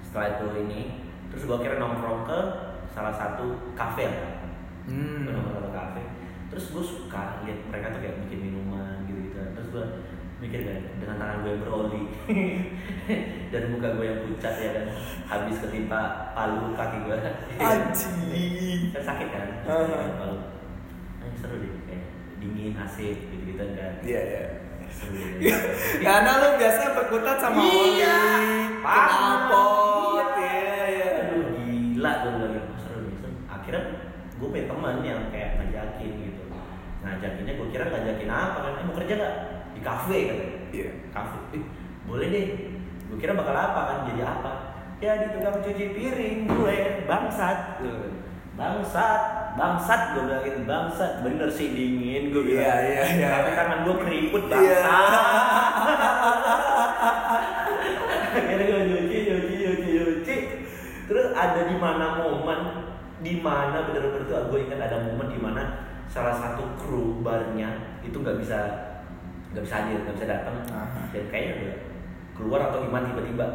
[0.00, 0.80] setelah itu ini,
[1.28, 2.40] terus gue akhirnya nongkrong ke
[2.98, 4.50] salah satu kafe lah.
[4.84, 6.02] hmm nongkrong ke kafe.
[6.48, 9.38] Terus gue suka lihat mereka tuh kayak bikin minuman gitu gitu.
[9.54, 9.84] Terus gue
[10.38, 12.02] mikir kan dengan tangan gue yang beroli
[13.50, 14.84] dan muka gue yang pucat ya kan
[15.26, 17.18] habis ketimpa palu kaki gue
[17.58, 18.14] anjing
[18.92, 19.82] kan sakit kan Ah.
[20.14, 20.38] palu
[21.18, 22.06] nah, seru deh kayak
[22.38, 24.42] dingin AC gitu gitu kan iya iya
[24.88, 25.58] seru deh.
[26.06, 29.10] karena lu biasa berkutat sama Iya, oli parah.
[37.18, 38.72] Ngajakinnya gue kira ngajakin apa kan?
[38.78, 39.34] Eh, mau kerja nggak
[39.74, 40.38] di kafe kan?
[40.70, 41.38] iya Kafe.
[41.58, 41.62] Eh,
[42.06, 42.46] boleh deh.
[43.10, 43.98] Gue kira bakal apa kan?
[44.06, 44.52] Jadi apa?
[45.02, 46.76] Ya di tukang cuci piring gue
[47.10, 47.82] bangsat.
[48.54, 49.20] Bangsat,
[49.54, 51.26] bangsat gue bilangin bangsat.
[51.26, 52.62] Bener sih dingin gue bilang.
[52.62, 53.28] Iya, iya, iya.
[53.42, 54.54] Tapi tangan gue keriput Iya.
[54.54, 54.98] bangsat.
[58.38, 60.36] akhirnya gue nyuci nyuci nyuci nyuci
[61.10, 62.60] terus ada di mana momen
[63.18, 68.16] di mana bener-bener tuh gue ingat ada momen di mana salah satu kru barnya itu
[68.16, 68.58] nggak bisa
[69.52, 70.56] nggak bisa hadir nggak bisa datang.
[71.12, 71.76] Dan kayaknya udah
[72.34, 73.46] keluar atau gimana tiba-tiba.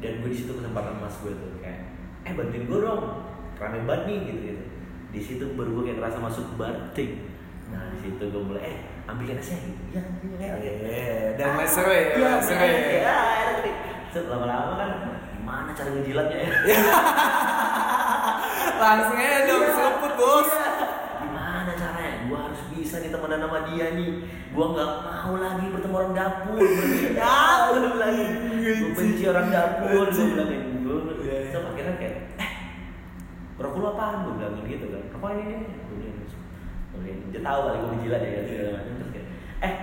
[0.00, 1.80] Dan gue di situ kesempatan emas gue tuh kayak
[2.24, 3.02] eh bantuin gue dong
[3.56, 4.64] rame banget nih gitu gitu.
[5.10, 7.28] Di situ baru gue kayak ngerasa masuk bar ting
[7.70, 9.82] nah di situ gue mulai eh ambilin esnya gitu.
[9.94, 10.02] Ya
[10.58, 13.14] Eh, dan mulai seru ya, mulai seru ya.
[14.26, 14.90] lama-lama kan
[15.38, 16.50] gimana cara ngejilatnya ya?
[18.80, 20.48] Langsung aja dong, seruput bos.
[20.50, 20.72] Iya.
[21.20, 22.12] Gimana caranya?
[22.26, 24.10] Gua harus bisa nih temenan sama dia nih.
[24.50, 26.58] Gua nggak mau lagi bertemu orang dapur.
[26.66, 27.38] Gua ya,
[27.70, 28.24] gua bilang lagi.
[28.58, 29.86] Gua benci orang dapur.
[29.86, 30.70] Gua bilang gitu.
[30.82, 31.52] Gua Iya, iya.
[31.54, 32.52] so, akhirnya kayak, eh,
[33.62, 34.26] rokok lu apaan?
[34.26, 35.02] Gua bilang gitu kan.
[35.14, 35.70] Apa ini nih?
[35.86, 35.96] Gua
[37.30, 39.26] dia tahu kali gua menjilat ya segala macam terus kayak,
[39.62, 39.74] eh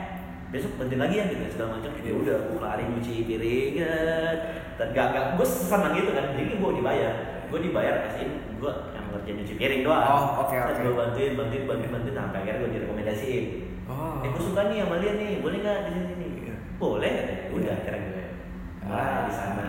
[0.52, 4.38] besok bantuin lagi ya gitu segala macam ya udah gua kelarin nyuci piring kan
[4.78, 7.14] dan gak gak gue senang gitu kan jadi gue dibayar
[7.50, 8.30] gue dibayar asin
[8.62, 10.84] gue yang ngerjain nyuci piring doang Oh, oke, Terus oke.
[10.84, 13.45] gue bantuin bantuin bantuin bantuin sampai akhirnya gue direkomendasiin
[13.88, 14.20] Oh.
[14.20, 16.55] eh gue suka nih sama dia nih boleh nggak di sini nih Iya.
[16.76, 17.13] boleh
[17.49, 17.74] udah Iya.
[17.78, 18.26] akhirnya gue
[18.84, 18.86] Ah.
[18.86, 19.68] mulai di sana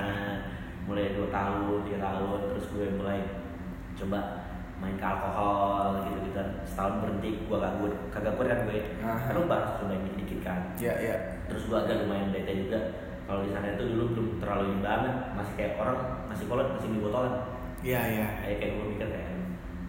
[0.84, 3.18] mulai dua tahun tiga tahun terus gue mulai
[3.94, 4.18] coba
[4.78, 9.14] main ke alkohol gitu gitu setahun berhenti gue gak gue kagak kuat kan gue Aha.
[9.22, 11.16] kan lu baru coba dikit dikit kan Iya, iya.
[11.46, 12.78] terus gua agak lumayan bete juga
[13.24, 16.88] kalau di sana itu dulu belum terlalu ini banget masih kayak orang masih kolot masih
[16.88, 17.34] di botolan
[17.78, 18.26] Iya, iya.
[18.40, 19.26] kayak kayak gue mikir kayak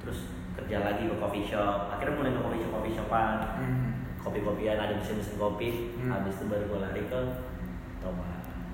[0.10, 3.90] terus kerja lagi ke coffee shop akhirnya mulai ke coffee shop coffee shopan Hmm.
[4.20, 6.10] kopi kopian ada mesin mesin kopi Hmm.
[6.12, 7.20] habis itu baru gua lari ke
[8.00, 8.26] toba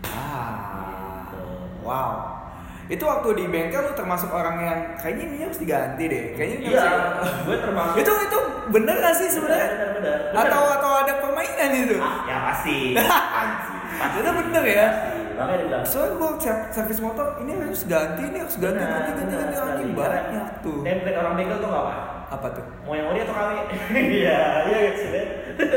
[0.05, 1.27] Ah.
[1.27, 1.43] Gitu.
[1.81, 2.11] Wow.
[2.85, 6.25] Itu waktu di bengkel lu termasuk orang yang kayaknya ini harus diganti deh.
[6.33, 8.39] Kayaknya ini iya harus- gue termasuk Itu itu
[8.71, 9.69] bener gak sih sebenarnya?
[9.73, 11.97] benar benar Atau atau ada permainan itu?
[11.97, 12.77] ah, ya pasti
[13.43, 13.75] pasti
[14.15, 14.87] Itu bener ya?
[15.35, 18.91] Makanya dia bilang Soalnya gua ser- servis motor ini harus ganti, ini harus ganti, Benar,
[18.95, 20.77] ganti, ganti, benar ganti, anjing Karena banyak tuh.
[20.81, 21.93] template orang bengkel tuh apa?
[22.25, 22.65] Apa tuh?
[22.81, 23.49] mau yang ori atau KW
[24.17, 25.09] iya iya kan sih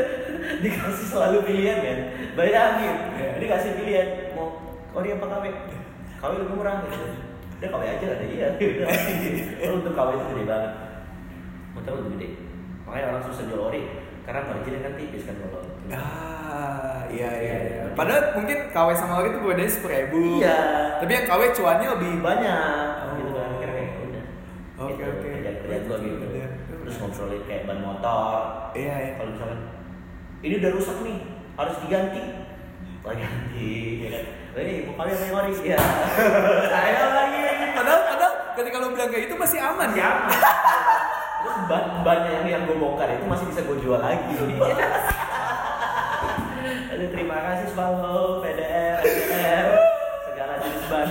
[0.63, 1.97] dikasih selalu pilihan kan?
[2.33, 3.29] Bayangin Iya.
[3.37, 4.47] ini kasih pilihan mau
[4.91, 5.45] ori apa KW
[6.17, 6.97] KW lebih murah gitu.
[7.55, 8.47] Udah KW aja ada iya.
[9.59, 10.71] Kalau untuk KW itu gede banget.
[11.71, 12.27] Motor lebih gede.
[12.83, 13.81] Makanya orang susah jual ori
[14.21, 17.81] karena marginnya kan tipis kan kalau Ah, iya iya iya.
[17.91, 20.37] Padahal mungkin KW sama ori itu bedanya seribu.
[20.37, 20.57] Iya.
[20.97, 23.13] Tapi yang KW cuannya lebih banyak Oh.
[23.17, 24.23] gitu kan akhirnya kayak udah
[24.79, 25.27] Oke, gitu, oke.
[25.33, 26.49] kerja kerja gua gitu Bener.
[26.79, 28.37] terus ngobrolin kayak ban motor
[28.71, 29.11] Iya iya.
[29.17, 29.59] kalau misalkan
[30.39, 31.17] ini udah rusak nih
[31.53, 32.21] harus diganti
[32.99, 34.23] oh ganti ya kan
[34.59, 35.21] ini mau kami yang
[35.65, 35.79] ya
[36.69, 37.39] saya lagi
[37.71, 40.09] Padahal padahal ketika lu bilang kayak itu masih aman ya.
[40.19, 40.27] aman
[41.39, 44.35] terus ban bannya yang yang gue bongkar itu masih bisa gue jual lagi
[46.99, 49.71] Aduh, terima kasih Swallow, PDR, SDR,
[50.27, 51.07] segala jenis ban.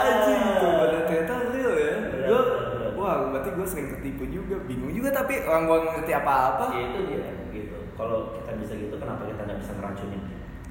[0.00, 1.94] Anjing itu bener ternyata real ya.
[2.08, 2.48] Berat.
[2.96, 6.72] wah berarti gue sering ketipu juga, bingung juga tapi orang nggak ngerti apa-apa.
[6.72, 7.20] Ya itu dia
[7.52, 7.76] gitu.
[8.00, 10.22] Kalau kita bisa gitu, kenapa kita nggak bisa ngeracunin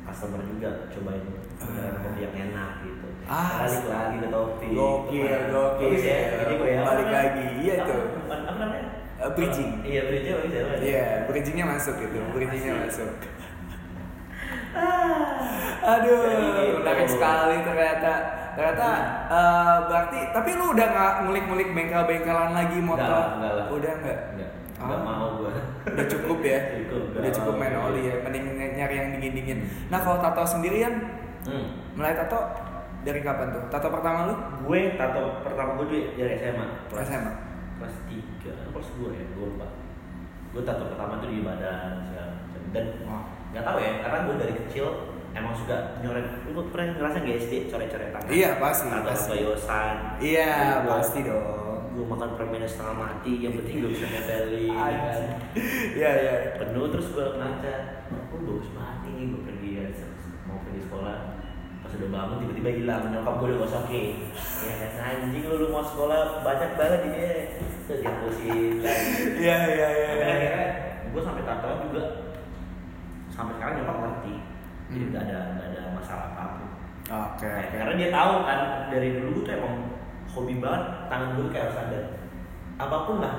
[0.10, 0.70] customer juga?
[0.90, 1.24] Cobain
[1.62, 2.89] beneran kopi yang enak gitu.
[3.30, 4.68] Ah, Balik lagi ke topi.
[4.74, 5.92] Gokil, gokil.
[5.96, 6.82] Ya, ini gue ya.
[6.82, 7.98] Balik lagi, iya itu.
[8.26, 8.90] Apa, namanya?
[9.20, 9.72] Eh, bridging.
[9.86, 10.62] Iya, bridging bagus ya.
[10.66, 10.82] bagus.
[10.82, 13.10] Iya, bridgingnya masuk gitu, bridgingnya masuk.
[14.70, 15.94] Ah.
[15.96, 16.82] Aduh, gitu.
[16.82, 18.14] menarik sekali ternyata.
[18.50, 18.90] Ternyata
[19.30, 23.06] eh, berarti, tapi lu udah nggak ngulik-ngulik bengkel-bengkelan lagi motor?
[23.06, 23.66] Enggak, enggak.
[23.70, 24.20] Udah nggak?
[24.34, 25.06] Enggak, enggak Ah.
[25.06, 25.52] mau gue.
[25.86, 26.60] Udah cukup ya?
[26.82, 29.60] Cukup, Udah cukup main oli ya, mending nyari yang dingin-dingin.
[29.88, 30.94] Nah kalau tato sendirian,
[31.40, 31.72] Hmm.
[31.96, 32.36] mulai tato
[33.02, 33.64] dari kapan tuh?
[33.72, 34.36] Tato pertama lu?
[34.64, 35.86] Gue tato pertama gue
[36.16, 36.68] dari- SMA.
[36.92, 37.34] Kelas, SMA?
[37.80, 39.68] Kelas 3, kelas 2 ya, gue lupa.
[40.52, 42.62] Gue tato pertama tuh di badan segala macam.
[42.76, 42.86] Dan
[43.50, 44.86] nggak tahu ya, karena gue dari kecil
[45.32, 46.28] emang suka nyoret.
[46.50, 48.22] Lu pernah ngerasa gak SD coret-coretan?
[48.28, 49.36] Iya, pasti, Tato pasti.
[49.42, 49.96] yosan.
[50.20, 50.54] Iya,
[50.86, 51.68] pasti dong.
[51.90, 54.72] Gue makan permen setengah mati, yang penting gue bisa nempelin.
[54.72, 54.96] ya kan.
[55.10, 55.32] Anjing.
[55.96, 56.34] Iya, iya.
[56.56, 57.74] penuh terus gue ngaca
[58.32, 59.86] oh bagus banget ini gue pergi ya
[60.46, 61.18] mau pergi sekolah
[61.90, 64.14] pas udah bangun tiba-tiba hilang nyokap gue udah gosokin
[64.62, 67.22] ya kan anjing lu, lu mau sekolah banyak banget ini
[67.84, 68.74] terus dihapusin
[69.42, 69.90] Iya, iya, iya.
[69.90, 70.28] Iya.
[70.30, 70.66] akhirnya
[71.10, 72.04] gue sampai tato juga
[73.28, 74.34] sampai sekarang nyokap ngerti
[74.90, 75.10] jadi Hmm.
[75.10, 76.30] nggak ada nggak ada masalah
[77.10, 77.78] Oke, Kayak- oke.
[77.82, 78.60] karena dia tahu kan
[78.94, 79.76] dari dulu gue tuh emang
[80.30, 82.00] hobi banget tangan gue kayak harus ada
[82.78, 83.36] apa pun lah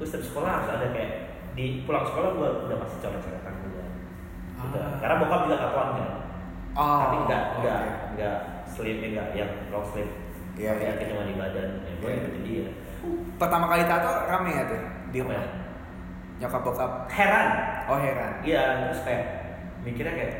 [0.00, 1.12] gue setiap sekolah harus ada kayak
[1.52, 3.84] di pulang sekolah gue udah pasti coret-coretan juga
[4.56, 4.76] gitu.
[4.80, 4.96] Ah.
[4.96, 6.08] karena bokap juga tatoan kan
[6.72, 7.58] Oh, tapi enggak oke.
[7.60, 10.12] enggak enggak sleeve enggak yang long sleeve
[10.54, 12.18] Iya, tapi akhirnya cuma di badan ya gue Oke.
[12.18, 12.66] ikutin dia
[13.36, 15.38] Pertama kali tato rame ya tuh di Apa rumah?
[15.38, 15.46] ya?
[16.38, 16.90] Nyokap bokap.
[17.08, 17.46] heran
[17.86, 18.32] Oh heran.
[18.42, 19.24] iya terus kayak
[19.80, 20.32] mikirnya kayak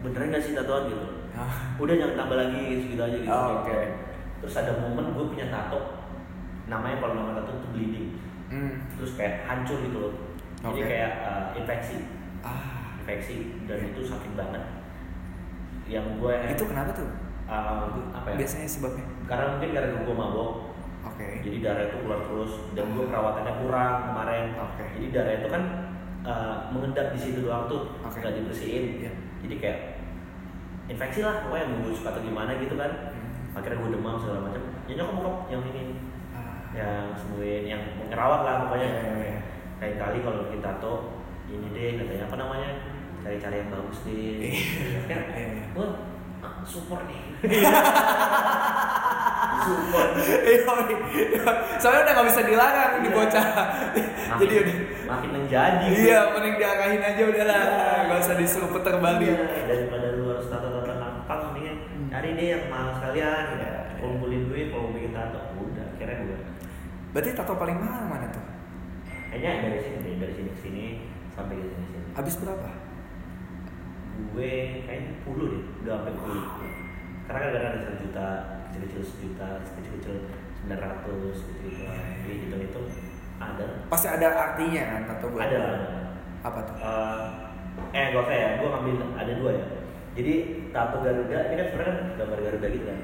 [0.00, 3.32] beneran gak sih tatoan gitu Ah, udah jangan tambah lagi segitu aja gitu.
[3.32, 3.72] Oh, oke.
[4.38, 5.80] Terus ada momen gue punya tato,
[6.66, 8.08] namanya kalau nama tato itu bleeding.
[8.52, 8.84] Hmm.
[9.00, 10.12] Terus kayak hancur gitu loh.
[10.60, 10.84] Jadi Oke.
[10.84, 12.04] kayak uh, infeksi,
[12.44, 13.96] Ah, infeksi dan Iya.
[13.96, 14.60] itu sakit banget.
[15.92, 17.08] Yang gue itu kenapa tuh?
[17.44, 19.04] uh, apa ya Biasanya sebabnya.
[19.28, 20.50] karena mungkin karena gue mabok
[21.04, 21.26] Oke.
[21.42, 24.84] jadi darah itu keluar terus dan gue perawatannya kurang kemarin Oke.
[24.96, 25.62] jadi darah itu kan
[26.22, 28.18] uh, mengendap di situ doang tuh Oke.
[28.18, 29.12] nggak dibersihin Iya.
[29.42, 29.78] jadi kayak
[30.88, 33.12] infeksi lah pokoknya membusuk atau gimana gitu kan
[33.52, 33.60] Hmm.
[33.60, 35.82] akhirnya gue demam segala macam ya nyokap bokap yang ini
[36.32, 36.72] Ah.
[36.72, 39.40] yang sembuhin yang ngerawat lah pokoknya Iya, iya, iya.
[39.76, 40.94] kayak kali kalau bikin tato
[41.46, 42.70] ini deh katanya apa namanya
[43.22, 44.12] cari-cari yang bagus deh
[44.42, 44.98] Iya.
[45.06, 45.64] kan Iya, iya.
[45.72, 45.88] gue
[46.64, 47.20] support nih
[49.62, 50.08] support
[50.42, 50.62] Iya,
[51.78, 53.14] Soalnya udah gak bisa dilarang di Iya.
[53.14, 53.46] bocah.
[54.34, 54.76] Jadi udah.
[55.06, 57.62] makin menjadi Iya, mending diarahin aja udahlah.
[57.62, 58.08] Iya.
[58.08, 59.28] Gak usah disuruh puter balik.
[59.28, 62.08] Iya, daripada lu harus tato-tato nampang mendingan Hmm.
[62.08, 63.82] cari deh yang mahal sekalian Iya, iya.
[63.98, 66.38] kumpulin duit kalau mau bikin tato udah akhirnya gue
[67.12, 68.44] Berarti tato paling mahal mana tuh?
[69.28, 70.84] kayaknya dari sini dari sini ke sini
[71.30, 72.68] sampai ke sini sini Habis berapa?
[74.12, 74.52] Gue
[74.82, 76.42] kayaknya puluh deh udah sampai puluh
[77.22, 78.26] karena kadang-kadang ada satu juta
[78.68, 80.14] kecil-kecil sejuta kecil-kecil
[80.56, 82.14] sembilan ratus gitu gitu Iya, iya.
[82.20, 82.80] jadi hitung itu
[83.36, 85.62] ada Pasti ada artinya kan tato buat ada
[86.40, 86.76] Apa tuh?
[86.76, 87.24] Eh,
[87.92, 89.66] eh gue kayak gue ngambil ada dua ya
[90.12, 90.34] jadi
[90.70, 93.00] tato Garuda ini kan sebenarnya kan gambar Garuda gitu kan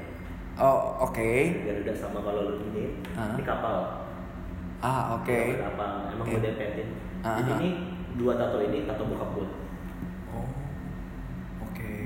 [0.59, 1.31] Oh, oke.
[1.63, 3.31] Garuda sama kalau lu ini Ah.
[3.31, 3.75] ini kapal
[4.77, 5.31] Ah, oke.
[5.31, 6.35] Gambar kapal emang Iya.
[6.35, 6.87] gue dempetin
[7.19, 7.57] Ah, jadi ah.
[7.57, 7.69] ini
[8.15, 9.47] dua tato ini tato bokap gue.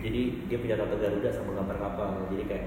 [0.04, 2.66] Jadi dia punya tato Garuda sama gambar kapal jadi kayak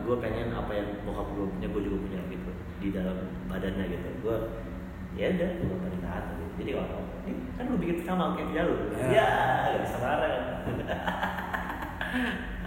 [0.00, 3.16] gue pengen apa yang bokap gue punya gue juga punya gitu di dalam
[3.46, 4.36] badannya gitu gue
[5.12, 6.52] ya udah gue gambarin tato gitu.
[6.56, 9.08] jadi kalau ini kan lu bikin sama kayak punya lu Ya.
[9.10, 9.26] ya
[9.68, 10.30] gak bisa marah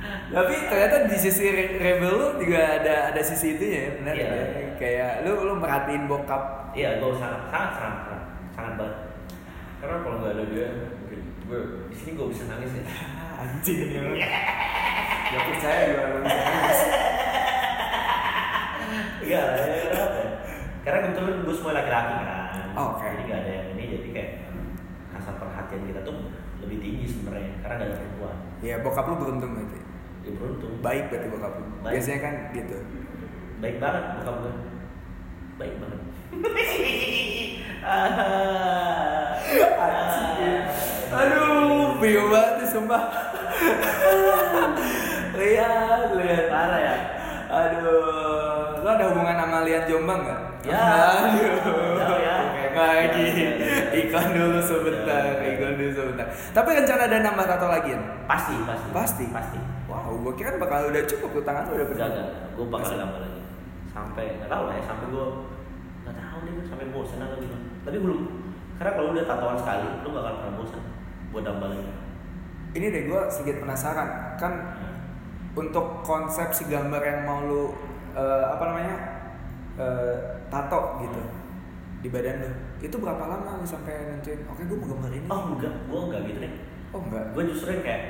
[0.03, 4.27] Tapi ternyata di sisi re- rebel lu juga ada ada sisi itu ya, benar Iya.
[4.27, 4.45] ya?
[4.75, 6.73] Kayak lu lu merhatiin bokap.
[6.73, 8.97] iya gue sangat sangat sangat sangat, sangat banget
[9.77, 12.89] karena kalau nggak ada dia mungkin gue di sini gue bisa nangis ya Ah,
[13.43, 14.01] Anjing ya.
[15.33, 16.79] Ya percaya lu bisa nangis.
[19.23, 20.03] Iya, ya?
[20.83, 22.71] Karena kebetulan gue semua laki-laki kan.
[22.75, 23.03] Oh, oke.
[23.03, 24.31] Jadi gak ada yang ini, jadi kayak
[25.15, 26.15] rasa perhatian kita tuh
[26.63, 28.37] lebih tinggi sebenarnya karena gak ada perempuan.
[28.63, 29.79] Ya bokap lu beruntung berarti.
[30.23, 30.73] Ya beruntung.
[30.79, 31.65] Baik berarti bokap lu.
[31.83, 31.93] Baik.
[31.99, 32.77] Biasanya kan gitu.
[33.59, 34.53] Baik banget bokap gue.
[35.59, 35.99] Baik banget.
[41.13, 43.32] Aduh, bingung banget sumpah.
[45.39, 46.45] lihat, lihat.
[46.49, 46.95] Parah ya.
[47.53, 50.39] Aduh, lo ada hubungan sama Lian Jombang nggak?
[50.65, 50.81] Ya.
[51.29, 51.53] Aduh.
[52.01, 52.37] Tahu ya.
[52.73, 53.25] Lagi.
[53.29, 53.81] Ya, ya, ya.
[53.93, 56.25] Iklan dulu sebentar, iklan dulu sebentar.
[56.49, 57.99] Tapi rencana ada nambah tato lagi ya?
[58.25, 58.89] Pasti, pasti.
[58.89, 59.25] Pasti?
[59.29, 59.59] Pasti.
[59.85, 62.09] Wow, gue kira bakal udah cukup tuh tangan udah enggak,
[62.57, 62.97] gue bakal Masih?
[62.97, 63.41] nambah lagi.
[63.93, 65.25] Sampai nggak tahu lah ya, sampai gue
[66.03, 67.67] nggak tahu deh sampai bosan atau gimana.
[67.85, 68.19] Tapi belum.
[68.81, 70.81] Karena kalau udah tatoan sekali, lu gak akan pernah bosan
[71.29, 72.02] buat nambah lagi.
[72.73, 74.37] Ini deh gue sedikit penasaran.
[74.37, 74.53] Kan
[75.53, 77.63] untuk konsep si gambar yang mau lu
[78.11, 78.95] eh, apa namanya
[79.77, 80.15] eh,
[80.49, 81.21] tato gitu
[82.01, 82.51] di badan lu
[82.81, 86.21] itu berapa lama lu sampai nentuin oke gue mau gambar ini Oh enggak, gue enggak
[86.27, 86.53] gitu deh.
[86.91, 88.01] oh enggak gue justru kayak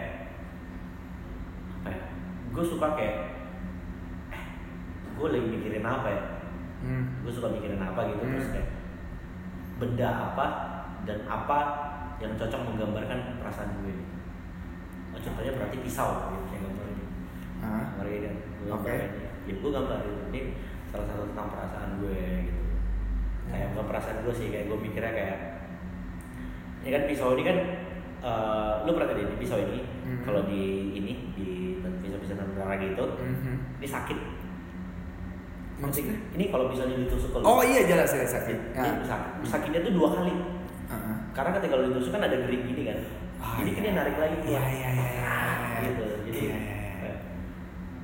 [1.84, 2.00] apa ya
[2.50, 3.16] gue suka kayak
[4.32, 4.44] eh
[5.14, 6.22] gue lagi mikirin apa ya
[6.82, 7.04] hmm.
[7.28, 8.34] gue suka mikirin apa gitu Hmm.
[8.34, 8.70] terus kayak
[9.78, 10.46] benda apa
[11.04, 11.60] dan apa
[12.18, 14.00] yang cocok menggambarkan perasaan gue
[15.14, 17.04] oh, contohnya berarti pisau gitu kayak gambar ini
[17.60, 17.84] Hah?
[17.90, 18.92] gambar ini kan gue Oke.
[18.92, 20.22] ini ya gue gambar gitu.
[20.30, 20.40] ini
[20.88, 22.62] salah satu tentang perasaan gue gitu
[23.46, 25.38] kayak bukan perasaan gue sih kayak gue mikirnya kayak
[26.80, 27.58] ini kan pisau ini kan
[28.22, 30.20] eh, lu pernah tadi ini pisau ini Hmm.
[30.22, 30.62] kalau di
[30.94, 33.80] ini di pisau-pisau tentara gitu Mhm.
[33.80, 34.20] ini sakit
[35.74, 39.32] maksudnya ini kalau misalnya ditusuk ke lu oh iya jelas ya sakit ini sakit.
[39.44, 40.34] sakitnya tuh dua kali
[40.86, 41.16] Ah.
[41.32, 43.00] karena ketika lu ditusuk kan ada gering gini kan
[43.44, 43.76] Ah, jadi iya.
[43.76, 45.80] kan dia narik lagi Iya, iya, iya, iya, iya.
[45.84, 46.06] gitu.
[46.32, 46.58] Jadi Iya,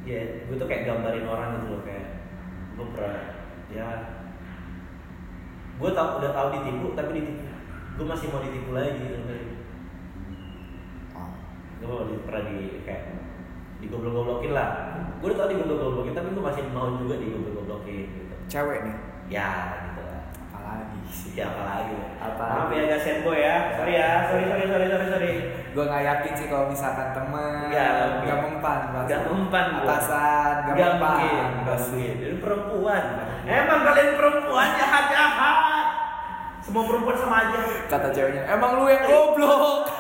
[0.04, 0.22] ya
[0.52, 2.06] gue tuh kayak gambarin orang gitu loh kayak
[2.76, 3.20] gue pernah
[3.70, 3.88] ya
[5.80, 7.46] gue tau udah tahu ditipu tapi ditipu
[8.00, 9.20] gue masih mau ditipu lagi gitu
[11.16, 11.32] Oh.
[11.80, 13.04] gue mau pernah di kayak
[13.80, 14.70] digoblok-goblokin lah.
[15.24, 18.36] Gue udah tau digoblok-goblokin tapi gue masih mau juga digoblok-goblokin gitu.
[18.52, 18.96] Cewek nih?
[19.32, 19.52] Ya
[19.88, 19.99] gitu
[21.34, 25.08] ya apa lagi Apa maaf ya sad boy ya sorry ya sorry sorry sorry sorry
[25.08, 25.34] sorry
[25.70, 27.90] gue nggak yakin sih kalau misalkan temen Nggak
[28.26, 28.80] nggak mempan.
[29.06, 31.20] Nggak mempan atasan nggak Gak mempan
[31.64, 32.02] gak pasti.
[32.18, 33.04] Ini perempuan.
[33.46, 35.86] Emang kalian perempuan jahat jahat.
[36.66, 37.62] Semua perempuan sama aja.
[37.88, 39.90] kata ceweknya emang lu yang goblok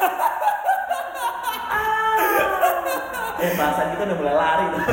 [3.40, 4.84] Eh bahasan kita udah mulai lari tuh.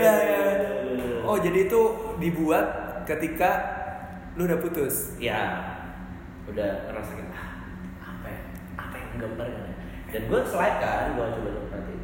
[0.00, 0.12] Iya.
[1.24, 1.80] oh jadi itu
[2.20, 3.50] dibuat ketika
[4.34, 5.40] lu udah putus Ya,
[6.46, 7.50] udah ngerasa kayak ah,
[8.00, 8.40] apa ya?
[8.76, 9.64] Apa yang gambar kan?
[9.64, 9.74] ya?
[10.10, 12.02] dan gue slide kan gue coba perhatiin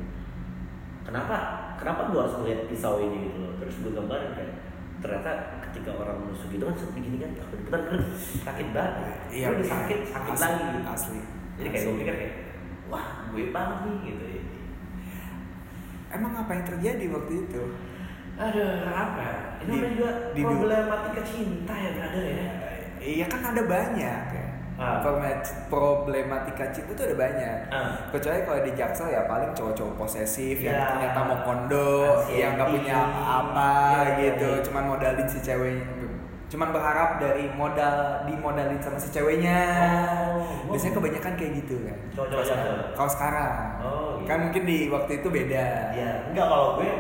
[1.02, 1.36] kenapa
[1.74, 4.48] kenapa gue harus melihat pisau ini gitu loh terus gue gambarin kan
[4.96, 5.30] ternyata
[5.66, 8.00] ketika orang menusuk gitu kan seperti gini kan takut ikutan kan
[8.46, 8.94] sakit banget
[9.28, 9.74] Iya, Gue udah iya.
[9.74, 10.86] sakit sakit Asli, lagi gitu.
[10.86, 11.20] asli.
[11.58, 12.34] jadi kayak gue pikir kayak
[12.86, 14.42] wah gue banget nih gitu ya
[16.06, 17.62] Emang apa yang terjadi waktu itu?
[18.36, 19.36] Aduh apa ya?
[19.62, 22.46] ini Di- juga di- problematika cinta ya brother ya
[22.98, 24.46] Iya kan ada banyak ya.
[24.74, 24.98] Ah.
[24.98, 25.38] Problema-
[25.70, 27.58] Problematika cinta tuh ada banyak.
[27.70, 28.10] Ah.
[28.10, 30.90] Kecuali kalau di Jaksel ya paling cowok-cowok posesif yang Ya.
[30.90, 32.34] ternyata mau kondo, Anxiety.
[32.36, 34.60] yang nggak punya apa Iya, iya, gitu, iya.
[34.60, 35.86] cuman modalin si ceweknya.
[36.46, 39.60] Cuman berharap dari modal dimodalin sama si ceweknya.
[40.36, 40.74] Oh.
[40.74, 41.98] Biasanya kebanyakan kayak gitu kan.
[42.92, 43.58] Kalau sekarang-.
[43.78, 44.26] Oh, gitu.
[44.26, 45.66] Kan mungkin di waktu itu beda.
[45.92, 46.96] ya enggak kalau gue ya,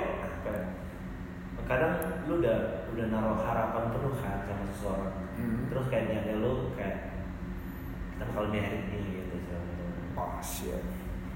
[1.66, 1.92] kadang
[2.24, 2.58] lu udah
[2.88, 5.68] udah naruh harapan penuh kan sama seseorang Hmm.
[5.68, 7.12] terus kayak niatnya lu kayak
[8.16, 9.86] kita bakal married nih gitu segala macam
[10.16, 10.80] Oh shit.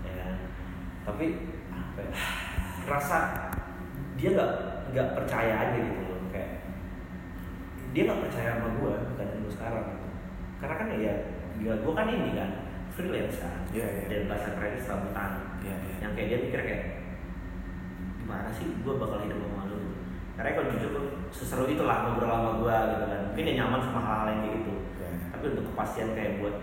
[0.01, 0.37] ya kan?
[1.05, 1.25] tapi
[1.69, 2.13] apa ya,
[2.89, 3.19] rasa
[4.17, 4.53] dia nggak
[4.91, 6.65] nggak percaya aja gitu loh kayak
[7.93, 10.07] dia nggak percaya sama gue bukan lu sekarang gitu.
[10.57, 11.15] karena kan ya
[11.61, 12.51] ya gue kan ini kan
[12.91, 14.05] freelance kan Iya, iya.
[14.09, 15.95] dan bahasa kredit serabutan Iya, iya.
[16.01, 16.85] yang kayak dia mikir kayak
[18.17, 19.80] gimana sih gue bakal hidup sama lu gitu.
[20.41, 24.01] Karena kalau jujur tuh seseru itulah ngobrol sama gue gitu kan mungkin dia nyaman sama
[24.01, 25.09] hal-hal yang kayak gitu Iya.
[25.31, 26.57] tapi untuk kepastian kayak buat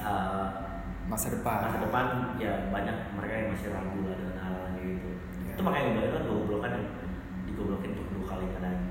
[0.00, 0.46] uh,
[1.04, 1.68] Masa depan.
[1.68, 2.04] masa depan
[2.38, 5.08] ya banyak mereka yang masih ragu lah dengan hal hal kayak gitu
[5.42, 5.52] Iya.
[5.52, 6.86] itu makanya gue kan gue goblokan yang
[7.44, 8.88] digoblokin untuk dua kalinya lagi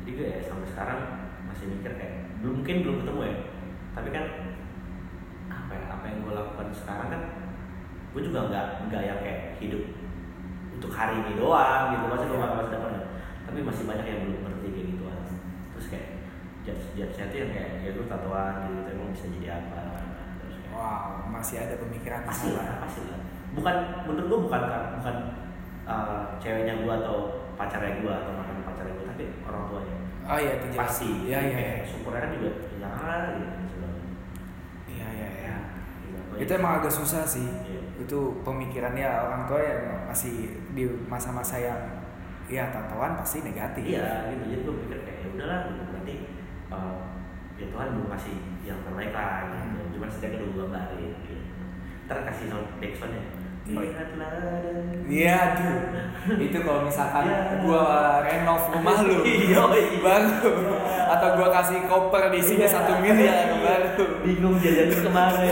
[0.00, 0.98] jadi gue ya sampai sekarang
[1.46, 3.34] masih mikir kayak belum mungkin belum ketemu ya
[3.92, 4.24] tapi kan
[5.46, 7.22] apa ya apa yang gue lakukan sekarang kan
[8.10, 9.82] gue juga nggak nggak yang kayak hidup
[10.72, 12.48] untuk hari ini doang gitu masih gue Iya.
[12.50, 12.92] masa depan.
[13.46, 15.20] Tapi masih banyak yang belum ngerti kayak gituan
[15.72, 16.08] terus kayak
[16.66, 19.82] judge judge itu yang kayak ya lu tatoan gitu emang bisa jadi apa
[20.42, 23.20] terus kayak Wow, masih ada pemikiran pasti lah pasti lah
[23.56, 25.16] bukan menurut gua bukan kan bukan
[25.88, 27.16] uh, ceweknya gua atau
[27.56, 31.58] pacarnya gua atau mantan pacarnya gua tapi orang tuanya Oh iya, itu pasti Iya, iya,
[31.62, 31.74] iya.
[31.86, 32.50] syukurnya kan juga
[32.82, 34.06] jangan gitu sebenarnya.
[34.90, 35.54] Iya, iya, iya.
[35.54, 35.56] ya
[36.02, 36.42] gitu.
[36.42, 37.46] Itu emang agak susah sih.
[37.46, 37.80] Iya.
[38.02, 41.78] Itu pemikirannya orang tua yang masih di masa-masa yang
[42.46, 43.82] ya tatoan pasti negatif.
[43.82, 45.58] iya gitu jadi gua pikir kayak ya udahlah
[45.90, 46.14] berarti
[46.70, 46.96] uh,
[47.56, 49.90] ya Tuhan belum kasih yang terbaik lah gitu Hmm.
[49.92, 51.34] cuman setidaknya udah gua gambarin gitu
[52.06, 52.66] ntar kasih sound
[53.66, 53.82] Iya.
[53.82, 54.30] Lihatlah
[54.62, 54.78] dan
[55.10, 56.38] Iya, aduh.
[56.38, 57.66] itu kalau misalkan Iya.
[57.66, 59.98] gua renov rumah lu, Iya, iya.
[59.98, 60.54] baru.
[61.10, 62.70] Atau gua kasih koper di sini Iya.
[62.70, 64.22] satu miliar baru.
[64.22, 65.34] bingung jajan ke mana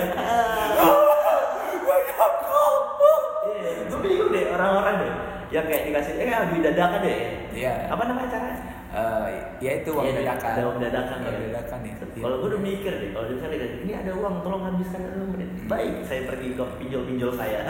[3.44, 5.10] Iya, gue bingung deh orang-orang deh
[5.54, 7.18] yang kayak dikasih eh beli dadakan deh
[7.54, 7.72] Iya.
[7.86, 8.58] apa namanya caranya
[8.94, 9.26] Eh,
[9.58, 10.50] ya itu uang Iya, dadakan.
[10.50, 11.40] ada uang dadakan Uang ya.
[11.44, 11.94] dadakan ya.
[11.94, 12.22] Iya.
[12.22, 15.50] kalau gue udah mikir deh kalau misalnya dikasih, ini ada uang tolong habiskan dalam menit
[15.64, 17.58] baik saya pergi ke pinjol-pinjol saya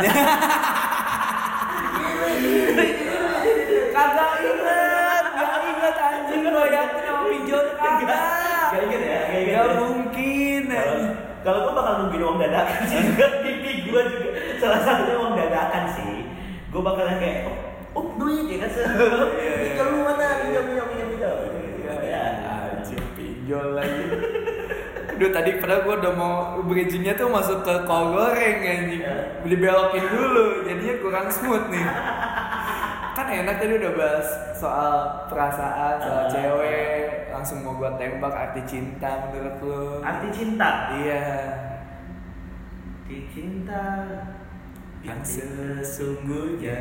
[3.95, 8.21] Kagak inget, gak inget anjing yakin sama pinjol kagak.
[8.67, 9.75] Gak inget ya gak inget Gak ya?
[9.79, 10.63] mungkin.
[11.45, 15.85] Kalau- gue bakal nungguin uang dadakan sih juga pipi gue juga salah satunya uang dadakan
[15.91, 16.25] sih
[16.67, 17.57] gue bakal kayak oh,
[17.95, 18.71] oh duit ya kan
[19.63, 21.37] pinjol lu mana pinjol pinjol pinjol pinjol
[21.85, 22.23] Iya, ya
[22.75, 24.05] anjing pinjol lagi.
[25.15, 26.35] Duh tadi padahal gua udah mau
[26.65, 28.99] bridgingnya tuh masuk ke kol goreng anjing.
[28.99, 29.45] Iya.
[29.45, 31.87] Dibelokin dulu, jadinya kurang smooth nih.
[33.15, 34.29] Kan enak tadi udah bahas
[34.59, 34.95] soal
[35.31, 36.31] perasaan, soal Ah.
[36.33, 39.83] cewek, langsung mau gua tembak arti cinta menurut lu.
[40.03, 40.69] arti cinta
[40.99, 41.27] Iya.
[42.99, 43.85] arti cinta
[45.05, 46.81] Yang sesungguhnya.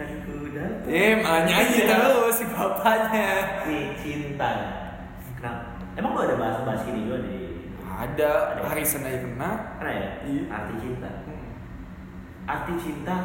[0.00, 3.28] Kan ku dapat Eh, malah nyanyi terus si bapaknya.
[3.60, 4.50] arti cinta.
[5.36, 7.36] Kenapa emang lu ada bahas bahas ini juga di
[7.84, 8.56] Ada.
[8.64, 9.76] Hari Senin kena.
[9.76, 10.08] Karena ya?
[10.24, 10.42] Iya.
[10.48, 11.08] arti cinta.
[12.44, 13.16] Arti cinta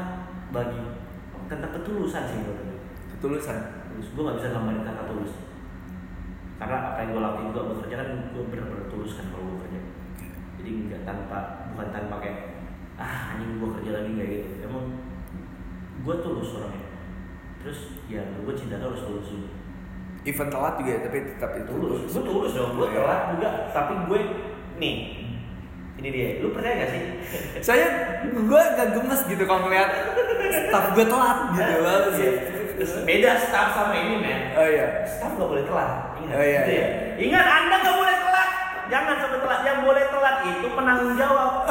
[0.51, 0.83] bagi
[1.45, 2.55] tentang ketulusan sih gue
[3.15, 3.57] Ketulusan.
[3.87, 5.33] tulus gue gak bisa gambarin kata tulus
[6.55, 9.79] karena apa yang gue lakuin gue bekerja kan gue bener-bener tulus kan kalau gue kerja.
[10.59, 11.37] Jadi nggak tanpa
[11.71, 12.37] bukan tanpa kayak
[12.95, 14.49] ah anjing gue kerja lagi kayak gitu.
[14.67, 14.83] Emang
[16.05, 16.85] gue tulus orangnya
[17.59, 19.49] terus ya gue cinta tuh harus tulus juga
[20.25, 22.95] Event telat juga ya, tapi tetap itu tulus gue tulus dong gue Iya.
[22.95, 24.19] telat juga tapi gue
[24.75, 24.95] nih
[25.95, 26.99] ini dia lu percaya gak sih
[27.59, 27.85] Saya
[28.23, 29.87] gue agak gemes gitu kalau ngeliat
[30.67, 31.99] staff gue telat gitu loh.
[32.11, 32.31] Iya.
[32.75, 35.03] Terus beda staff sama ini men Oh iya.
[35.07, 36.81] staff gak boleh telat ingat Oh, iya, Gitu iya.
[36.81, 36.87] ya.
[37.17, 38.49] ingat anda gak boleh telat
[38.85, 41.51] jangan sampai telat yang boleh telat itu penanggung jawab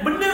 [0.00, 0.32] bener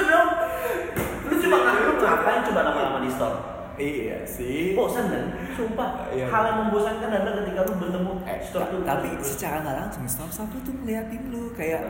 [1.46, 3.36] dong lu lu ngapain coba lama-lama di store?
[3.74, 4.70] Iya sih.
[4.72, 5.24] bosan kan?
[5.52, 6.06] Sumpah.
[6.08, 6.30] Iya.
[6.30, 10.48] hal yang membosankan adalah ketika lu bertemu Eh, store tuh tapi secara nggak langsung staff-staff
[10.48, 11.82] lu tuh ngeliatin lu kayak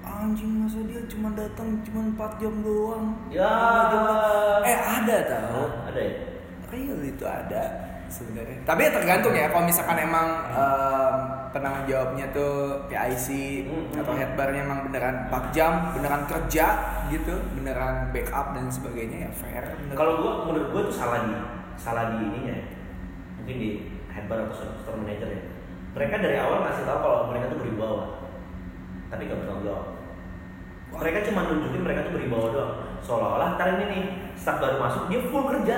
[0.00, 3.06] ah anjing masa dia cuma datang cuma 4 jam doang?
[3.30, 3.52] Ya.
[4.64, 5.62] Eh ada tau.
[5.86, 6.14] Ada ya?
[6.66, 7.62] Real itu ada
[8.06, 8.58] sebenarnya.
[8.64, 10.56] Tapi ya tergantung ya kalau misalkan emang em,
[11.50, 13.28] penanggung jawabnya tuh PIC
[13.66, 14.18] Mm, atau mm.
[14.18, 16.66] headbarnya emang beneran 4 jam beneran kerja
[17.10, 19.64] gitu beneran backup dan sebagainya ya fair
[19.94, 20.32] kalau gua.
[20.46, 21.34] menurut gua tuh salah di
[21.80, 22.64] salah di ininya ya.
[23.40, 23.70] Mungkin di
[24.12, 25.42] headbar atau store manager ya.
[25.96, 28.04] Mereka dari awal ngasih tahu kalau mereka tuh berwibawa
[29.10, 29.86] tapi gak bertanggung jawab.
[30.90, 32.74] Mereka cuma nunjukin mereka tuh berwibawa doang.
[33.02, 34.02] Seolah-olah ntar ini nih
[34.38, 35.76] staff baru masuk dia full kerja.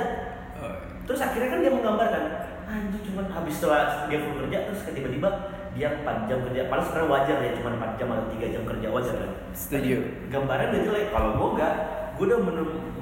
[0.60, 0.74] Oh,
[1.08, 2.24] terus akhirnya kan dia menggambarkan
[2.72, 5.28] anjir cuman habis setelah dia full kerja terus tiba-tiba
[5.72, 8.88] dia 4 jam kerja padahal sebenarnya wajar ya cuma 4 jam atau 3 jam kerja
[8.92, 9.30] wajar kan?
[9.56, 9.96] Setuju.
[10.28, 11.74] Gambaran udah jelek kalau gue enggak
[12.12, 12.40] gue udah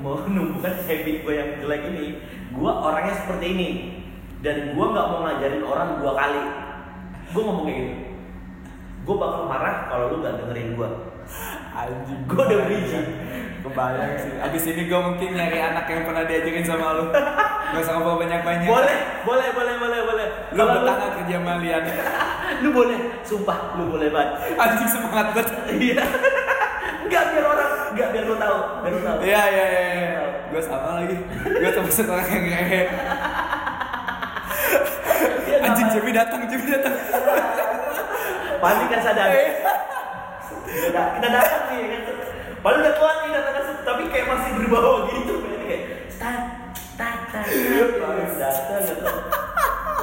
[0.01, 2.07] menumbuhkan habit gue yang jelek ini
[2.55, 3.69] gue orangnya seperti ini.
[4.41, 6.43] Dan gue nggak mau ngajarin orang dua kali.
[7.37, 7.95] Gue ngomong kayak gitu.
[9.05, 10.91] Gue bakal marah kalau lu nggak dengerin gue
[11.75, 13.09] anjing Gua udah bridging.
[13.61, 14.33] Kebayang sih.
[14.41, 17.07] Abis ini gue mungkin nyari anak yang pernah diajarin sama lu.
[17.13, 18.67] Gak usah ngobrol banyak-banyak.
[18.67, 20.27] Boleh boleh boleh boleh boleh.
[20.57, 21.85] Lu gak kerja sama Lian.
[22.65, 24.59] Lu boleh sumpah lu boleh banget.
[24.59, 25.49] Anjing semangat banget.
[25.71, 26.05] Iya.
[27.09, 29.17] Nggak biar orang nggak biar lu tahu biar lu tahu.
[29.25, 30.25] Iya iya iya iya.
[30.53, 31.17] Gue sama lagi.
[31.47, 32.83] Gue termasuk orang yang ngehe.
[35.61, 36.95] Anjing Jimmy datang, Jimmy datang.
[38.61, 39.31] panik kan sadar.
[40.71, 42.01] Kita, kita datang nih kan
[42.61, 45.35] padahal udah kuat nih datang kan tapi kayak masih berbawa gitu
[45.65, 45.83] kayak
[46.13, 46.45] start
[46.77, 47.49] start start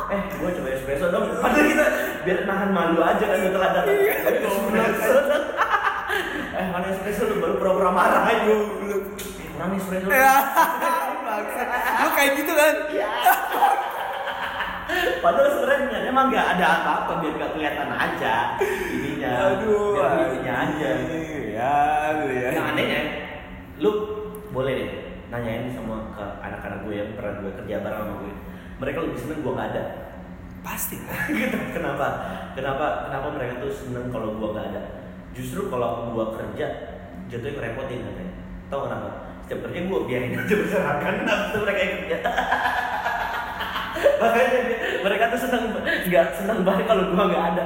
[0.08, 1.28] eh gue coba espresso dong.
[1.36, 1.86] Padahal kita
[2.24, 3.92] biar nahan malu aja kan setelah datang.
[3.92, 5.20] Tapi kalau espresso
[6.58, 10.36] eh mana espresso lu baru pura-pura marah aja eh kurang espresso Ya.
[11.28, 11.64] Bangsa.
[12.08, 12.74] Lu kayak gitu kan?
[15.19, 18.35] Padahal sebenarnya emang nggak ada apa-apa biar nggak kelihatan aja
[18.93, 19.31] ininya.
[19.55, 19.93] Aduh.
[19.99, 20.89] biar ininya aja.
[21.57, 21.76] Ya,
[22.23, 22.49] ya.
[22.53, 23.01] Yang anehnya,
[23.81, 23.91] lu
[24.53, 24.89] boleh deh
[25.27, 28.34] nanyain sama ke anak-anak gue yang pernah gue kerja bareng sama gue.
[28.77, 29.84] Mereka lebih seneng gue nggak ada.
[30.64, 31.57] Pasti gitu.
[31.76, 32.07] Kenapa?
[32.55, 32.85] Kenapa?
[33.09, 34.81] Kenapa mereka tuh seneng kalau gue nggak ada?
[35.35, 36.68] Justru kalau gue kerja
[37.27, 38.34] jatuhnya ngerepotin katanya.
[38.68, 39.09] Tahu kenapa?
[39.47, 42.18] Setiap kerja gue biarin aja berserakan, tapi mereka yang kerja.
[44.18, 44.60] Makanya
[45.02, 45.64] mereka tuh seneng
[46.07, 47.65] nggak seneng banget kalau gua nggak ada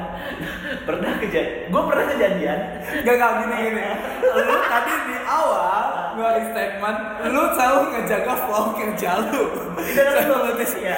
[0.84, 2.60] pernah kejadian gua pernah kejadian
[3.02, 3.84] Gak gak gini gini.
[4.22, 9.42] Lu tadi di awal ngeluarin statement, lu selalu ngejaga flow kerja lu.
[9.80, 10.92] Itu gua- setuju.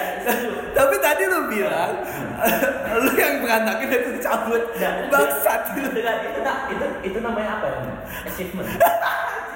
[0.73, 1.91] Tapi tadi lu bilang,
[2.97, 4.61] lu yang berantakin dan lu cabut.
[5.07, 5.61] Bangsat.
[5.77, 5.99] itu
[6.41, 7.77] nah, itu itu namanya apa ya
[8.25, 8.67] achievement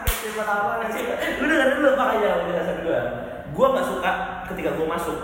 [0.05, 0.69] Achievement apa?
[0.87, 1.19] Achievement.
[1.41, 2.99] lu dengerin dulu makanya penjelasan gua
[3.51, 4.11] gua nggak suka
[4.53, 5.17] ketika gua masuk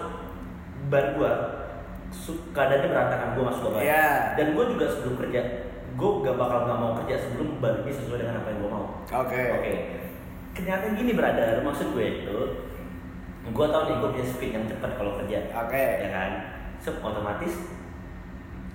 [0.94, 1.32] bar gua
[2.14, 4.38] su- keadaannya berantakan gua masuk ke Iya.
[4.38, 5.42] dan gua juga sebelum kerja
[5.94, 8.86] gua gak bakal nggak mau kerja sebelum bar ini sesuai dengan apa yang gua mau
[9.04, 9.42] Oke.
[9.52, 9.74] Oke.
[10.54, 12.38] Kenyataan gini brother, maksud gue itu
[13.44, 15.50] gue tau nih gue punya speed yang cepat kalau kerja.
[15.52, 15.84] Oke.
[16.00, 16.32] Ya kan?
[16.78, 17.74] So, otomatis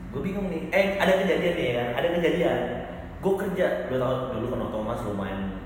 [0.09, 0.69] gue bingung nih.
[0.69, 1.89] Eh, ada kejadian nih ya kan?
[1.97, 2.59] Ada kejadian.
[3.19, 5.58] Gue kerja, gue tau dulu kan otomas lumayan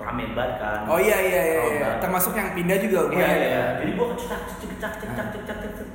[0.00, 0.78] rame banget kan.
[0.88, 1.60] Oh iya iya iya.
[1.76, 1.88] Iya.
[2.00, 3.46] Termasuk yang pindah juga Iya, lumayan iya, ya.
[3.46, 3.64] iya.
[3.84, 5.88] Jadi gue cecak, cecak, cecak, cecak, cecak,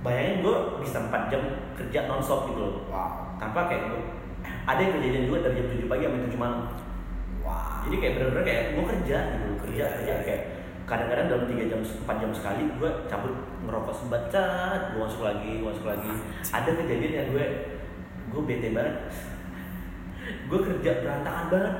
[0.00, 1.42] Bayangin gue bisa 4 jam
[1.76, 2.74] kerja non-stop gitu loh.
[2.88, 3.36] Wow.
[3.36, 4.00] Tanpa kayak gue,
[4.64, 6.60] ada yang kejadian juga dari jam 7 pagi sampai 7 malam.
[7.44, 7.84] Wow.
[7.84, 10.24] Jadi kayak bener-bener kayak gue kerja gitu, kerja Iya, kerja iya.
[10.24, 10.42] kayak
[10.90, 13.30] kadang-kadang dalam tiga jam empat jam sekali gue cabut
[13.62, 16.10] ngerokok sebacat gue masuk lagi gue masuk lagi
[16.50, 17.46] ada kejadian yang gue
[18.26, 19.06] gue bete banget
[20.50, 21.74] gue kerja berantakan banget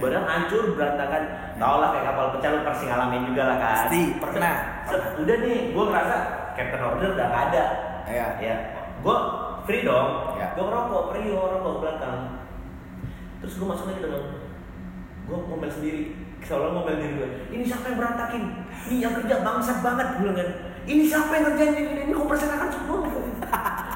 [0.00, 1.22] Barang hancur berantakan.
[1.60, 3.76] Tau lah kayak kapal pecah lu pasti ngalamin juga lah kan?
[3.84, 4.54] Pasti, pernah.
[5.20, 6.16] Udah nih gue ngerasa
[6.56, 7.64] captain order udah gak ada.
[8.10, 8.26] Iya.
[8.40, 8.54] ya
[9.04, 9.16] gue
[9.68, 10.08] free dong.
[10.40, 10.46] Iya.
[10.56, 12.18] gue ngerokok free ngerokok ke belakang.
[13.44, 14.24] Terus gue masuk lagi dalam.
[15.28, 16.02] Gue ngomel sendiri.
[16.40, 18.44] Seolah ngomel diri gue ini siapa yang berantakin?
[18.88, 20.48] Ini yang kerja bangsat banget gue bilang kan.
[20.88, 21.92] Ini siapa yang ngerjain ini?
[22.08, 22.98] Ini kok berserakan semua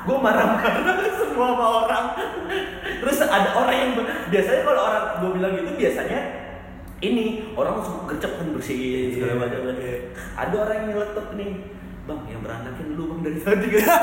[0.05, 2.07] gue marah-marah semua sama orang
[3.01, 3.91] terus ada orang yang
[4.29, 6.21] biasanya kalau orang gue bilang gitu biasanya
[7.01, 9.99] ini orang langsung gercep kan bersihin segala macam kan Iya.
[10.37, 11.53] ada orang yang nyeletuk nih
[12.05, 13.85] bang yang berantakin lu bang dari tadi kan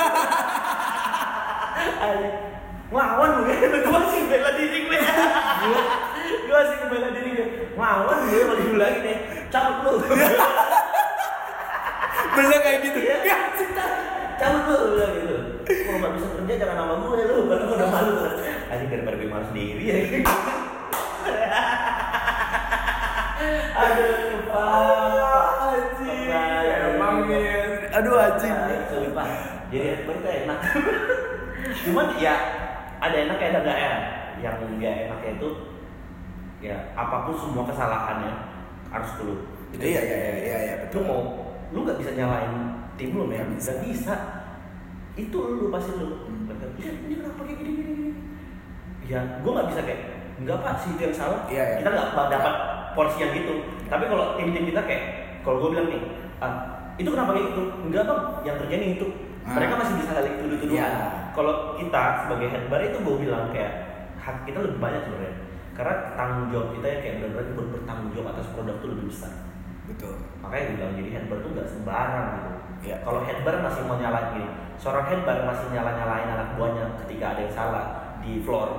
[2.92, 3.56] ngelawan gue
[3.88, 4.98] gue masih bela diri gue
[6.44, 7.48] gue masih bela diri gue
[7.80, 9.18] ngelawan gue kalau dulu lagi nih
[9.48, 10.18] cabut lu
[12.32, 13.00] Bener kayak gitu.
[13.04, 13.18] Iya.
[13.28, 13.38] Ya.
[14.42, 15.38] Cabut lu gitu
[15.86, 18.14] kalau nggak bisa kerja jangan nama gue lu karena gue udah malu
[18.74, 19.98] aja daripada gue malu sendiri ya
[23.72, 26.28] aduh pak Anjing.
[26.28, 26.62] Pak.
[26.94, 27.18] Emang.
[27.96, 28.54] Aduh anjing.
[28.92, 29.28] Sumpah,
[29.72, 30.60] jadi tuh enak.
[31.88, 32.36] Cuman ya
[33.02, 33.94] ada enak ya ada enggak ya.
[34.42, 35.50] yang nggak enaknya itu
[36.66, 38.34] ya apa pun semua kesalahannya
[38.90, 39.36] harus dulu
[39.78, 41.02] Iya iya iya iya iya lu betul.
[41.06, 41.22] mau
[41.70, 42.54] lu nggak bisa nyalain
[43.02, 43.72] tim lu Nggak bisa.
[43.82, 44.14] bisa
[45.14, 46.08] itu lu pasti lu
[46.78, 48.12] ya ini kenapa kayak gini gini gini
[49.04, 50.02] ya gue nggak bisa kayak
[50.40, 51.76] nggak pak si itu yang salah Iya, iya.
[51.78, 52.54] kita nggak dapat
[52.92, 53.54] porsi yang gitu
[53.86, 55.04] tapi kalau tim-tim kita kayak
[55.42, 56.02] kalau gue bilang nih
[56.38, 56.54] ah,
[56.96, 59.08] itu kenapa kayak gitu enggak bang yang terjadi itu
[59.42, 59.58] Ah.
[59.58, 61.34] mereka masih bisa saling tuduh-tuduhan Iya.
[61.34, 63.74] kalau kita sebagai head bar itu gue bilang kayak
[64.16, 65.34] hak kita lebih banyak sebenarnya
[65.74, 69.34] karena tanggung jawab kita ya kayak benar-benar ber- bertanggung jawab atas produk itu lebih besar
[69.92, 70.16] Betul.
[70.40, 72.50] makanya gue bilang jadi head bar tuh nggak sembarang gitu
[72.82, 72.98] Iya.
[73.06, 76.86] kalau head bar masih mau nyalain gini seorang head bar masih nyala nyalain anak buahnya
[77.06, 77.86] ketika ada yang salah
[78.20, 78.70] di floor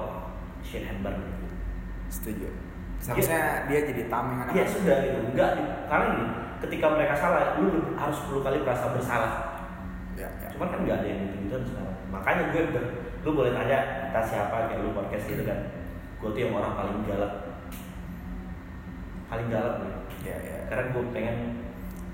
[0.61, 1.15] shit head bar
[2.09, 2.45] Setuju.
[2.99, 4.53] Seharusnya dia jadi tameng anak.
[4.53, 5.51] iya sudah gitu enggak
[5.87, 6.27] karena gini
[6.61, 9.33] ketika mereka salah lu harus 10 kali merasa bersalah
[10.13, 10.49] Iya iya.
[10.53, 12.85] cuman kan nggak ada yang gitu gitu sekarang makanya gue ber,
[13.23, 15.59] lu boleh tanya kita siapa kayak lu podcast gitu kan
[16.21, 17.33] gue tuh yang orang paling galak
[19.27, 20.59] paling galak gue Iya iya.
[20.70, 21.36] karena gue pengen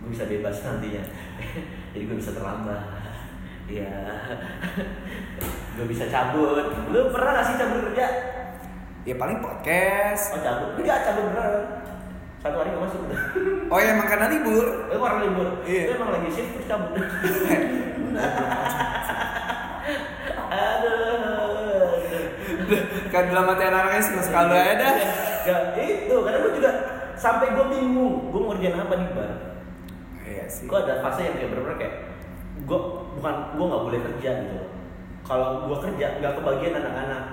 [0.00, 1.04] gue bisa bebas nantinya.
[1.92, 2.82] Jadi gue bisa terlambat.
[3.68, 3.92] Iya.
[5.76, 6.72] Gue bisa cabut.
[6.88, 8.06] Lu pernah gak sih cabut kerja?
[9.04, 10.32] Ya paling podcast.
[10.32, 10.80] oh cabut.
[10.80, 11.84] Enggak cabut beneran.
[12.40, 13.04] Satu hari gak masuk.
[13.04, 13.20] Udah
[13.68, 14.88] Oh ya emang karena libur.
[14.88, 15.48] lu orang libur?
[15.68, 15.84] Iya.
[15.84, 16.96] lu emang lagi shift terus cabut.
[20.48, 21.92] Aduh.
[23.12, 24.94] Kan dalam hati anak-anaknya suka sekali aja dah.
[25.44, 26.16] Gak itu.
[26.24, 26.70] Karena gue juga
[27.18, 29.32] sampai gue bingung gue mau ngerjain apa di bar
[30.20, 30.64] Iya sih.
[30.64, 31.94] gue ada fase yang kayak bener-bener kayak
[32.60, 32.78] gue
[33.14, 34.60] bukan gue nggak boleh kerja gitu
[35.22, 37.24] kalau gue kerja nggak kebagian anak-anak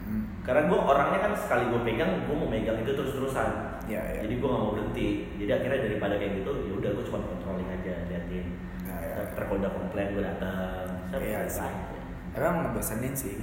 [0.00, 0.24] Hmm.
[0.40, 4.20] karena gue orangnya kan sekali gue pegang gue mau megang itu terus-terusan Iya iya.
[4.24, 5.06] jadi gue nggak mau berhenti
[5.36, 8.46] jadi akhirnya daripada kayak gitu ya udah gue cuma controlling aja liatin
[8.82, 9.20] Nah, iya.
[9.36, 11.72] terkoda komplain gue datang Iya sih.
[12.32, 13.36] Emang ngebosenin sih.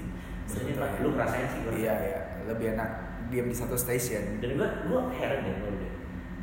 [0.46, 0.98] Sebetulnya.
[0.98, 2.20] lu ngerasain sih gue Iya iya.
[2.46, 2.90] Lebih enak
[3.28, 4.38] diam di satu station.
[4.38, 5.92] dan gue gue heran deh lu deh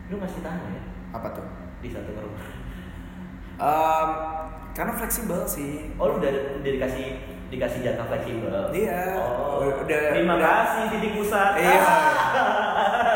[0.06, 1.46] lu masih tahan ya Apa tuh?
[1.78, 2.42] di satu rumah
[3.54, 4.08] Em,
[4.72, 5.92] karena fleksibel sih.
[5.94, 7.06] oh lu udah udah dikasih
[7.48, 9.14] dikasih jatah fleksibel Iya.
[9.14, 10.48] oh Udah- terima udah.
[10.64, 11.78] kasih titik pusat Iya.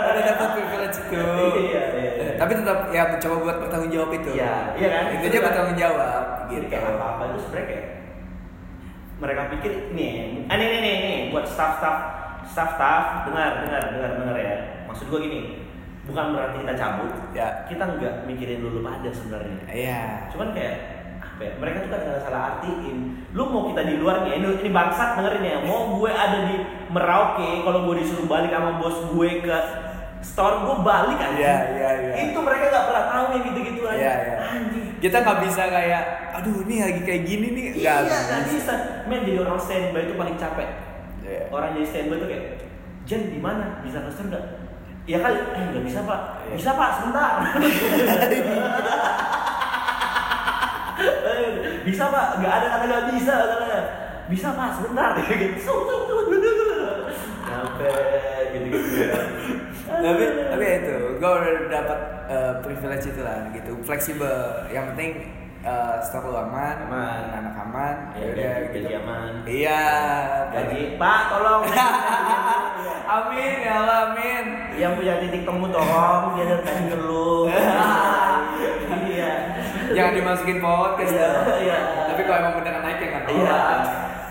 [0.06, 1.18] Udah dapat privilege itu.
[1.18, 2.32] Iya, iya, iya.
[2.36, 4.30] Tapi tetap ya mencoba buat bertanggung jawab itu.
[4.32, 5.02] Iya, iya kan?
[5.18, 5.44] Itu kan.
[5.44, 6.64] bertanggung jawab Jadi gitu.
[6.70, 7.84] kayak apa-apa itu sebenarnya kayak
[9.16, 10.12] mereka pikir nih,
[10.44, 11.96] ah nih nih nih, nih buat staff-staff
[12.56, 14.54] staff-staff dengar dengar dengar dengar ya.
[14.88, 15.68] Maksud gua gini,
[16.08, 17.68] bukan berarti kita cabut, Ya.
[17.68, 19.60] kita nggak mikirin dulu pada sebenarnya.
[19.68, 20.32] Iya.
[20.32, 20.74] Cuman kayak
[21.20, 22.96] apa ya, mereka tuh kadang salah artiin.
[23.36, 25.56] Lu mau kita di luar nih, ini, ini bangsat dengerin ya.
[25.68, 26.56] Mau gue ada di
[26.88, 29.56] Merauke, kalau gue disuruh balik sama bos gue ke
[30.24, 31.36] store gue balik aja.
[31.36, 32.12] Iya, iya, iya.
[32.32, 34.00] Itu mereka nggak pernah tahu yang gitu-gitu aja.
[34.00, 34.36] Iya, iya.
[34.48, 34.86] Anjing.
[34.96, 36.02] Kita nggak bisa kayak,
[36.40, 37.64] aduh ini lagi kayak gini nih.
[37.84, 38.72] Iya, Nggak nggak bisa.
[39.04, 40.68] Men jadi orang standby itu paling capek.
[41.26, 41.50] Iya.
[41.50, 42.44] Orang jadi standby tuh kayak,
[43.02, 43.82] Jen di mana?
[43.82, 44.44] Bisa pesen nggak?
[45.06, 46.20] Ya kali, eh nggak bisa pak.
[46.46, 46.54] Iya.
[46.54, 47.32] Bisa pak, sebentar.
[51.86, 53.80] Bisa pak, nggak ada kata nggak bisa katanya.
[54.26, 55.10] Bisa pak, sebentar.
[55.22, 55.74] Gitu.
[57.46, 57.94] Sampai
[58.52, 59.06] gitu-gitu.
[60.06, 61.98] tapi tapi ya itu gue udah dapat
[62.28, 65.24] eh, privilege itu lah gitu fleksibel yang penting
[65.66, 67.22] eh, stok lu aman Aman.
[67.34, 69.32] anak aman Ya, udah gaji aman.
[69.44, 69.82] iya
[70.48, 71.62] Gaji, pak tolong.
[73.16, 74.44] amin ya Allah amin.
[74.76, 77.44] Yang punya titik temu tolong dia dari ngeluh.
[79.06, 79.32] Iya.
[79.92, 81.78] Jangan dimasukin podcast Iya, iya.
[82.06, 83.58] tapi kalau emang beneran naik ya tahu iya.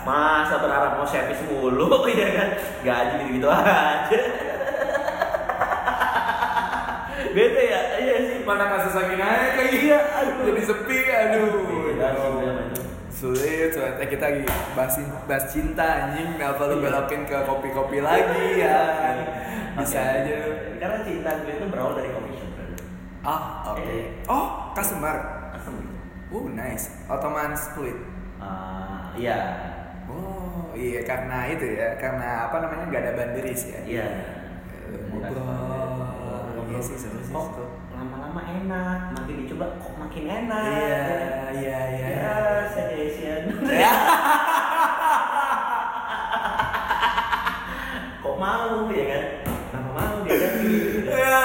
[0.06, 2.06] Masa berharap mau servis mulu?
[2.10, 2.48] Ya kan?
[2.80, 4.18] Gaji gitu gitu aja.
[7.34, 7.80] Bete ya?
[7.98, 10.44] Iya sih mana kasus lagi naik kayak Iya, aduh.
[10.46, 11.46] jadi sepi aduh.
[11.50, 12.80] Sih, memang itu.
[13.10, 13.94] sulit sulit.
[13.98, 14.42] Eh, kita lagi
[14.72, 14.94] bahas,
[15.26, 16.38] bahas cinta anjing.
[16.38, 16.84] Apa lu Iya.
[16.86, 18.78] belokin ke kopi-kopi lagi ya.
[19.76, 20.16] Bisa Oke.
[20.22, 20.36] aja.
[20.78, 22.50] Karena cinta gue itu berawal dari coffee shop
[23.26, 23.82] ah oke.
[23.82, 24.22] Eh.
[24.30, 25.16] oh customer.
[25.58, 25.72] Gitu
[26.30, 26.94] oh nice.
[27.10, 27.98] Ottoman split.
[28.38, 29.38] Ah, iya.
[30.06, 33.80] Oh iya karena itu ya karena apa namanya nggak ada banderis ya.
[33.82, 34.06] Iya.
[34.86, 36.70] Eh, ngobrol.
[36.70, 37.75] iya sih seru sih kok
[38.36, 40.68] lama-lama enak makin dicoba kok makin enak.
[40.68, 41.00] Iya
[41.56, 42.36] iya iya ya
[42.68, 43.48] saya Asian.
[43.64, 43.92] Ya.
[48.20, 49.24] kok mau ya kan?
[49.72, 50.52] Kenapa mau dia kan.
[51.08, 51.40] Ya.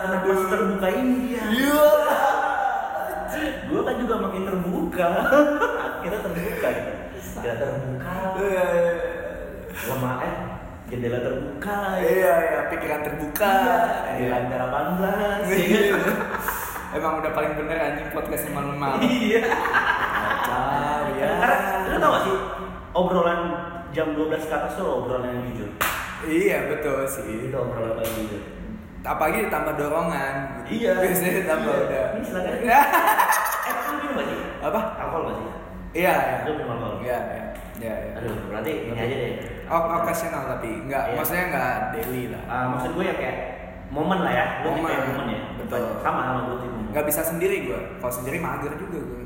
[0.00, 1.84] kenapa terbuka ini dia Iya.
[3.68, 5.08] gue kan juga makin terbuka.
[5.76, 6.68] Akhirnya terbuka.
[7.36, 8.12] Kita terbuka.
[8.40, 8.64] Iya,
[9.92, 10.51] lama eh
[10.92, 12.04] jendela terbuka ya.
[12.04, 13.52] Iya, iya, pikiran terbuka.
[14.12, 14.30] di Iya.
[14.30, 16.16] lantai 18 ya kan?
[16.92, 19.00] Emang udah paling bener anjing podcast malam-malam.
[19.00, 21.28] iya Kacau ya.
[21.32, 21.56] karena
[21.88, 22.36] lu tau gak sih
[22.92, 23.40] obrolan
[23.88, 25.70] jam 12 ke atas tuh obrolan yang jujur
[26.22, 27.48] Iya betul sih.
[27.48, 28.42] itu obrolan paling jujur
[29.02, 30.34] Apalagi ditambah dorongan.
[30.62, 30.92] Iya.
[30.94, 31.82] Biasanya ditambah Iya.
[31.82, 32.04] udah.
[32.12, 32.52] Ini silakan.
[32.62, 32.84] eh
[33.72, 34.80] lu minum gak sih Apa?
[34.94, 35.48] alkohol gak sih
[35.94, 36.36] Iya, iya.
[36.44, 37.42] lu minum alkohol Iya, iya.
[37.80, 38.12] Iya, iya.
[38.14, 39.32] aduh berarti ini aja deh
[39.72, 41.16] occasional tapi enggak, Iya.
[41.16, 42.42] maksudnya enggak daily lah.
[42.44, 43.36] Ah, maksud gue ya kayak
[43.88, 44.84] momen lah ya lu Momen.
[44.86, 45.80] kayak momen ya Betul.
[45.98, 47.80] sama sama gue tuh momen Enggak bisa sendiri gua.
[47.98, 49.20] Kalau sendiri mager juga gua.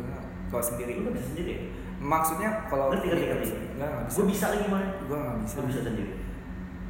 [0.47, 0.93] Kalau sendiri.
[0.97, 1.61] lu bisa sendiri ya?
[1.97, 4.15] Maksudnya kalau ngerti ngerti ngerti Enggak, enggak bisa.
[4.15, 5.55] gue bisa lagi mana Gua enggak bisa.
[5.55, 6.13] gue bisa sendiri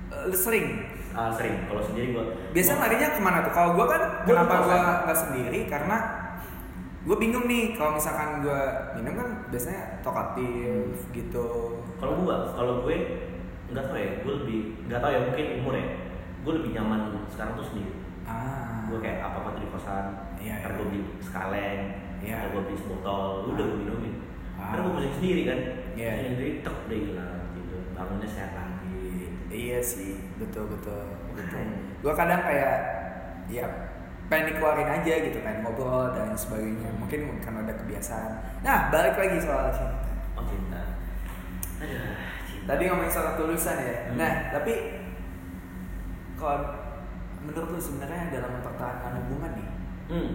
[0.07, 0.67] Eh, sering.
[1.13, 3.53] Ah, sering kalau sendiri gue Biasa larinya ke mana tuh?
[3.53, 4.97] Kalau gua kan Gua kenapa di gua kosan.
[5.03, 5.61] nggak sendiri?
[5.67, 5.97] Karena
[7.03, 8.63] gue bingung nih kalau misalkan gua
[8.93, 11.79] minum kan biasanya tokatif gitu.
[11.97, 12.97] kalau gue kalau gue
[13.67, 15.87] nggak tahu ya gue lebih nggak tahu ya mungkin umur ya
[16.43, 17.93] gue lebih nyaman sekarang tuh sendiri
[18.27, 18.83] Ah.
[18.91, 20.07] gue kayak apa apa tuh di kosan
[20.37, 20.77] Iya, ntar iya.
[20.77, 21.79] gue beli sekalen
[22.19, 22.35] Iya.
[22.37, 23.69] ntar gue beli sebotol udah Ah.
[23.69, 24.15] gue minumin
[24.55, 24.63] Ah.
[24.71, 25.59] karena gue pusing sendiri kan
[25.95, 26.11] Iya.
[26.13, 28.75] pusing sendiri tek udah hilang gitu bangunnya sehat lagi
[29.47, 31.57] Iya sih, betul betul betul.
[31.57, 31.95] Hmm.
[32.03, 32.77] Gua kadang kayak
[33.47, 33.65] ya
[34.27, 36.91] pengen dikeluarin aja gitu, pengen ngobrol dan sebagainya.
[36.99, 38.33] Mungkin karena ada kebiasaan.
[38.61, 40.03] Nah, balik lagi soal cinta.
[40.35, 40.83] oh cinta
[41.79, 42.36] aduh
[42.67, 43.97] Tadi ngomongin soal ketulusan ya.
[44.11, 44.17] Hmm.
[44.19, 44.73] Nah, tapi
[46.35, 46.59] kalau
[47.47, 49.69] menurut lu sebenarnya dalam mempertahankan hubungan nih,
[50.11, 50.31] hmm.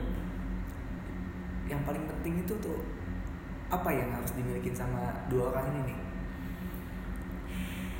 [1.67, 2.79] yang paling penting itu tuh
[3.67, 5.99] apa yang harus dimiliki sama dua orang ini nih?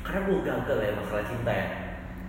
[0.02, 1.66] karena gue gagal ya masalah cinta ya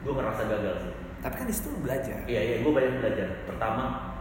[0.05, 0.93] gue ngerasa gagal sih
[1.23, 2.19] Tapi kan di situ lu belajar.
[2.27, 3.47] Iya iya, gue banyak belajar.
[3.47, 4.11] Pertama,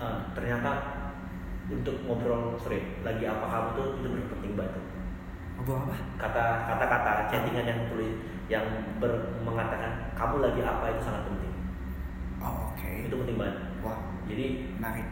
[0.00, 0.72] eh, ternyata
[1.68, 4.80] untuk ngobrol sorry, lagi apa kamu tuh itu penting banget.
[5.60, 5.96] Ngobrol apa?
[6.16, 8.16] Kata kata kata chattingan yang tulis
[8.48, 8.64] yang
[8.96, 9.12] ber,
[9.44, 11.52] mengatakan kamu lagi apa itu sangat penting.
[12.40, 12.88] Oh, oke.
[13.04, 13.56] Itu penting banget.
[13.84, 14.46] Wow, Jadi
[14.80, 15.06] menarik.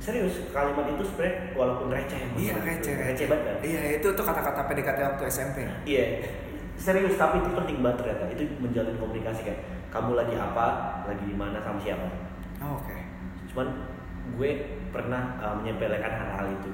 [0.00, 3.44] serius kalimat itu sebenarnya walaupun receh, Iya receh, receh banget.
[3.44, 3.56] kan?
[3.60, 5.68] Iya itu tuh kata-kata PDKT waktu SMP.
[5.84, 6.24] Iya,
[6.80, 8.24] serius tapi itu penting banget ternyata.
[8.32, 9.58] Itu menjalin komunikasi kan.
[9.92, 10.66] Kamu lagi apa,
[11.04, 12.08] lagi di mana sama siapa.
[12.64, 12.96] Oh, Oke.
[13.52, 13.68] Cuman
[14.40, 14.50] gue
[14.88, 16.72] pernah uh, menyepelekan hal-hal itu.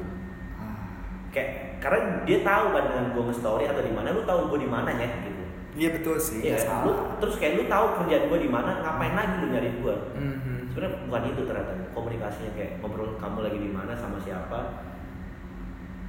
[1.37, 4.71] Kayak karena dia tahu kan dengan gue nge-story atau di mana, lu tahu gue di
[4.73, 5.43] mana ya gitu.
[5.77, 6.41] Iya betul sih.
[6.41, 9.69] Iya, nggak lu, terus kayak lu tahu kerjaan gue di mana, ngapain lagi lu nyari
[9.77, 9.95] gue?
[10.17, 10.73] Mhm.
[10.73, 14.89] Sebenarnya bukan itu ternyata komunikasinya kayak ngobrol kamu lagi di mana sama siapa,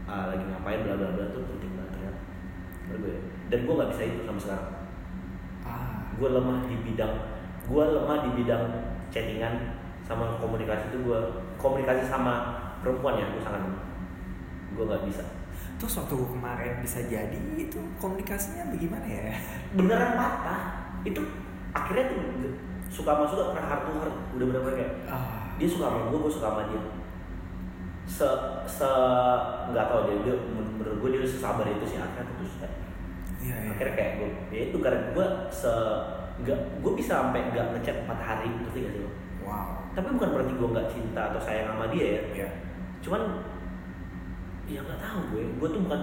[0.08, 2.22] uh, lagi ngapain bla bla bla tuh penting banget ternyata.
[2.88, 3.16] Menurut gue.
[3.52, 4.68] Dan gue nggak bisa itu sama sekarang.
[5.68, 6.16] Ah.
[6.16, 7.14] gue lemah di bidang
[7.68, 8.64] gue lemah di bidang
[9.12, 9.76] chattingan
[10.08, 11.20] sama komunikasi itu gue
[11.60, 13.84] komunikasi sama perempuan ya gue sangat lemah
[14.78, 15.26] gue nggak bisa
[15.78, 19.30] Terus waktu gua kemarin bisa jadi itu komunikasinya bagaimana ya?
[19.74, 20.62] beneran patah
[21.02, 21.22] itu
[21.70, 22.18] akhirnya tuh
[22.90, 25.54] suka sama suka pernah heart to heart udah bener-bener kayak Ah.
[25.58, 26.82] dia suka sama gue gue suka sama dia
[28.08, 28.28] se
[28.66, 28.90] se
[29.70, 32.54] nggak tahu dia dia menurut gue dia sesabar itu sih akhirnya putus
[33.38, 33.70] Iya iya.
[33.76, 35.72] akhirnya kayak gue ya itu karena gue se
[36.42, 39.12] nggak gue bisa sampai nggak ngechat empat hari ngerti gak sih lo
[39.48, 39.80] Wow.
[39.96, 42.50] tapi bukan berarti gue nggak cinta atau sayang sama dia ya Iya.
[43.00, 43.22] cuman
[44.68, 45.44] ya nggak tahu gue.
[45.58, 46.00] Gue tuh bukan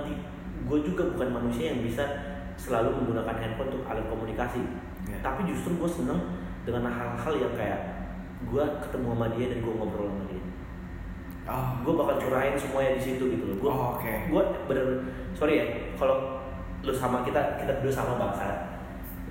[0.64, 2.04] gue juga bukan manusia yang bisa
[2.56, 4.62] selalu menggunakan handphone untuk alat komunikasi.
[5.04, 5.20] Iya.
[5.20, 6.16] tapi justru gue seneng
[6.64, 8.08] dengan hal-hal yang kayak
[8.48, 10.42] gue ketemu sama dia dan gue ngobrol sama dia.
[11.44, 11.68] Oh.
[11.84, 13.56] gue bakal curahin semuanya di situ gitu loh.
[13.60, 14.08] Gue Oh, oke.
[14.32, 14.86] gue bener
[15.36, 15.66] sorry ya
[16.00, 16.40] kalau
[16.80, 18.48] lu sama kita kita berdua sama bangsa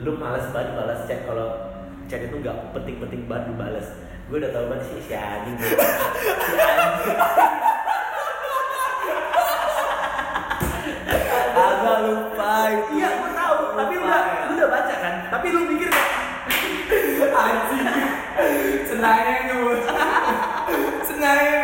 [0.01, 1.47] lu malas banget balas chat kalau
[2.05, 3.87] chat itu nggak penting-penting banget dibalas
[4.29, 5.57] gue udah tau banget sih si anjing.
[6.45, 7.81] Si anjing
[12.03, 12.99] lupa itu.
[12.99, 16.21] iya gue tahu tapi lu udah lu udah baca kan tapi lu mikir kayak
[17.43, 17.87] Anjing.
[18.85, 19.73] Senangnya tuh.
[21.07, 21.63] Senangnya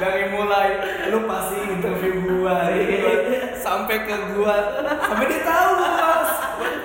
[0.00, 0.68] dari mulai
[1.12, 2.72] lu pasti interview gua
[3.52, 4.56] sampai ke gua
[4.96, 6.30] sampai dia tahu bos.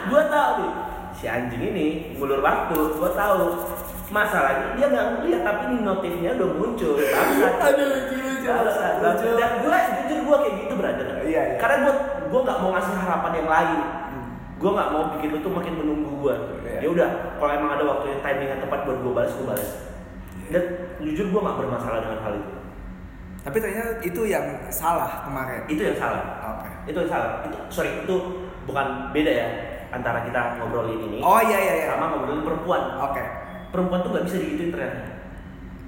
[0.05, 0.71] gue tahu nih
[1.15, 1.87] si anjing ini
[2.19, 3.43] ngulur waktu gue tahu
[4.15, 8.47] masalahnya dia nggak ngeliat tapi ini notifnya udah muncul bangsat Aduh lucu lucu.
[8.47, 8.93] Bangsat,
[9.35, 11.43] dan gue jujur gue kayak gitu brother Iya, iya.
[11.57, 11.93] karena gue
[12.25, 13.79] gue nggak mau ngasih harapan yang lain
[14.55, 16.35] gue nggak mau bikin lu tuh makin menunggu gue
[16.65, 16.79] Iya.
[16.79, 19.69] ya udah kalau emang ada waktu yang timing yang tepat buat gue balas gue balas
[20.45, 20.63] dan
[20.99, 22.51] jujur gue nggak bermasalah dengan hal itu
[23.41, 25.61] Tapi ternyata itu yang salah kemarin.
[25.67, 26.69] itu yang salah Oke.
[26.85, 28.15] itu yang salah itu sorry itu
[28.63, 29.47] bukan beda ya
[29.89, 31.85] antara kita ngobrolin ini Oh iya iya iya.
[31.87, 33.21] sama ngobrolin perempuan Oke.
[33.69, 34.99] Perempuan tuh nggak bisa digituin ternyata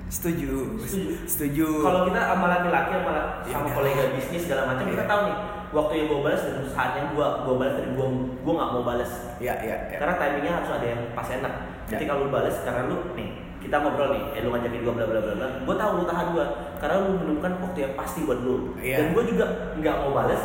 [0.08, 0.80] Setuju.
[0.80, 1.12] Setuju.
[1.28, 1.68] Setuju.
[1.84, 5.12] kalau kita sama laki-laki sama, Iya, sama kolega bisnis segala macam kita Iya.
[5.12, 5.38] tahu nih
[5.68, 8.08] waktu yang gue balas dan saatnya gue gue balas dan gue
[8.40, 9.98] gue nggak mau balas Iya iya iya.
[10.00, 11.54] karena timingnya harus ada yang pas enak
[11.88, 11.96] Ya.
[11.96, 15.20] ketika lu balas karena lu nih kita ngobrol nih eh lu ngajakin gue bla bla
[15.20, 16.46] bla bla gue tahu lu tahan gue
[16.78, 18.96] karena lu menemukan waktu yang pasti buat lu Iya.
[18.98, 19.46] dan gue juga
[19.76, 20.44] nggak mau balas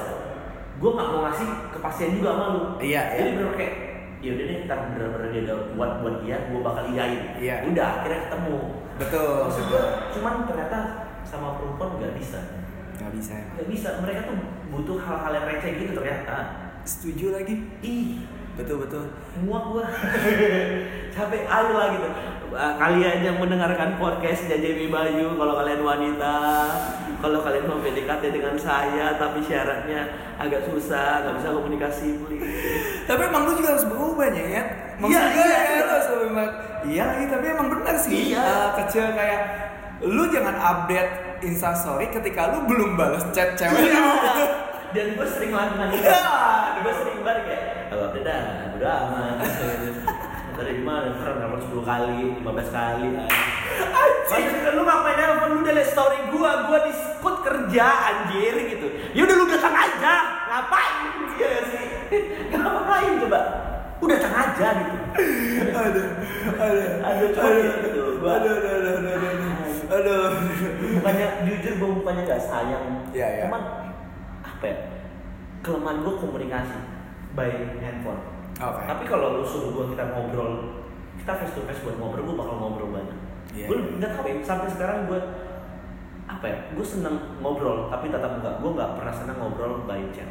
[0.74, 3.34] gue nggak mau ngasih kepastian juga sama lu Iya, jadi iya.
[3.38, 3.74] bener kayak
[4.22, 7.56] ya udah deh ntar bener-bener dia udah buat buat dia gue bakal iyain Iya.
[7.66, 8.58] udah akhirnya ketemu.
[8.96, 9.84] Betul maksud gue
[10.14, 10.78] cuman ternyata
[11.26, 12.38] sama perempuan nggak bisa.
[13.02, 13.52] Nggak bisa emang.
[13.58, 13.88] Nggak bisa.
[13.98, 14.36] Mereka tuh
[14.70, 16.36] butuh hal-hal yang receh gitu ternyata.
[16.82, 17.54] Setuju lagi.
[17.82, 18.22] Ih.
[18.52, 19.04] Betul betul.
[19.42, 19.86] Muak gua.
[21.14, 22.08] Capek ayo lah gitu.
[22.52, 26.34] Ah, kalian yang mendengarkan podcast Jajemi Bayu kalau kalian wanita
[27.22, 30.10] kalau kalian mau PDKT dengan saya tapi syaratnya
[30.42, 32.42] agak susah nggak bisa komunikasi please.
[33.06, 34.62] Tapi emang lu juga harus berubah ya ya
[34.98, 35.80] maksud Iya, gue iya, ya, iya.
[35.86, 36.46] lu harus berubah?
[36.82, 38.34] Iya lagi tapi emang benar sih.
[38.34, 38.42] Iya.
[38.42, 39.40] Eh, kecil kayak
[40.02, 41.10] lu jangan update
[41.46, 44.02] instastory ketika lu belum balas chat cewek lu.
[44.92, 46.04] dan gue sering melakukan itu
[46.82, 48.42] gue sering banget kayak kalau dah
[48.76, 49.34] udah aman
[50.70, 53.06] gimana ntar nelfon 10 kali 15 kali
[54.32, 58.86] Maksudnya lu ngapain nelfon lu udah liat story gua, gua di spot kerja anjir gitu.
[59.12, 60.14] Ya udah lu datang aja,
[60.48, 60.96] ngapain?
[61.36, 61.84] Iya sih?
[62.48, 63.40] Ngapain coba?
[64.00, 64.96] Udah datang aja gitu.
[65.72, 66.08] aduh
[66.58, 68.02] aduh Aduh, coba gitu.
[68.22, 69.52] Gua aduh aduh aduh aduh aduh
[69.92, 70.24] aduh
[70.96, 72.84] bukannya jujur gua bukannya gak sayang.
[73.12, 73.44] Iya, iya.
[73.52, 73.62] Cuman
[74.40, 74.76] apa ya?
[75.60, 76.78] Kelemahan gua komunikasi
[77.36, 77.52] by
[77.84, 78.31] handphone.
[78.62, 78.82] Oke.
[78.84, 80.50] Tapi kalau lu suruh gua kita ngobrol,
[81.16, 83.18] kita face to face buat ngobrol, gua bakal ngobrol banyak.
[83.52, 85.20] Iya, gue nggak tahu ya sampai sekarang gue
[86.24, 86.58] apa ya?
[86.72, 88.54] Gue seneng ngobrol, tapi tetap enggak.
[88.58, 90.30] Gue nggak pernah seneng ngobrol by chat.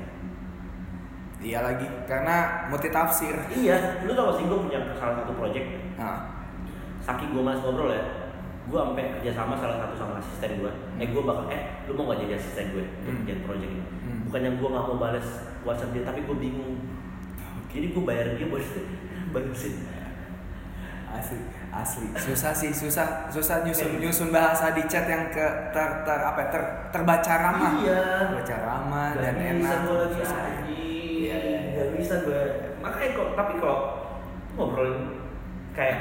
[1.41, 5.97] iya lagi karena multi tafsir Iya, lu tau gak sih gue punya salah satu project.
[5.97, 6.29] nah
[7.01, 8.29] Saking gue malas ngobrol ya,
[8.63, 10.69] gue sampai kerja sama salah satu sama asisten gue.
[10.97, 13.17] Eh gue bakal eh lu mau gak jadi asisten gue untuk Hmm.
[13.19, 13.83] kerjaan project ini?
[14.05, 14.19] Hmm.
[14.25, 15.27] Bukannya gue nggak mau balas
[15.61, 16.77] WhatsApp dia, tapi gue bingung.
[17.71, 18.63] Jadi gue bayar dia buat
[19.33, 19.75] balesin.
[21.11, 26.19] asli asli susah sih susah susah nyusun nyusun bahasa di chat yang ke ter, ter
[26.21, 28.31] apa ya, ter, terbaca ramah Iya.
[28.31, 30.39] terbaca ramah Gak dan bisa enak gue lagi Susah.
[30.39, 31.59] Iya, iya, iya.
[31.75, 32.41] Gak bisa gue
[32.79, 33.77] Makanya kok Tapi kalau
[34.53, 34.99] Ngobrolin
[35.71, 35.99] Kayak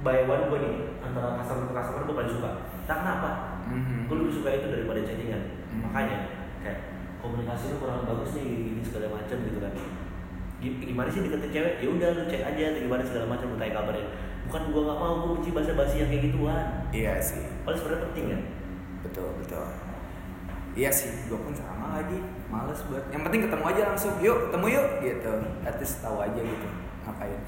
[0.00, 2.50] By one gue nih Antara customer ke customer gue paling suka
[2.84, 3.30] Tak kenapa
[3.68, 4.08] Mhm.
[4.08, 5.80] Gue lebih suka itu daripada chattingan Mhm.
[5.84, 6.18] Makanya
[6.64, 6.78] Kayak
[7.20, 9.74] Komunikasi lu kurang bagus nih Gini segala macam gitu kan
[10.80, 11.74] Gimana sih deketin cewek?
[11.78, 14.06] Ya udah lu cek aja atau gimana segala macam lu tanya kabarnya.
[14.46, 16.64] Bukan gua nggak mau, gua benci bahasa basi yang kayak gituan.
[16.90, 18.42] iya sih Padahal sebenarnya penting kan.
[19.02, 19.66] betul betul
[20.74, 24.66] iya sih gue pun sama lagi males buat yang penting ketemu aja langsung yuk ketemu
[24.76, 25.32] yuk gitu
[25.62, 26.68] at least tahu aja gitu
[27.00, 27.38] ngapain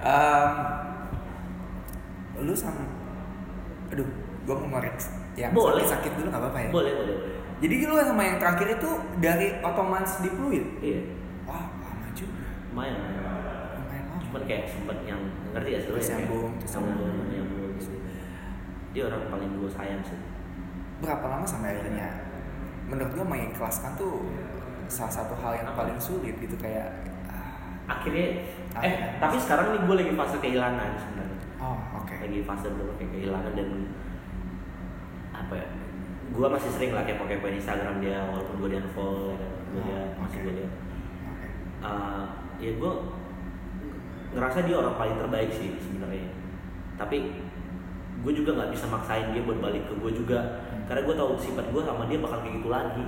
[0.00, 0.52] Em,
[2.40, 2.86] lu sama
[3.90, 4.06] aduh
[4.40, 4.96] gue mau ngorek
[5.36, 5.84] yang Boleh.
[5.84, 7.32] sakit sakit dulu nggak apa-apa ya Boleh, boleh, boleh.
[7.60, 8.90] jadi lu sama yang terakhir itu
[9.20, 11.00] dari otomans di fluid Iya.
[12.70, 12.96] Lumayan.
[13.76, 15.20] lumayan lama cuman kayak sempet yang
[15.50, 17.70] ngerti ya Terus kayak nyambung, nyambung nyambung.
[17.74, 17.96] gitu
[18.90, 20.18] dia orang paling gue sayang sih
[20.98, 22.08] berapa lama sampai akhirnya
[22.86, 24.26] menurut gue mengikhlaskan tuh
[24.86, 26.90] salah satu hal yang paling sulit gitu kayak
[27.26, 28.42] ah, akhirnya eh
[28.72, 29.18] Akhirnya.
[29.18, 33.52] tapi sekarang nih gue lagi fase kehilangan sebenarnya oh oke lagi fase bener kayak kehilangan
[33.52, 33.68] dan
[35.32, 35.66] apa ya
[36.30, 39.50] gue masih sering lah kayak pakai pakai Instagram dia walaupun gue di unfollow ya kan
[39.68, 40.44] gue Oh, dia masih oke.
[40.44, 40.72] gue lihat
[41.24, 41.46] Oke.
[41.80, 42.22] Eh,
[42.60, 42.92] ya gue
[44.36, 46.30] ngerasa dia orang paling terbaik sih sebenarnya.
[46.94, 47.16] Tapi
[48.20, 50.38] gue juga nggak bisa maksain dia buat balik ke gue juga.
[50.70, 50.84] Hmm.
[50.90, 53.04] karena gue tahu sifat gue sama dia bakal kayak gitu lagi.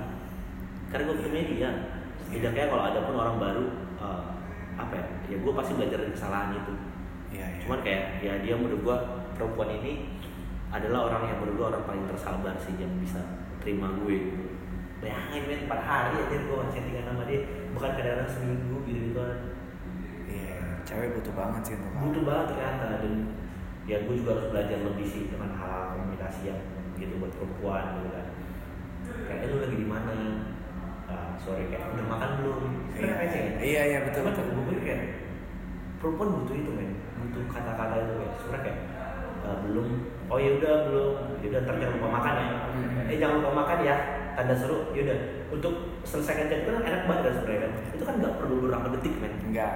[0.90, 1.70] Karena gue punya dia.
[2.26, 3.64] Setidaknya kalau ada pun orang baru
[4.00, 4.22] eh,
[4.80, 6.74] apa ya ya gue pasti belajar dari kesalahan itu.
[7.32, 7.60] Iya iya.
[7.64, 8.96] Cuman kayak ya dia menurut gue
[9.36, 9.92] perempuan ini
[10.72, 13.20] adalah orang yang menurut gue orang paling tersabar sih yang bisa
[13.60, 14.32] terima gue.
[15.02, 17.42] Bayangin men 4 hari aja gue chattingan sama dia
[17.72, 19.20] bukan kadang-kadang seminggu gitu gitu
[20.28, 23.14] iya cewek butuh banget sih untuk butuh banget ternyata dan
[23.82, 26.60] ya gue juga harus belajar lebih sih dengan hal komunikasi yang
[26.94, 28.26] gitu buat perempuan gitu kan.
[29.26, 30.12] Kayak "Eh, lu lagi di mana?
[31.10, 32.60] Ah, sorry kayak udah makan belum?
[32.94, 33.10] Iya.
[33.10, 33.52] Kan?
[33.58, 34.44] iya iya betul betul.
[34.54, 35.02] gue pikir kayak
[35.98, 36.90] perempuan butuh itu men.
[37.26, 38.78] Butuh kata-kata itu kayak sebenarnya kayak
[39.42, 39.86] "Eh, belum.
[40.30, 41.14] Oh ya udah belum.
[41.42, 42.46] Ya udah ntar jangan lupa makan ya.
[42.46, 43.10] Hmm.
[43.10, 43.96] eh jangan lupa makan ya.
[44.38, 45.18] Tanda seru ya udah.
[45.50, 45.74] Untuk
[46.04, 47.72] selesaikan chat itu kan enak banget kan sebenarnya kan?
[47.94, 49.32] Itu kan nggak perlu berapa detik men.
[49.48, 49.72] Enggak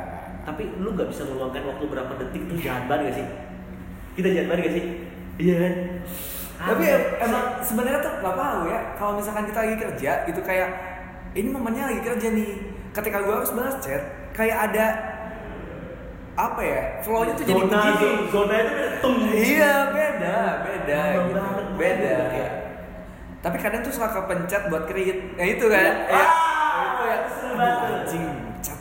[0.47, 3.27] tapi lu nggak bisa meluangkan waktu berapa detik tuh jahat banget gak sih?
[4.15, 4.85] Kita jahat banget gak sih?
[5.43, 5.75] Iya kan?
[6.57, 10.41] Tapi Ah, em- emang sebenarnya tuh nggak tahu ya kalau misalkan kita lagi kerja gitu
[10.41, 10.71] kayak
[11.35, 12.51] ini momennya lagi kerja nih.
[12.95, 14.87] Ketika gue harus balas chat kayak ada
[16.37, 19.37] apa ya flownya tuh jadi zona tuh zona itu beda.
[19.37, 21.41] Iya beda beda gitu.
[21.77, 22.17] beda
[23.39, 26.09] tapi kadang tuh suka kepencet buat create ya itu kan Iya.
[26.09, 27.17] ya, Ah, itu ya
[27.57, 28.27] anjing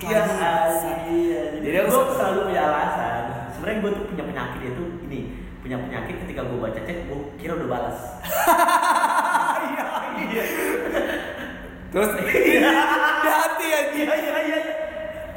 [0.06, 0.98] Iya, lagi bangsat.
[1.07, 1.41] iya.
[1.61, 3.23] Jadi aku selalu punya alasan.
[3.49, 5.19] Sebenarnya gue tuh punya penyakit itu ini
[5.60, 7.99] punya penyakit ketika gue baca chat gue kira udah balas.
[11.88, 14.60] terus Ada hati ya Iya iya iya.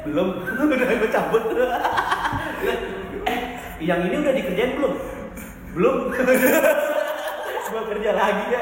[0.03, 0.27] Belum,
[0.65, 1.43] udah gue cabut.
[3.25, 3.39] eh,
[3.79, 4.93] yang ini udah dikerjain belum?
[5.71, 5.95] Belum.
[7.69, 8.61] Gue kerja lagi ya.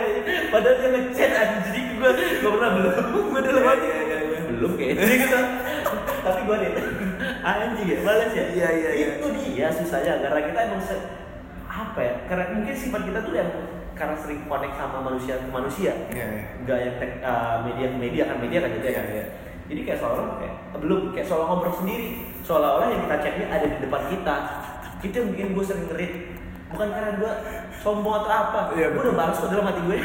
[0.51, 2.11] Padahal dia ngechat anjing gue.
[2.43, 2.93] Gue pernah belum.
[3.11, 3.77] Gue udah lewat.
[3.79, 4.39] Iya, iya.
[4.51, 5.39] Belum kayaknya gitu.
[6.27, 6.71] Tapi gue nih
[7.41, 8.45] anjing ya, balas ya.
[8.51, 9.07] Iya, iya, iya.
[9.17, 10.95] Itu dia susahnya karena kita emang se
[11.67, 12.13] apa ya?
[12.27, 13.51] Karena mungkin sifat kita tuh yang
[13.97, 16.53] karena sering connect sama manusia ke manusia iya.
[16.63, 19.25] nggak yang tek, uh, media ke media kan media kan gitu ya Iya, iya.
[19.67, 22.09] jadi kayak seolah kayak belum kayak seolah ngobrol sendiri
[22.45, 24.35] seolah-olah yang kita chatnya ada di depan kita
[25.01, 26.13] itu yang bikin gue sering ngerit
[26.67, 27.33] bukan karena gue
[27.79, 29.97] sombong atau apa Iya, gue udah balas kok dalam hati gue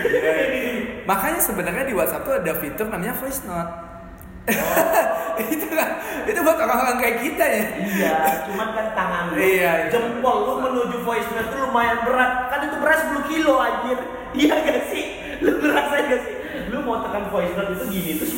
[1.10, 3.72] Makanya sebenarnya di WhatsApp tuh ada fitur namanya voice note.
[5.54, 5.88] itu kan
[6.26, 7.62] itu buat orang-orang kayak kita ya.
[7.78, 9.88] iya cuman kan tangan lu Iya, iya.
[9.88, 13.98] jempol lu menuju voice note tuh lumayan berat kan itu berat 10 kilo anjir
[14.42, 15.04] iya gak sih
[15.38, 16.34] lu ngerasain gak sih
[16.74, 18.28] lu mau tekan voice note itu gini tuh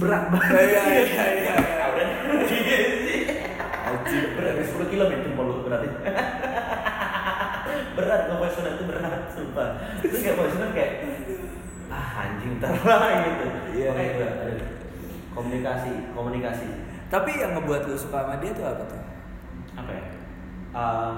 [0.00, 1.54] berat banget Iya, iya, iya, iya.
[1.54, 2.06] Ah, udah.
[2.24, 4.20] Iya sih.
[4.32, 5.88] Berat 10 kilo men jempol lu berarti
[7.94, 9.68] berat nggak voice note itu berat sumpah.
[10.02, 10.92] Terus kayak voice note kayak
[11.90, 13.46] ah anjing ntar lah gitu.
[13.74, 14.28] Iya, makanya iya.
[14.34, 14.56] gue
[15.34, 16.68] komunikasi komunikasi.
[17.10, 19.02] Tapi yang ngebuat lu suka sama dia tuh apa tuh?
[19.74, 20.04] apa ya?
[20.74, 21.14] Eh,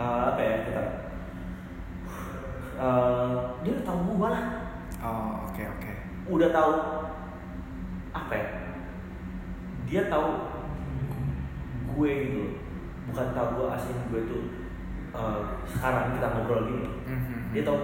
[0.00, 0.82] eh, apa ya kita
[2.80, 4.44] Eh, dia udah tahu gua lah.
[5.04, 5.92] Oh, oke oke.
[6.32, 6.72] udah tahu
[8.16, 8.48] apa ya?
[9.84, 10.28] Dia tahu
[11.92, 12.44] gue gitu
[13.10, 14.44] bukan tahu gue asing gue tuh
[15.10, 17.50] eh, sekarang kita ngobrol gini Mhm.
[17.50, 17.78] dia tahu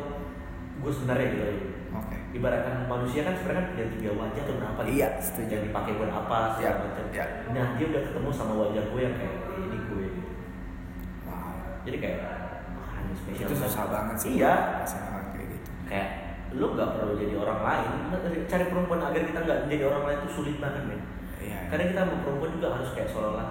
[0.77, 1.45] gue sebenarnya gitu.
[1.89, 2.17] Oke.
[2.31, 5.49] ibaratkan manusia kan sebenarnya kan punya tiga wajah tuh berapa gitu Iya, setuju.
[5.51, 7.25] yang dipakai buat apa segala Iya, macam iya.
[7.49, 10.33] nah dia udah ketemu sama wajah gue yang kayak ini gue gitu.
[11.25, 11.81] Wow.
[11.83, 12.19] jadi kayak
[12.75, 13.67] wah ini spesial Itu banget.
[13.67, 14.31] susah banget sih.
[14.35, 14.55] iya
[15.33, 15.71] kayak gitu.
[15.87, 16.09] kayak
[16.53, 17.91] lu nggak perlu jadi orang lain
[18.47, 21.01] cari perempuan agar kita nggak jadi orang lain itu sulit banget men
[21.39, 21.59] Iya.
[21.69, 23.49] karena kita sama perempuan juga harus kayak seolah-olah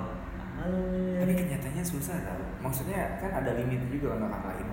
[0.66, 0.82] halo
[1.22, 2.42] Tapi kenyataannya susah tau.
[2.60, 4.68] Maksudnya kan ada limit juga kan orang lain.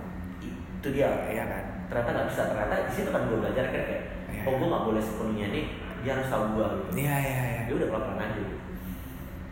[0.83, 1.63] itu dia Iya kan.
[1.87, 4.43] ternyata nggak bisa ternyata di situ kan gue belajar kayak kayak Iya.
[4.43, 5.65] oh gue nggak boleh sepenuhnya nih
[6.03, 7.61] dia harus tahu gue gitu Iya iya iya.
[7.63, 8.55] dia udah pelan-pelan aja gitu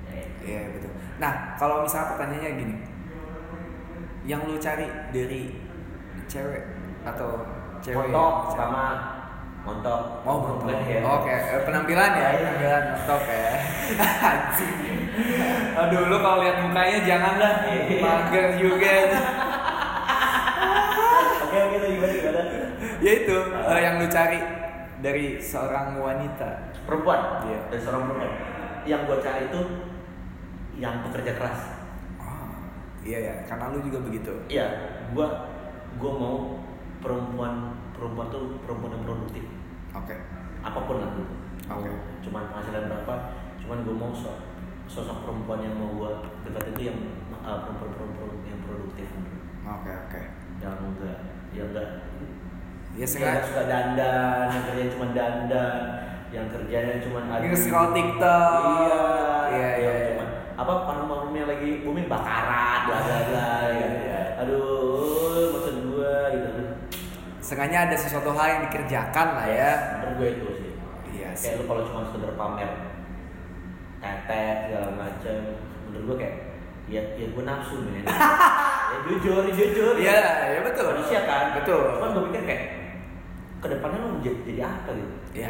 [0.04, 0.28] Ya, ya.
[0.44, 0.92] Iya betul.
[1.18, 2.76] Nah kalau misalnya pertanyaannya gini,
[4.24, 5.42] yang lu cari dari
[6.28, 6.64] cewek
[7.02, 7.30] atau
[7.80, 7.96] cewek?
[7.96, 8.84] montok yang- pertama
[9.62, 10.68] montok Oh, montok.
[11.16, 12.32] Oke, eh, penampilan ya, Iya.
[12.36, 13.52] penampilan montok ya.
[15.76, 17.54] Aduh, lu kalau lihat mukanya jangan dah.
[17.68, 18.00] Iya.
[18.00, 18.94] Mager juga.
[21.42, 22.42] oke oke tuh gimana gimana
[23.02, 24.40] ya itu eh, yang lu cari
[25.02, 26.72] dari seorang wanita.
[26.88, 27.60] perempuan Iya.
[27.68, 28.34] dari seorang perempuan
[28.84, 29.62] yang gue cari itu
[30.80, 31.62] yang pekerja keras
[32.18, 32.50] Oh,
[33.04, 34.34] iya ya, karena lu juga begitu.
[34.48, 34.66] Iya,
[35.14, 35.28] gua
[36.00, 36.36] gua mau
[37.02, 39.46] perempuan perempuan tuh perempuan yang produktif
[39.92, 40.16] Oke.
[40.62, 41.12] apa pun lah.
[41.78, 41.92] Oke.
[42.24, 43.16] Cuman penghasilan berapa?
[43.62, 44.34] Cuman gua mau so,
[44.92, 46.12] sosok perempuan yang mau gua
[46.44, 47.00] dekat itu yang
[47.40, 49.08] uh, perempuan perempuan yang produktif
[49.64, 50.22] Oke, oke.
[50.60, 51.18] yang enggak
[51.56, 51.90] yang enggak
[52.92, 55.76] Ya yang sengaja suka dandan yang kerjanya cuma dandan
[56.28, 58.52] yang kerjanya cuma Nge-scroll TikTok.
[58.68, 59.00] iya
[59.48, 60.08] Iya, iya, yang iya.
[60.12, 63.88] cuma apa parum-parumnya lagi booming bakaran bla bla bla Iya, ya.
[63.96, 64.22] iya.
[64.44, 66.50] aduh maksud gua gitu
[67.40, 69.72] sengaja ada sesuatu hal yang dikerjakan lah ya.
[69.98, 70.72] menurut gue itu sih
[71.12, 71.44] Iya sih.
[71.48, 72.72] kayak lu kalau cuma sekedar pamer
[74.02, 75.40] tetet segala macem
[75.88, 76.36] menurut gue kayak
[76.90, 78.04] ya ya gue nafsu men
[78.92, 80.20] ya jujur jujur Iya,
[80.52, 80.92] ya betul.
[80.92, 81.96] manusia kan Betul.
[81.96, 82.66] cuman gue pikir kayak
[83.62, 85.50] ke depannya lu jadi, jadi apa gitu iya.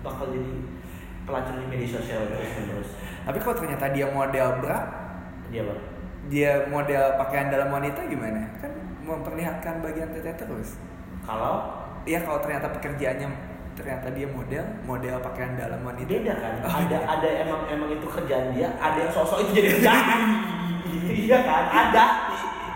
[0.00, 0.52] bakal jadi
[1.26, 2.90] pelacur di media sosial terus menerus
[3.20, 4.78] Tapi kalau ternyata dia model bra,
[5.52, 5.74] dia apa
[6.32, 8.48] dia model pakaian dalam wanita gimana?
[8.62, 8.72] Kan
[9.02, 10.80] memperlihatkan bagian tete terus.
[11.20, 13.28] kalau Iya kalau ternyata pekerjaannya
[13.80, 16.04] ternyata dia model, model pakaian dalam wanita.
[16.06, 16.98] beda kan Oh, ada iya.
[17.08, 20.20] ada emang emang itu kerjaan dia ada yang sosok itu jadi kerjaan
[21.24, 22.04] iya kan ada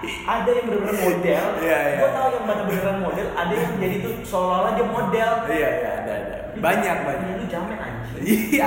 [0.05, 1.97] ada yang bener-bener model Iya, iya.
[1.99, 6.13] gue tahu yang bener-beneran model ada yang jadi tuh seolah-olah dia model Iya, iya, ada,
[6.15, 6.37] ada.
[6.55, 7.27] Banyak, banyak.
[7.27, 8.67] Ini lu jamet anjing Iya.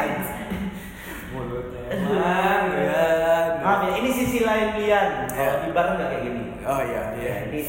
[1.27, 3.05] Mulutnya emang, ya.
[3.59, 5.63] maaf ya ini sisi lain Lian kalau Iya.
[5.63, 7.33] di bar nggak kayak gini Oh iya, iya.
[7.33, 7.61] ya ini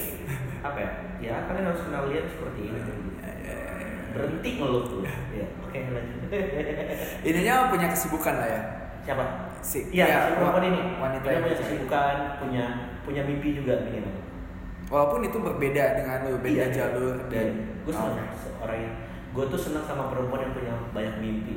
[0.58, 3.07] apa ya ya kalian harus kenal Lian seperti ini Iya, iya, iya.
[4.18, 5.00] Berhenti ngeluh tuh
[5.30, 6.18] ya oke lanjut
[7.28, 8.62] Ininya punya kesibukan lah ya.
[9.00, 9.24] siapa
[9.58, 10.80] Si, Iya, ya, si perempuan ini.
[10.96, 12.64] Wanita dia yang punya kesibukan, punya
[13.02, 14.14] punya mimpi juga minimal.
[14.86, 16.72] Walaupun itu berbeda dengan lu, beda Iya.
[16.72, 17.46] jalur dan
[17.82, 18.48] gue Oh, senang oke.
[18.60, 18.94] orang yang
[19.28, 21.56] gue tuh senang sama perempuan yang punya banyak mimpi.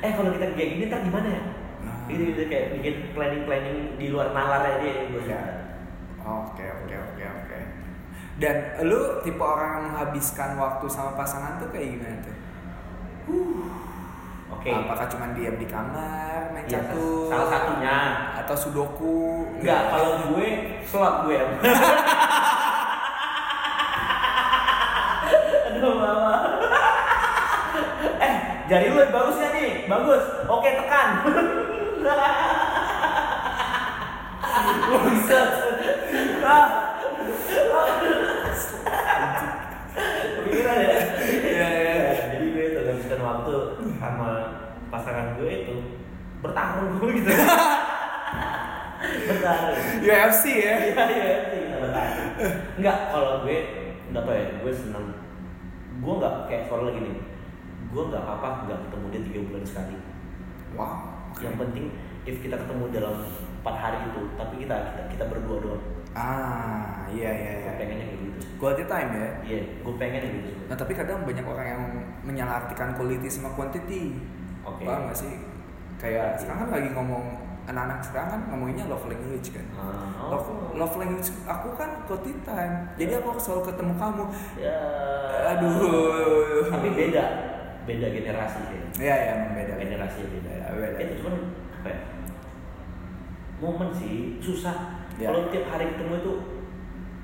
[0.00, 1.42] Eh kalau kita kayak gini ntar gimana ya?
[1.82, 2.04] Ah.
[2.06, 5.20] Gitu gitu kayak bikin planning planning di luar nalarnya dia gue Iya.
[5.20, 5.40] suka.
[6.24, 7.13] Oke, oke, oke.
[8.34, 12.34] Dan lu tipe orang yang menghabiskan waktu sama pasangan tuh kayak gimana tuh?
[14.50, 14.68] Oke.
[14.68, 17.30] Apakah cuma diam di kamar main Iya, catur?
[17.30, 17.96] salah satunya.
[18.36, 19.46] Atau sudoku?
[19.58, 20.48] Enggak, kalau gue
[20.82, 21.38] slot gue.
[25.68, 26.34] Aduh, mama.
[28.18, 28.34] eh,
[28.66, 29.70] jari lu bagus ya nih?
[29.86, 30.24] Bagus.
[30.46, 31.08] Oke, tekan.
[34.84, 35.48] Buset.
[36.40, 36.83] Ah.
[40.84, 40.98] Ya?
[41.24, 41.94] Iya, iya.
[42.34, 43.54] Jadi gue tuh habiskan waktu
[43.96, 44.28] sama
[44.90, 45.74] pasangan gue itu
[46.42, 47.30] bertarung gitu.
[49.24, 49.78] bertarung.
[50.04, 50.74] UFC ya?
[50.92, 52.30] Iya iya iya bertarung.
[52.76, 53.58] Enggak kalau gue
[54.10, 55.06] enggak tau ya, gue senang.
[56.02, 57.16] Gue nggak kayak soal lagi nih.
[57.94, 59.96] Gue nggak apa-apa nggak ketemu dia tiga bulan sekali.
[60.74, 61.30] Wow.
[61.38, 61.84] Yang penting
[62.26, 63.16] if kita ketemu dalam
[63.62, 65.84] empat hari itu, tapi kita kita, kita berdua doang.
[66.14, 67.70] Ah, iya iya iya.
[67.80, 68.40] Pengennya kayak gitu.
[68.64, 69.28] Quality time ya.
[69.44, 70.50] Iya, gue pengen gitu.
[70.72, 71.82] Nah tapi kadang banyak orang yang
[72.24, 74.16] menyalahartikan quality sama quantity.
[74.64, 74.88] Oke.
[74.88, 75.36] Paham gak sih?
[76.00, 77.24] Kayak sekarang kan lagi ngomong
[77.68, 79.68] anak-anak sekarang kan ngomonginnya love language kan.
[80.32, 80.72] Love, oh.
[80.72, 82.88] love language aku kan quality time.
[82.96, 84.24] Jadi aku harus selalu ketemu kamu.
[84.56, 84.80] Ya.
[85.56, 86.72] Aduh.
[86.72, 87.24] Tapi beda,
[87.84, 88.80] beda generasi sih.
[89.04, 89.72] Iya iya beda.
[89.76, 90.52] Generasi beda.
[90.56, 90.98] Beda, beda.
[91.04, 91.34] Itu cuman
[91.84, 92.00] apa ya?
[93.60, 95.04] Momen sih susah.
[95.20, 95.28] Ya.
[95.28, 96.32] Kalau tiap hari ketemu itu,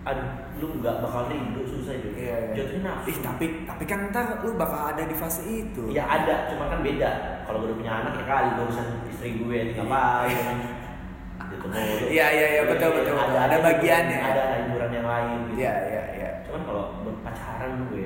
[0.00, 2.08] aduh, lu nggak bakal rindu susah itu.
[2.16, 2.54] Iya, iya.
[2.56, 3.06] Jatuhnya nafsu.
[3.12, 5.92] Ih tapi tapi kan ntar lu bakal ada di fase itu.
[5.92, 7.44] Ya ada, cuma kan beda.
[7.44, 10.58] Kalau gue udah punya anak ya kali gue urusan istri gue ngapain?
[11.50, 12.06] Ketemu.
[12.08, 13.12] Iya iya iya betul betul.
[13.12, 13.36] betul.
[13.36, 14.20] Ada bagiannya.
[14.22, 15.38] Ada hiburan yang lain.
[15.50, 15.52] Gitu.
[15.60, 16.30] Iya iya iya.
[16.48, 18.04] Cuman kalau berpacaran gue,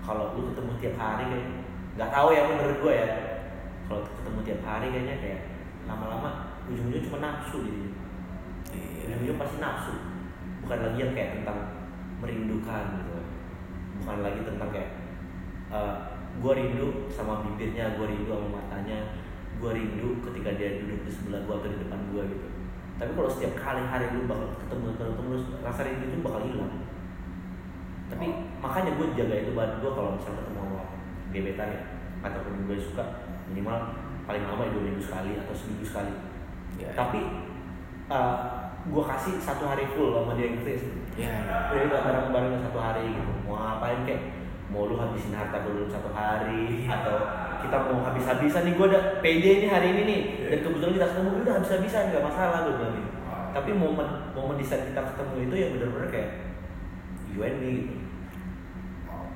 [0.00, 1.46] kalau lu ketemu tiap hari kayak
[1.98, 3.08] nggak tahu ya menurut gue ya.
[3.86, 5.40] Kalau ketemu tiap hari kayaknya kayak
[5.84, 6.30] lama-lama
[6.72, 7.58] ujung-ujungnya cuma nafsu.
[7.60, 9.04] Iya.
[9.04, 9.94] Ujung-ujungnya pasti nafsu.
[10.66, 11.58] Bukan lagi yang kayak tentang
[12.18, 13.22] merindukan gitu.
[14.02, 14.90] Bukan lagi tentang kayak
[15.70, 15.94] eh,
[16.42, 19.14] gue rindu sama bibirnya, gue rindu sama matanya,
[19.62, 22.48] gue rindu ketika dia duduk di sebelah gue atau di depan gue gitu.
[22.98, 26.74] Tapi kalau setiap kali hari lu bakal ketemu ketemu terus, rasa rindu itu bakal hilang.
[28.10, 28.26] Tapi
[28.58, 30.82] makanya gue jaga itu banget gue kalau misalnya ketemu sama
[31.30, 31.82] gebetan ya
[32.26, 33.04] ataupun gue suka
[33.54, 33.78] minimal
[34.26, 36.12] paling lama ya dua minggu sekali atau seminggu sekali.
[36.82, 36.90] Iya.
[36.98, 37.20] Tapi
[38.86, 40.78] gue kasih satu hari full sama dia gitu ya.
[41.16, 41.34] Iya.
[41.42, 41.56] iya.
[41.72, 43.32] Udah kita bareng-bareng satu hari gitu.
[43.44, 44.22] Mau ngapain kayak
[44.66, 47.16] mau lu habisin harta gue dulu satu hari atau
[47.62, 51.30] kita mau habis-habisan nih gue udah pede nih hari ini nih dan kebetulan kita ketemu
[51.42, 53.10] udah habis-habisan nggak masalah gue bilang gitu.
[53.54, 56.30] Tapi momen momen di saat kita ketemu itu ya bener-bener kayak
[57.30, 57.94] you and me gitu.
[59.06, 59.26] Oh.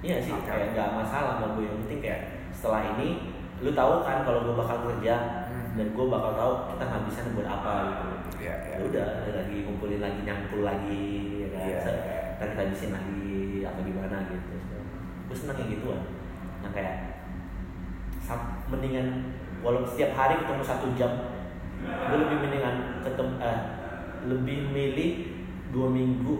[0.00, 0.46] Iya sih Oke.
[0.46, 2.20] kayak nggak masalah sama gue yang penting kayak
[2.54, 5.14] setelah ini lu tahu kan kalau gue bakal kerja
[5.48, 5.74] Hmm.
[5.76, 8.06] dan gue bakal tahu kita ngabisin buat apa gitu
[8.36, 8.54] Iya.
[8.68, 11.06] ya udah lagi kumpulin lagi nyangkul lagi
[11.40, 11.84] ya kan.
[11.88, 12.02] Se-
[12.38, 14.54] ntar kita habisin lagi atau gimana gitu
[15.28, 16.00] gue seneng yang gituan
[16.62, 16.96] nah kayak
[18.68, 19.32] mendingan
[19.64, 21.12] walau setiap hari ketemu satu jam
[21.82, 23.60] gue lebih mendingan ketemu eh,
[24.28, 25.10] lebih milih
[25.72, 26.36] dua minggu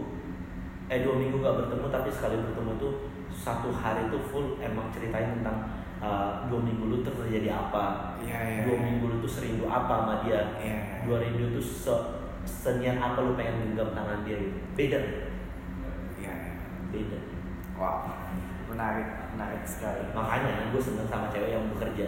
[0.89, 2.93] eh dua minggu gak bertemu tapi sekali bertemu tuh
[3.29, 8.61] satu hari tuh full emang ceritain tentang eh, dua minggu lu terjadi apa Iya iya.
[8.63, 11.03] dua minggu lu tuh serindu apa sama dia Iya.
[11.03, 11.95] dua rindu tuh se
[12.41, 14.99] seniat apa lu pengen genggam tangan dia gitu beda
[16.17, 16.33] Iya.
[16.33, 16.33] iya.
[16.89, 17.19] beda
[17.75, 18.11] Wow.
[18.67, 20.03] Menarik menarik sekali.
[20.11, 22.07] makanya gue seneng sama cewek yang bekerja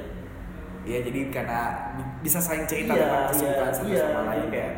[0.82, 1.60] Iya jadi karena
[1.94, 4.78] bi- bisa saling cerita Iya, tentang kesibukan iya, satu iya, sama lain jadi kayak-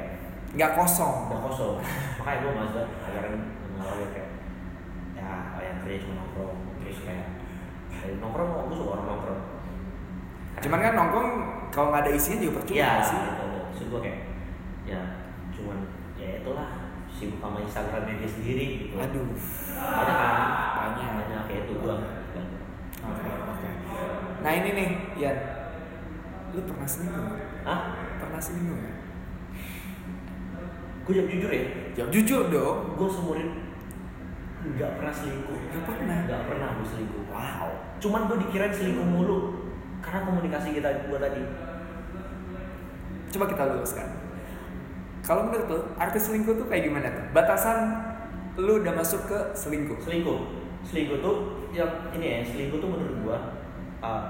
[0.53, 1.15] nggak kosong.
[1.27, 1.73] udah kosong
[2.17, 3.37] makanya gue mas banget akhirnya
[3.73, 4.29] ngalamin kayak
[5.13, 5.29] ya
[5.59, 6.22] yang kerja cuma
[8.19, 9.41] nongkrong gue suka orang nongkrong
[10.63, 11.29] Cuman kan nongkrong
[11.73, 13.17] kalau nggak ada isinya juga percuma nggak sih.
[13.19, 13.43] gitu.
[13.51, 14.19] Maksud gue kayak
[14.83, 15.01] ya
[15.53, 15.77] cuman
[16.19, 16.67] ya itulah
[17.13, 18.95] sibuk sama Instagramnya dia sendiri gitu.
[18.97, 19.27] Aduh.
[19.75, 20.47] Banyak kan?
[20.77, 21.09] Banyak.
[21.19, 21.95] Banyak kayak itu gua.
[23.03, 23.69] Oke oke.
[24.43, 24.89] Nah ini nih,
[25.19, 25.31] ya,
[26.51, 27.19] lu pernah selingkuh?
[27.19, 27.49] nggak?
[27.67, 27.81] Hah?
[28.19, 28.93] Pernah selingkuh ya?
[31.03, 31.65] Gue jawab jujur ya.
[31.99, 32.77] Jawab jujur dong.
[32.95, 33.51] Gue seumurin
[34.63, 35.59] nggak pernah selingkuh.
[35.75, 36.17] Gak pernah.
[36.23, 37.23] Nggak pernah gue selingkuh.
[37.27, 37.67] Wow.
[38.03, 39.55] Cuman gue dikirain selingkuh mulu
[40.03, 41.39] karena komunikasi kita gue tadi.
[43.31, 44.07] Coba kita luruskan.
[45.23, 47.23] Kalau menurut lu, arti selingkuh tuh kayak gimana tuh?
[47.31, 47.95] Batasan
[48.59, 49.95] lu udah masuk ke selingkuh.
[50.03, 50.39] Selingkuh.
[50.83, 51.35] Selingkuh tuh
[51.71, 53.37] yang ini ya, selingkuh tuh menurut gua
[54.03, 54.23] uh,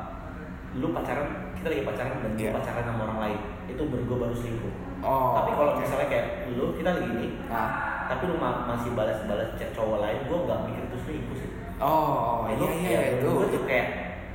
[0.77, 3.39] lu pacaran, kita lagi pacaran dan lu pacaran sama orang lain.
[3.73, 4.73] Itu menurut gua baru selingkuh.
[5.03, 5.35] Oh.
[5.35, 5.83] tapi kalau oke.
[5.83, 8.07] misalnya kayak lu kita lagi ini, Nah.
[8.07, 11.51] tapi lu ma- masih balas-balas chat cowok lain, gua nggak mikir itu selingkuh sih.
[11.83, 13.27] Oh, Itu iya iya ya, itu.
[13.27, 13.87] gua tuh kayak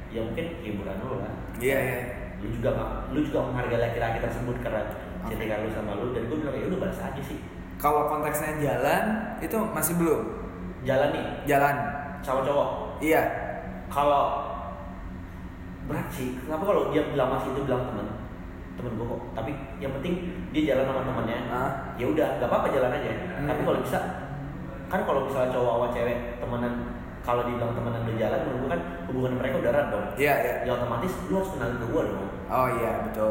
[0.08, 1.32] ya mungkin hiburan lu lah.
[1.56, 1.98] Iya iya.
[2.38, 2.70] Lu juga
[3.08, 4.82] lu juga menghargai laki-laki tersebut karena
[5.24, 5.32] Oke.
[5.32, 7.38] chattingan lu sama lu dan gua bilang ya udah balas aja sih.
[7.78, 9.04] Kalau konteksnya jalan
[9.40, 10.20] itu masih belum.
[10.82, 11.76] Jalan nih Jalan.
[12.20, 12.68] sama cowok.
[12.98, 13.22] Iya.
[13.88, 14.24] Kalau
[15.88, 18.06] berat sih kenapa kalau dia bilang masih itu bilang temen
[18.76, 19.50] temen gue kok tapi
[19.80, 20.14] yang penting
[20.52, 21.70] dia jalan sama temennya Ah.
[21.96, 23.08] ya udah nggak apa-apa jalan aja
[23.40, 23.48] Hmm.
[23.48, 23.98] tapi kalau bisa
[24.86, 26.74] kan kalau misalnya cowok sama cewek temenan
[27.28, 30.54] kalau dibilang temenan udah jalan menurut gue kan hubungan mereka udah erat dong Iya, iya.
[30.64, 33.30] ya otomatis lu harus kenalin ke gue dong Oh iya, betul.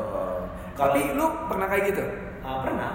[0.77, 2.03] Kalau- Tapi lu pernah kayak gitu?
[2.39, 2.91] Ah, pernah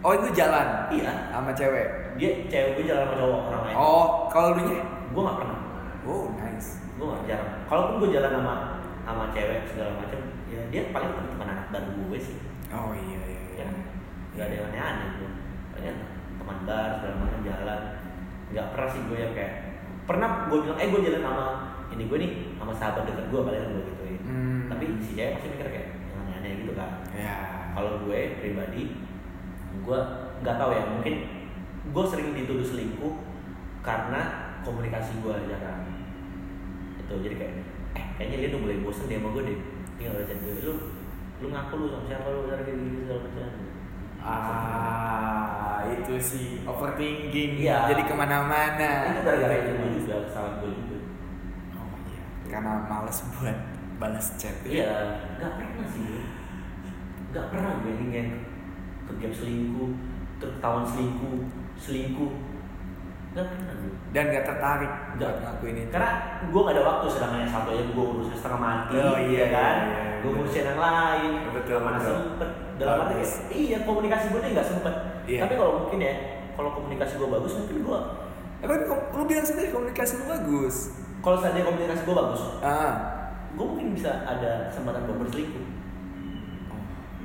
[0.00, 1.86] Oh, itu jalan iya sama cewek.
[2.16, 4.82] dia cewek gue jalan sama cowok orang lain Oh, kalau lu nya?
[5.06, 5.58] gue nggak pernah
[6.02, 6.68] Oh, nice.
[6.90, 8.54] gue nggak jarang kalaupun gue jalan sama
[9.00, 12.36] sama cewek segala macam ya dia paling teman anak baru gue sih
[12.68, 13.40] Oh iya iya.
[13.54, 13.66] ya iya.
[14.34, 15.30] nggak ada yang aneh-aneh gue
[15.70, 15.96] banyak
[16.34, 17.80] teman bar segala macam jalan
[18.50, 19.54] nggak pernah sih gue yang kayak
[20.10, 21.44] pernah gue bilang eh gue jalan sama
[21.94, 24.20] ini gue nih sama sahabat dekat gue paling gue gituin.
[24.26, 24.60] Hmm.
[24.66, 26.90] tapi si cewek pasti mikir kayak yang aneh-aneh gitu kan.
[27.14, 27.36] Ya.
[27.78, 28.82] kalau gue pribadi
[29.70, 29.98] gue
[30.42, 31.14] nggak tahu ya mungkin
[31.94, 33.14] gue sering dituduh selingkuh
[33.86, 34.20] karena
[34.66, 35.86] komunikasi gue jarang
[36.98, 37.54] itu jadi kayak
[37.94, 39.58] eh kayaknya dia udah mulai bosen deh sama gue deh.
[39.94, 40.74] Tinggal baca gue lu
[41.40, 43.69] lu ngaku lu sama siapa lu dari gini segala macam
[44.20, 47.58] Ah, itu sih overthinking.
[47.58, 47.88] Iya.
[47.90, 48.90] Jadi ke mana-mana.
[49.10, 50.96] itu gara-gara itu gue juga kesalahan gue juga
[51.74, 52.22] Oh iya.
[52.46, 53.58] Karena males buat
[53.96, 54.56] balas chat.
[54.64, 56.24] iya nggak pernah sih
[57.30, 58.30] nggak pernah gue yang
[59.04, 59.92] ke game selingkuh
[60.36, 61.36] terus ketahuan selingkuh
[61.76, 62.32] selingkuh
[63.30, 65.92] nggak pernah gue Dan gak tertarik buat ngakuin itu.
[65.92, 66.10] karena
[66.42, 69.46] gue gak ada waktu sedangkan yang satu aja gue urusin setengah mati Oh, iya, ya
[69.52, 70.34] kan iya, iya, gue iya.
[70.34, 73.20] ngurusin yang lain Betul, mana sempet dalam arti
[73.52, 75.40] iya komunikasi gue tuh nggak sempet Iya.
[75.40, 76.14] tapi kalau mungkin ya
[76.52, 78.00] kalau komunikasi gue bagus mungkin gue
[78.60, 80.76] Emang kom- lu bilang sendiri komunikasi lu bagus.
[81.18, 82.92] kalau saja komunikasi gue bagus Ah.
[83.50, 85.64] gue mungkin bisa ada kesempatan buat berselingkuh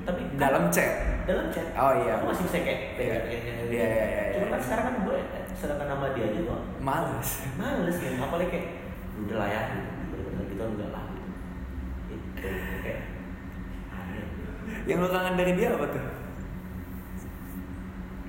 [0.06, 0.92] tapi kan Dalam chat.
[1.26, 2.20] dalam chat Oh iya.
[2.20, 3.18] gue masih bisa kayak Iya.
[3.18, 4.52] kayak- Iya, iya, iya, cuma iya.
[4.52, 5.18] kan sekarang kan gue
[5.56, 7.30] sedangkan nama dia aja gue Males.
[7.56, 8.68] males ya apalagi kayak
[9.18, 9.62] udah lah ya
[10.46, 11.32] gitu enggak lah gitu
[12.12, 12.75] itu kayak aneh
[14.86, 16.06] Yang lu kangen dari dia apa tuh?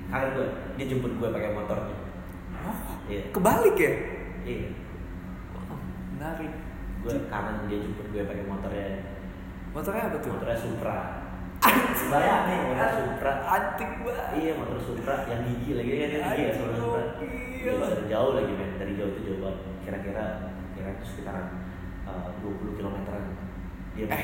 [0.07, 1.95] kangen gue dia jemput gue pakai motornya
[2.59, 3.27] Oh, iya.
[3.29, 3.91] kebalik ya?
[4.41, 4.71] iya.
[5.53, 5.77] Oh,
[6.11, 6.51] menarik.
[6.97, 9.03] gue kangen dia jemput gue pakai motornya.
[9.69, 10.31] Motornya apa tuh?
[10.31, 10.97] motornya Supra.
[12.07, 13.31] Bayangin motor Supra.
[13.45, 14.27] Antik banget.
[14.37, 15.15] iya motor Supra.
[15.27, 16.09] Yang gigi lagi kan?
[16.09, 17.01] Yang gigi ya motor Supra.
[17.19, 17.71] iya.
[17.77, 18.69] Dari jauh lagi men.
[18.75, 19.59] Dari jauh itu jauh banget.
[19.83, 20.23] Kira-kira
[20.71, 21.45] kira itu sekitaran
[22.03, 23.23] uh, 20 kilometeran.
[23.93, 24.23] Dia Eh,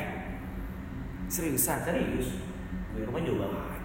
[1.34, 1.82] seriusan?
[1.82, 2.46] serius?
[2.94, 3.82] Rumahnya jauh banget.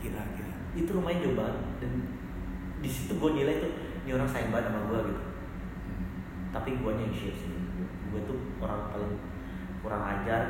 [0.00, 0.56] Gila, gila.
[0.72, 1.92] itu rumahnya jauh banget dan
[2.84, 3.72] di situ gue nilai tuh
[4.04, 5.22] ini orang sayang banget sama gue gitu.
[6.52, 7.52] Tapi gue yang shit sih
[8.12, 9.12] gue tuh orang paling
[9.80, 10.42] kurang ajar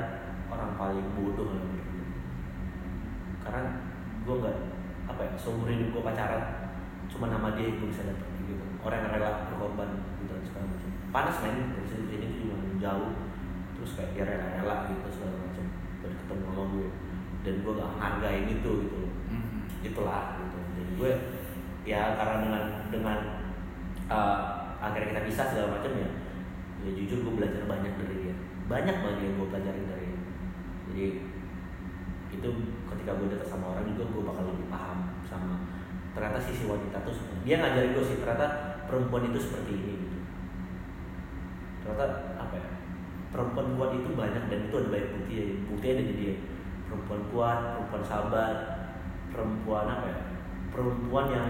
[0.50, 1.82] orang paling bodoh gue
[3.40, 3.62] karena
[4.24, 4.58] gue nggak
[5.08, 6.64] apa ya seumur hidup gue pacaran
[7.08, 8.58] cuma nama dia yang gue bisa dapet gitu.
[8.82, 10.90] Orang yang rela berkorban gitu segala macam.
[11.14, 11.56] Panas men.
[11.72, 12.44] Dari sini itu
[12.82, 13.12] jauh.
[13.78, 15.14] Terus kayak dia gitu segala macam buat
[16.34, 16.88] ketemu sama gue.
[17.44, 19.12] Dan gue gak menghargain itu gitu loh.
[19.30, 19.58] Mhm.
[19.84, 20.58] itulah gitu.
[20.74, 21.12] Jadi gue
[21.84, 23.18] ya karena dengan dengan
[24.08, 24.38] uh,
[24.80, 26.10] akhirnya kita bisa segala macam ya
[26.84, 28.34] ya jujur gue belajar banyak dari dia.
[28.66, 30.22] Banyak banget yang gue pelajarin dari dia.
[30.88, 31.04] Jadi
[32.34, 32.48] itu
[32.90, 35.54] ketika gue deket sama orang juga gue bakal lebih paham sama
[36.14, 38.46] ternyata sisi wanita tuh dia ngajarin gue sih ternyata
[38.86, 40.18] perempuan itu seperti ini gitu.
[41.82, 42.33] Ternyata ya
[43.34, 45.34] perempuan kuat itu banyak dan itu ada banyak bukti
[45.66, 46.34] bukti ada di dia.
[46.86, 48.54] Perempuan kuat perempuan sabar
[49.34, 50.18] perempuan apa ya?
[50.70, 51.48] Perempuan yang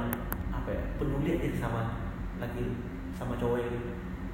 [0.49, 0.83] apa ya?
[0.97, 2.01] Peduli aja sama
[2.41, 2.81] laki
[3.13, 3.77] sama cowok yang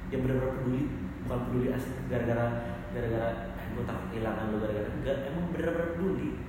[0.07, 0.81] yang benar-benar peduli
[1.27, 2.47] bukan peduli asik gara-gara
[2.95, 3.29] gara-gara
[3.59, 4.87] eh, gue takut kehilangan lu gara-gara.
[4.95, 6.39] Enggak emang benar-benar peduli.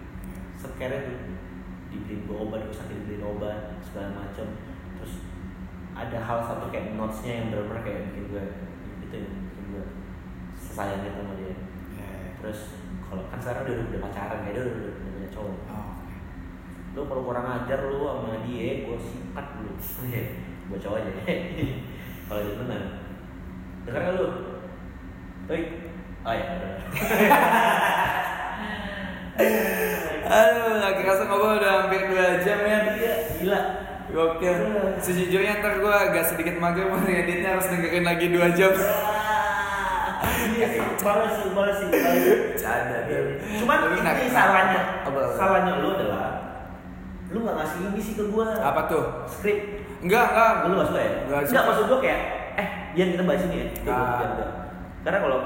[0.55, 1.19] Sekeren tuh
[1.91, 4.47] dibeliin gue obat gue sakit dibeliin obat segala macam
[4.97, 5.27] terus
[5.93, 8.45] ada hal satu kayak notesnya yang benar-benar kayak bikin gue
[9.05, 9.42] itu gue
[10.73, 11.53] sayang gitu sama dia.
[12.01, 12.31] Ya, ya.
[12.41, 15.59] terus kalau kan sekarang dia udah, udah pacaran ya dia udah, udah, udah punya cowok.
[15.69, 15.93] Oh,
[16.93, 19.73] lu kalau kurang ajar lu sama dia gue sikat lu.
[20.73, 21.13] Gue cowok aja.
[22.33, 22.83] Kalau dia benar.
[23.85, 24.27] Dengar gak lu?
[25.51, 25.63] Woi
[26.23, 26.55] oh ya
[30.33, 32.79] Aduh, gak kerasa ngobrol udah hampir 2 jam ya.
[32.97, 33.61] Iya, gila.
[34.13, 34.57] Gokil.
[34.97, 38.73] Sejujurnya ntar gue agak sedikit mager mau editnya harus dengerin lagi 2 jam.
[40.95, 41.89] Iya sih, balas sih.
[42.57, 43.21] Canda deh.
[43.59, 44.81] Cuman ini salahnya,
[45.33, 46.27] salahnya lu adalah
[47.33, 48.53] lu nggak ngasih ini sih ke gua.
[48.55, 49.05] Apa tuh?
[49.25, 49.59] Skrip.
[50.05, 50.53] Enggak, enggak.
[50.69, 51.13] Lu nggak suka ya?
[51.25, 51.69] Nggak Enggak suka.
[51.71, 52.21] maksud gua kayak,
[52.55, 53.67] eh, Dian kita bahas ini ya.
[53.81, 54.51] Gua enggak.
[55.03, 55.41] Karena kalau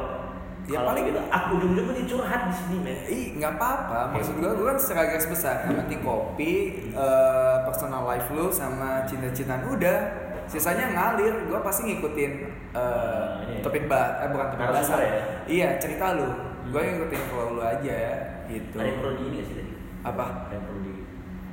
[0.66, 2.98] Ya, kalau paling- gitu, aku ujung-ujungnya dia curhat di sini men.
[3.06, 4.18] Ih, nggak apa-apa.
[4.18, 5.56] Maksud gue, gue kan secara garis besar.
[5.62, 6.52] Yang penting kopi,
[6.90, 9.98] eh, personal life lu, sama cinta-cintaan udah.
[10.46, 12.32] Sisanya ngalir gue pasti ngikutin
[12.70, 13.62] uh, Ini ya?
[13.62, 14.94] topik ba eh bukan topik bahasa.
[14.96, 15.22] ya?
[15.46, 16.28] iya cerita lu.
[16.66, 17.98] Gue ngikutin flow lu aja
[18.46, 18.76] gitu.
[18.76, 19.72] Ada yang perlu di ini sih tadi?
[20.02, 20.24] apa?
[20.46, 20.92] Ada yang perlu di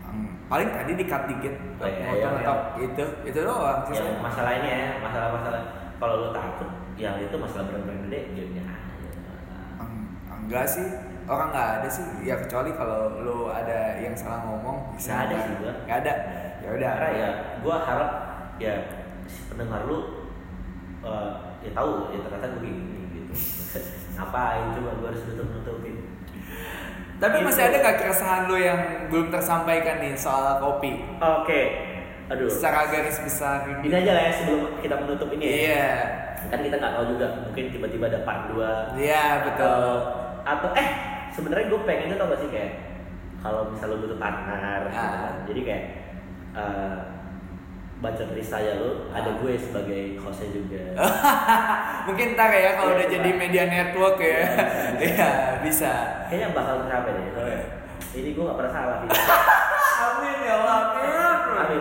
[0.03, 4.21] Hmm, paling tadi di cut dikit Oh, iya, iya, ngetop itu itu doang ya, sisanya.
[4.21, 5.61] masalah ini ya, masalah-masalah.
[5.97, 9.09] Kalau lu takut, ya itu masalah brand-brand gede, gamenya aja.
[10.29, 10.85] Enggak sih
[11.25, 12.05] orang nggak ada sih.
[12.21, 15.15] Ya kecuali kalau lu ada yang salah ngomong bisa.
[15.15, 15.73] Nggak ada sih gua.
[15.81, 16.13] nggak ada.
[16.61, 16.91] Ya udah.
[17.09, 17.29] Ya,
[17.63, 18.11] gua harap
[18.57, 18.75] ya
[19.25, 20.29] si pendengar lu
[21.01, 21.29] eh,
[21.61, 23.33] ya tahu ya ternyata gue gini gitu.
[24.15, 25.95] Ngapain coba gue harus nutup nutupin?
[27.15, 27.45] tapi Gitu.
[27.45, 31.61] masih ada nggak keresahan lu yang belum tersampaikan nih soal kopi Oke,
[32.27, 32.45] aduh.
[32.45, 35.53] secara garis besar Ini aja lah ya sebelum kita menutup ini ya.
[35.55, 35.87] iya
[36.43, 39.93] Kan kita nggak tahu juga, mungkin tiba-tiba ada part 2 iya betul
[40.43, 40.87] atau eh
[41.31, 42.71] sebenarnya gue pengennya tau gak sih kayak
[43.39, 45.07] kalau misal lo butuh partner gitu Ah.
[45.15, 45.33] kan.
[45.47, 45.83] jadi kayak
[46.53, 46.95] eh,
[48.03, 50.83] baca dari saya lo ada gue sebagai hostnya juga.
[52.11, 54.27] Mungkin ntar ya kalau Iya, udah jadi media network ya.
[54.27, 54.99] Iya, bisa.
[55.07, 55.29] iya
[55.63, 55.91] bisa.
[56.27, 57.25] Kayaknya bakal tercapai deh?
[57.33, 57.61] Oh, iya.
[58.13, 58.95] ini gue gak pernah salah
[60.03, 61.09] amin ya Allah amin.
[61.53, 61.79] Amin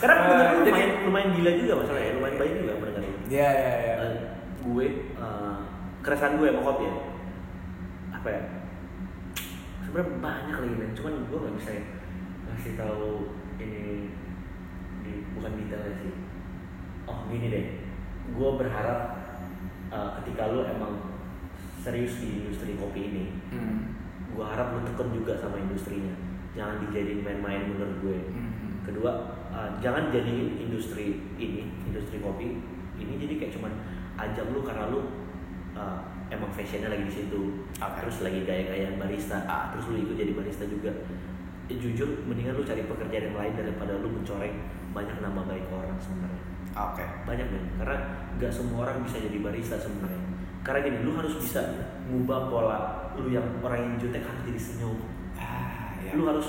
[0.00, 3.48] karena Eh, bener jadi- lumayan lumayan gila juga masalahnya lumayan baik juga mendengar ini iya
[3.54, 3.94] iya iya.
[4.02, 4.14] Eh,
[4.60, 5.56] gue eh,
[6.02, 6.94] keresahan gue sama kopi ya.
[8.10, 8.42] Apa ya?
[9.80, 10.90] Sebenarnya banyak lagi men.
[10.92, 11.70] Cuman gue nggak bisa
[12.44, 13.08] ngasih tahu
[13.56, 14.10] ini
[15.32, 16.12] bukan detailnya sih
[17.04, 17.66] oh gini deh
[18.30, 19.00] gue berharap
[19.88, 20.92] eh, ketika lu emang
[21.80, 23.96] serius di industri kopi ini Hmm.
[24.30, 26.14] gue harap lu teken juga sama industrinya
[26.52, 28.84] jangan dijadiin main-main menurut gue Hmm.
[28.86, 29.12] kedua
[29.50, 32.62] uh, jangan jadi industri ini industri kopi
[32.96, 33.72] ini jadi kayak cuman
[34.16, 35.00] ajang lu karena lu
[35.74, 37.96] uh, emang fashionnya lagi di situ Oke.
[37.98, 39.72] terus lagi gaya-gayaan barista Ah.
[39.72, 40.92] terus lu ikut jadi barista juga
[41.70, 44.58] Eh, jujur mendingan lu cari pekerjaan yang lain daripada lu mencoreng
[44.90, 46.42] banyak nama baik orang sebenarnya.
[46.74, 47.04] Oke.
[47.26, 47.98] Banyak men karena
[48.38, 50.22] nggak semua orang bisa jadi barista sebenarnya.
[50.62, 51.60] Karena gini lu harus bisa
[52.06, 52.78] ngubah pola
[53.18, 54.98] lu yang orang yang jutek harus jadi senyum.
[55.34, 56.46] Ah ya lu harus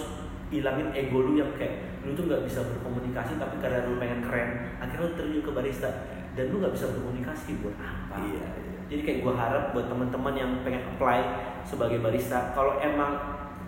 [0.52, 4.50] hilangin ego lu yang kayak lu tuh nggak bisa berkomunikasi tapi karena lu pengen keren
[4.82, 5.90] akhirnya lu terjun ke barista.
[6.32, 8.16] Dan lu nggak bisa berkomunikasi buat apa.
[8.24, 8.78] Iya iya.
[8.92, 11.20] Jadi kayak gua harap buat teman-teman yang pengen apply
[11.64, 13.16] sebagai barista kalau emang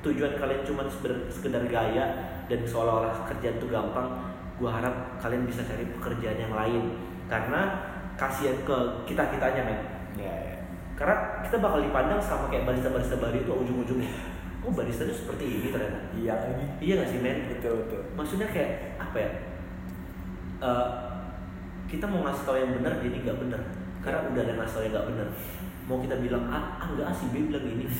[0.04, 2.06] tujuan kalian cuma sekedar, sekedar gaya
[2.52, 6.96] dan seolah-olah kerjaan itu gampang gua harap kalian bisa cari pekerjaan yang lain.
[7.28, 9.80] Karena kasihan ke kita kitanya men.
[10.16, 10.58] Iya iya.
[10.96, 14.12] Karena kita bakal dipandang sama kayak barista-barista baru itu ujung-ujungnya.
[14.64, 16.00] Oh barista itu seperti ini ternyata?
[16.16, 16.34] Iya.
[16.40, 17.52] Lagi iya gak sih men?
[17.52, 18.02] Betul betul.
[18.16, 19.32] Maksudnya kayak apa ya?
[20.64, 20.90] Eh,
[21.92, 23.62] kita mau ngasih tahu yang benar jadi nggak benar.
[24.00, 25.28] Karena udah ada ngasih tahu yang nggak benar.
[25.84, 27.92] Mau kita bilang ah, ah nggak ah, si B bilang ini.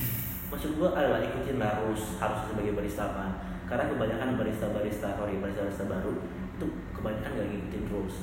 [0.48, 3.44] Maksud gua adalah ikutin harus harus sebagai barista apa.
[3.68, 8.16] Karena kebanyakan barista barista sorry barista barista baru itu kebanyakan nggak ngikutin rules.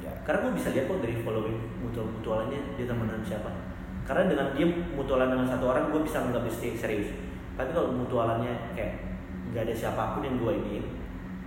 [0.00, 0.12] Ya.
[0.24, 3.50] Karena gue bisa lihat kok dari following mutual mutualannya dia temenan siapa.
[4.04, 7.08] Karena dengan dia mutualan dengan satu orang gue bisa nggak bisa serius.
[7.54, 8.92] Tapi kalau mutualannya kayak
[9.52, 10.82] nggak ada siapa pun yang gue ini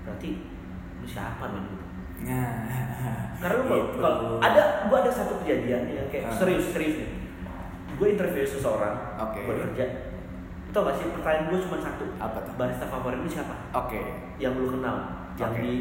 [0.02, 0.30] berarti
[0.98, 1.66] lu siapa men?
[2.18, 2.66] Nah.
[3.38, 3.98] Karena lu kalau- Gitu.
[4.02, 6.34] kalau ada gue ada satu kejadian yang kayak Ah.
[6.34, 7.10] serius serius nih.
[7.98, 9.46] Gue interview seseorang Oke.
[9.46, 9.86] buat kerja.
[10.70, 12.06] Tau gak sih pertanyaan gue cuma satu.
[12.18, 12.54] Apa tuh?
[12.58, 13.54] Barista favorit lu siapa?
[13.72, 14.02] Oke.
[14.38, 14.98] Yang lu kenal
[15.38, 15.62] yang Oke.
[15.62, 15.74] di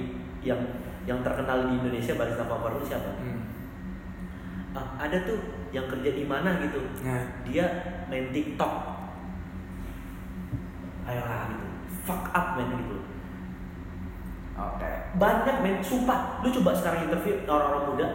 [0.46, 0.62] yang
[1.06, 3.10] yang terkenal di Indonesia barista favorit siapa?
[3.18, 3.42] Hmm.
[4.76, 5.38] Ah, ada tuh
[5.74, 6.78] yang kerja di mana gitu.
[7.02, 7.24] Nah.
[7.42, 7.66] Dia
[8.06, 8.72] main TikTok.
[11.06, 11.66] Ayolah gitu.
[12.06, 12.98] Fuck up men gitu.
[14.56, 14.90] Oke.
[15.16, 16.42] Banyak men sumpah.
[16.42, 18.06] Lu coba sekarang interview orang-orang muda.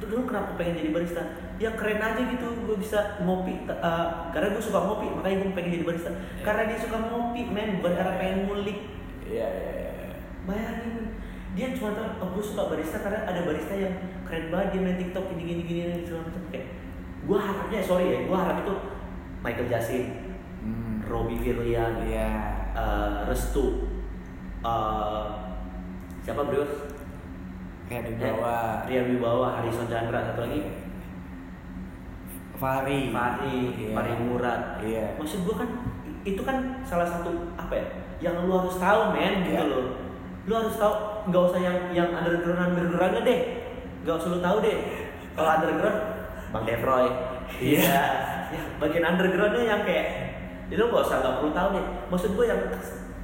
[0.00, 1.22] Tuh lu kenapa pengen jadi barista?
[1.60, 2.48] Ya keren aja gitu.
[2.66, 6.10] Gue bisa ngopi eh, karena gue suka ngopi makanya gue pengen jadi barista.
[6.42, 8.78] Karena dia suka ngopi men bukan karena pengen ngulik.
[9.22, 10.16] Iya iya iya.
[10.48, 11.21] Bayangin men.
[11.52, 13.92] Dia cuma tahu oh, gue suka barista karena ada barista yang
[14.24, 16.42] keren banget dia main TikTok gini gini gini gini, segala macam.
[16.48, 16.66] Kayak
[17.22, 18.74] gue harapnya sorry ya gue harap itu
[19.44, 20.04] Michael Jackson
[20.64, 20.96] hmm.
[21.06, 22.28] Robbie Williams iya.
[22.72, 23.92] eh, Restu
[24.64, 25.24] eh,
[26.24, 26.64] siapa bro?
[27.90, 30.64] Kayak di bawah Rian Wibawa Harrison Chandra satu lagi.
[32.56, 33.10] Fahri.
[33.12, 33.92] Fahri Iya.
[33.92, 34.62] Fahri Murad.
[34.80, 35.18] Iya.
[35.20, 35.68] Maksud gue kan
[36.22, 37.86] itu kan salah satu apa ya
[38.22, 39.66] yang lu harus tahu men gitu Iya.
[39.66, 39.86] loh
[40.42, 40.94] lu harus tahu
[41.30, 43.40] nggak usah yang yang underground undergroundnya deh.
[44.02, 44.76] Nggak usah lu tahu deh.
[45.38, 45.98] Kalau underground
[46.52, 47.06] bang Devroy.
[47.62, 48.00] Iya.
[48.52, 50.06] ya, bagian undergroundnya yang kayak
[50.66, 51.86] itu nggak usah nggak perlu tahu deh.
[52.10, 52.60] Maksud gue yang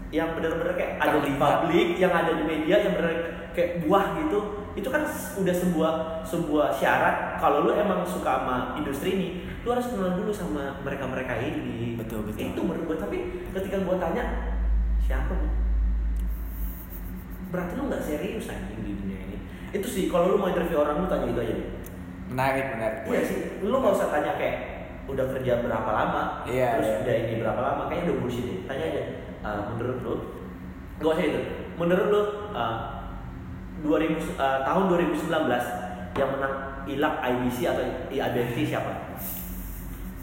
[0.08, 3.12] yang benar-benar kayak ada di publik yang ada di media yang benar
[3.52, 4.38] kayak buah gitu
[4.72, 5.02] itu kan
[5.42, 5.92] udah sebuah
[6.22, 7.42] sebuah syarat.
[7.42, 9.28] Kalau lu emang suka sama industri ini
[9.66, 11.98] lu harus kenal dulu sama mereka mereka ini.
[11.98, 12.54] Betul, betul.
[12.54, 13.18] itu menurut gue tapi
[13.52, 14.24] ketika gue tanya
[15.02, 15.67] siapa Bu?
[17.48, 19.36] Berarti lu nggak serius anjing di dunia ini.
[19.72, 21.68] Itu sih kalau lu mau interview orang lu tanya itu aja deh.
[22.28, 22.98] Menarik menarik.
[23.08, 24.56] Iya sih lu nggak usah tanya kayak
[25.08, 26.22] udah kerja berapa lama?
[26.44, 26.98] Iya, terus iya.
[27.00, 27.82] udah ini berapa lama?
[27.88, 28.58] Kayaknya udah bullshit deh.
[28.68, 29.02] Tanya aja.
[29.38, 30.14] "Eh, menurut lu
[31.00, 31.40] gak usah itu.
[31.80, 32.22] Menurut lu
[32.52, 32.76] eh,
[33.80, 35.64] 2000 eh, tahun 2019
[36.18, 36.54] yang menang
[36.84, 38.92] ilak IBC atau IABC siapa?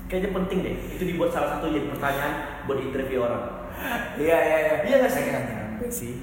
[0.05, 0.75] Kayaknya penting deh.
[0.93, 3.73] Itu dibuat salah satu jadi pertanyaan buat interview orang.
[4.21, 4.75] Iya iya iya.
[4.85, 5.23] Iya nggak sih?
[5.25, 6.13] Saya nggak nyampe sih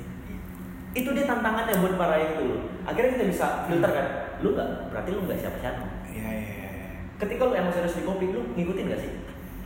[0.93, 2.47] itu dia tantangannya buat para yang itu
[2.83, 4.07] akhirnya kita bisa filter kan
[4.41, 6.69] lu nggak berarti lu nggak siapa siapa iya iya.
[7.17, 9.13] Ketika lu emang serius di kopi lu ngikutin gak sih?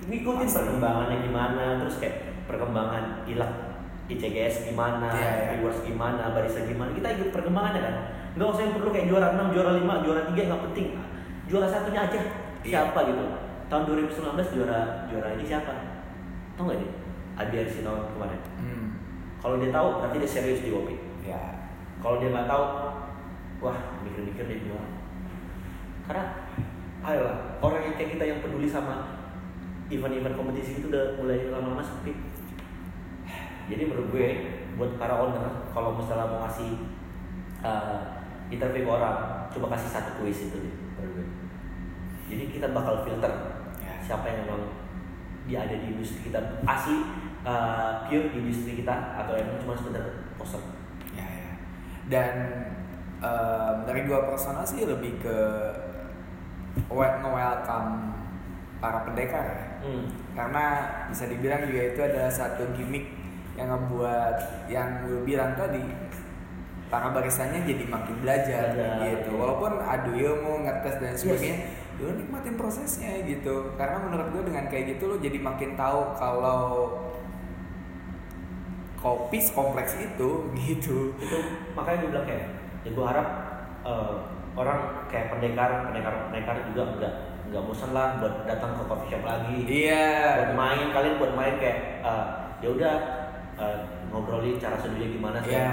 [0.07, 0.57] Ngikutin Pasti.
[0.61, 3.53] perkembangannya gimana terus kayak perkembangan ilak
[4.07, 5.47] ICGS gimana, Iya, iya.
[5.59, 7.95] rewards gimana, barista gimana, kita ikut perkembangannya kan.
[8.37, 10.89] Nggak usah yang perlu kayak juara 6, juara 5, juara 3 nggak penting.
[11.49, 12.21] Juara satunya aja
[12.61, 12.87] Iya.
[12.87, 13.25] siapa gitu.
[13.67, 14.79] Tahun 2019 juara
[15.09, 15.73] juara ini siapa?
[16.55, 16.91] Tau nggak dia?
[17.37, 18.41] ABRC tahun kemarin.
[18.57, 18.87] Hmm.
[19.37, 20.95] kalau dia tahu berarti dia serius di kopi
[22.07, 22.65] kalau dia nggak tahu
[23.67, 24.87] wah mikir-mikir deh gua
[26.07, 26.25] karena
[27.03, 29.27] ayolah orang yang kayak kita yang peduli sama
[29.91, 32.15] event-event kompetisi itu udah mulai lama-lama sepi.
[33.67, 34.27] Jadi menurut gue
[34.79, 36.91] buat para owner kalau misalnya mau kasih
[37.67, 40.75] uh, interview orang coba kasih satu kuis itu deh
[42.27, 43.31] jadi kita bakal filter
[44.03, 44.63] siapa yang memang
[45.47, 46.63] dia ada di industri kita.
[46.67, 47.03] Asli
[47.43, 50.76] uh, pure di industri kita atau yang cuma sekedar poster
[52.07, 52.35] dan
[53.19, 55.39] em, dari gua personal sih lebih ke
[56.89, 58.13] we- nge-welcome
[58.77, 60.05] para pendekar ya hmm.
[60.37, 60.65] karena
[61.09, 63.09] bisa dibilang juga itu adalah satu gimmick
[63.57, 64.37] yang ngebuat
[64.69, 65.81] yang gue bilang tadi
[66.87, 71.21] para baristanya jadi makin belajar Belajar, gitu walaupun adu ilmu ngetes dan Yes.
[71.25, 71.59] sebagainya
[71.97, 76.93] lu nikmatin prosesnya gitu karena menurut gue dengan kayak gitu lo jadi makin tahu kalau
[79.07, 80.31] kopi kompleks itu
[80.67, 81.15] gitu.
[81.15, 81.37] Itu
[81.79, 82.45] makanya gue bilang kayak
[82.83, 83.29] ya gue harap
[83.87, 84.15] eh,
[84.59, 87.15] orang kayak pendekar pendekar pendekar juga enggak
[87.47, 89.59] nggak bosan lah buat datang ke coffee shop lagi.
[89.71, 90.11] Iya.
[90.43, 92.27] Buat main kalian buat main kayak eh,
[92.59, 92.95] ya udah
[93.55, 93.79] eh,
[94.11, 95.71] ngobrolin cara seduhnya gimana sih Iya.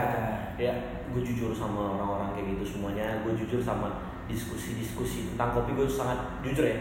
[0.62, 0.74] ya
[1.10, 3.26] gue jujur sama orang-orang kayak gitu semuanya.
[3.26, 6.78] Gue jujur sama diskusi-diskusi tentang kopi gue sangat jujur ya.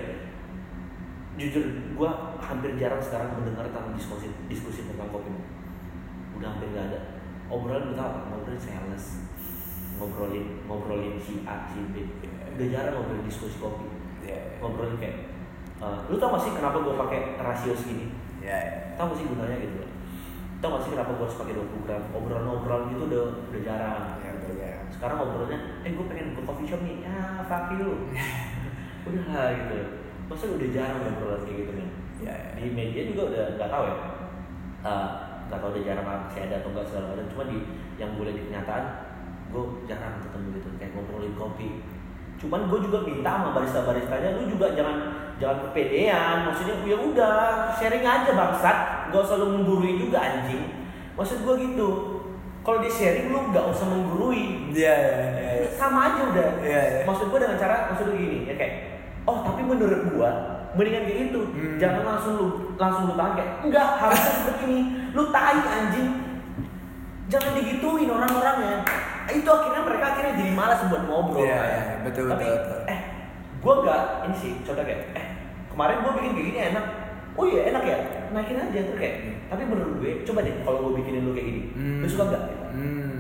[1.41, 1.65] Jujur
[1.97, 2.11] gue
[2.45, 5.33] hampir jarang sekarang mendengar tentang diskusi diskusi tentang kopi
[6.43, 7.01] udah hampir gak ada.
[7.47, 9.07] Obrolan kita ngobrolin sales.
[10.03, 12.03] Ngobrolin ngobrolin si A si B.
[12.59, 13.87] Udah jarang ngobrolin diskusi kopi.
[14.27, 15.31] Iya, ngobrolin kayak
[15.79, 18.11] eh, lu tau gak sih kenapa gue pakai rasio segini?
[18.43, 18.75] Iya, iya.
[18.99, 19.87] tau gak sih gunanya gitu?
[20.59, 22.03] Tau gak sih kenapa gue harus pakai 20 gram?
[22.11, 23.23] Obrolan-obrolan gitu udah
[23.55, 24.05] udah jarang.
[24.91, 27.07] Sekarang ngobrolnya eh gue pengen ke coffee shop nih.
[27.07, 28.11] Ya fuck you.
[29.11, 29.79] Udah lah gitu.
[30.31, 31.91] Masa udah jarang ngobrolan kayak gitu nih
[32.63, 33.97] di media juga udah nggak tahu ya.
[34.83, 35.09] Eh,
[35.53, 37.27] nggak tahu udah jarang masih ada atau enggak segala macam.
[37.29, 37.59] Cuma di
[38.01, 38.85] yang boleh di kenyataan
[39.53, 40.69] gue jarang ketemu gitu.
[40.81, 41.69] Kayak ngobrolin kopi.
[42.41, 44.97] Cuman gue juga minta sama barista baristanya lu juga jangan
[45.37, 46.37] jangan kepedean.
[46.49, 47.37] Maksudnya ya udah
[47.77, 48.79] sharing aja bangsat.
[49.13, 50.89] Gak usah lu menggurui juga anjing.
[51.21, 51.91] Maksud gue gitu.
[52.65, 54.73] Kalau di sharing lu nggak usah menggurui.
[54.73, 55.69] Iya, iya, iya, iya.
[55.77, 56.49] sama aja udah.
[56.65, 57.01] Iya, iya.
[57.05, 58.75] maksud gue dengan cara maksud gue gini ya kayak
[59.29, 60.31] oh tapi menurut gue
[60.73, 61.77] mendingan kayak gitu Hmm.
[61.77, 64.81] jangan langsung lu langsung lu tahan kayak enggak harusnya seperti ini
[65.11, 66.09] lu tai anjing
[67.27, 68.85] jangan digituin orang-orangnya
[69.31, 71.67] itu akhirnya mereka akhirnya jadi malas buat ngobrol Iya, kan.
[71.67, 72.81] iya, betul, tapi betul, betul.
[72.87, 73.01] eh
[73.57, 75.27] gue gak ini sih contoh kayak eh
[75.69, 76.85] kemarin gue bikin kayak gini enak
[77.33, 77.97] oh iya enak ya
[78.31, 79.15] naikin aja tuh kayak
[79.47, 82.01] tapi menurut gue coba deh kalau gue bikinin lu kayak gini Hmm.
[82.01, 82.43] lu suka nggak
[82.73, 83.12] Hmm.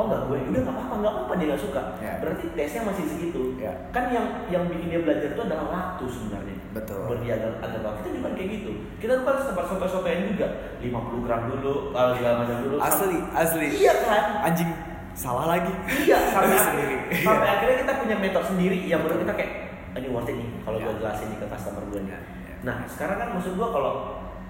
[0.00, 1.82] Oh enggak gue, udah nggak apa-apa, nggak apa-apa dia nggak suka.
[2.00, 2.12] Ya.
[2.24, 3.42] Berarti tesnya masih segitu.
[3.60, 3.72] Ya.
[3.92, 6.56] Kan yang yang bikin dia belajar itu adalah waktu sebenarnya.
[6.72, 7.04] Betul.
[7.04, 7.98] Buat dia agar agar waktu.
[8.00, 8.70] Kita juga kayak gitu.
[8.96, 10.46] Kita tuh kan sempat soto-sotoin juga,
[10.80, 12.76] 50 gram dulu, kalau segala macam dulu.
[12.80, 13.66] Asli, asli.
[13.76, 14.24] Iya kan?
[14.48, 14.70] Anjing
[15.12, 15.72] salah lagi.
[16.00, 16.96] Iya, sampai sendiri.
[17.20, 19.52] sampai akhirnya kita punya metode sendiri yang menurut kita kayak
[19.92, 20.86] "Ah, ini worth it nih kalau Ya.
[20.86, 22.12] gue jelasin nih ke customer gue nih.
[22.14, 22.54] Ya, ya.
[22.62, 23.92] Nah, sekarang kan maksud gue kalau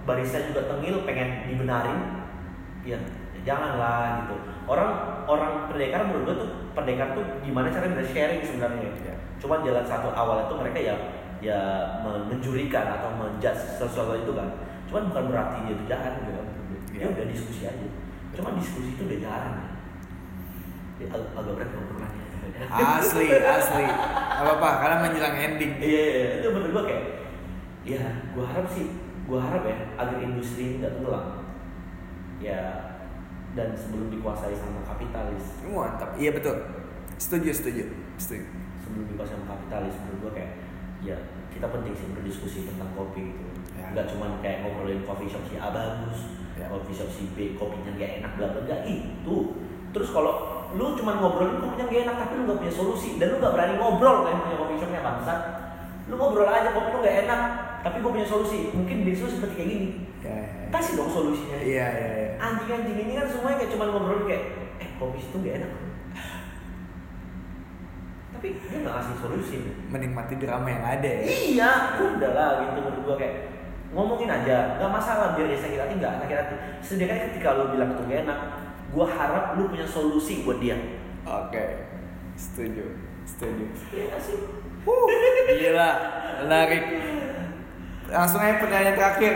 [0.04, 1.98] barista juga tengil pengen dibenarin,
[2.84, 3.00] ya
[3.42, 4.36] janganlah gitu.
[4.64, 4.90] Orang
[5.26, 8.90] orang pendekar menurut gue tuh pendekar tuh gimana cara bisa sharing sebenarnya.
[9.02, 9.14] Ya.
[9.40, 10.94] Cuma jalan satu awal itu mereka ya
[11.40, 11.58] ya
[12.04, 14.48] menjurikan atau menjudge sesuatu itu kan.
[14.86, 16.46] Cuman bukan berarti dia tuh jahat gitu kan.
[16.92, 17.06] Ya Ya.
[17.08, 17.86] udah diskusi aja.
[18.36, 19.56] Cuma diskusi itu udah jarang.
[21.00, 22.24] Ya, ag- agak berat ngobrolannya.
[22.68, 23.84] Asli, asli.
[23.88, 25.72] Gak apa-apa, karena menjelang ending.
[25.80, 27.04] Iya, iya, itu menurut gua kayak,
[27.88, 28.04] ya,
[28.36, 28.86] gua harap sih,
[29.24, 31.26] gua harap ya, agar industri ini nggak tenggelam.
[32.36, 32.60] Ya,
[33.58, 36.14] dan sebelum dikuasai sama kapitalis, Mantap.
[36.14, 36.56] Iya betul.
[37.20, 37.84] Setuju, setuju,
[38.16, 38.46] setuju.
[38.80, 40.52] sebelum dikuasai sama kapitalis, menurut gua kayak,
[41.04, 41.16] ya,
[41.50, 43.46] kita penting sih berdiskusi tentang kopi gitu.
[43.76, 43.90] Ya.
[43.94, 46.18] Nggak cuma kayak ngobrolin coffee shop si A bagus,
[46.58, 46.66] Ya.
[46.68, 49.36] coffee shop si B kopinya nggak enak, bla bla, nggak itu.
[49.90, 53.42] Terus kalau lu cuma ngobrolin kopinya gak enak tapi lu gak punya solusi dan lu
[53.42, 55.34] gak berani ngobrol kan punya kopi shopnya bangsa
[56.06, 57.40] lu ngobrol aja kopi lu gak enak
[57.82, 59.88] tapi gue punya solusi mungkin bisu seperti kayak gini
[60.22, 60.59] ya, ya.
[60.70, 62.30] Kasih dong solusinya Iya, iya, iya.
[62.38, 64.44] anjing-anjing ini kan semuanya kayak cuma ngobrol kayak
[64.78, 65.72] eh kopi itu gak enak
[68.30, 69.56] tapi dia gak ngasih solusi
[69.90, 71.22] Menikmati drama yang ada ya.
[71.28, 73.36] iya udah lah gitu menurut gua kayak
[73.90, 77.90] ngomongin aja nggak masalah biar dia sakit hati nggak sakit hati sedangkan ketika lu bilang
[77.92, 78.38] itu gak enak
[78.90, 80.78] gua harap lu punya solusi buat dia
[81.20, 81.84] Oke.
[82.32, 82.96] Setuju.
[83.28, 83.64] Setuju.
[83.92, 84.38] iya nggak sih
[84.80, 85.04] Huh,
[85.60, 85.90] gila,
[86.40, 86.80] menarik.
[88.08, 89.34] Langsung aja pertanyaan terakhir.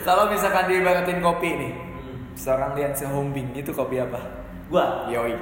[0.00, 2.18] Kalau misalkan diibaratin kopi nih, Hmm.
[2.32, 4.18] seorang Lian Sehombing itu kopi apa?
[4.66, 5.34] gua Yoi.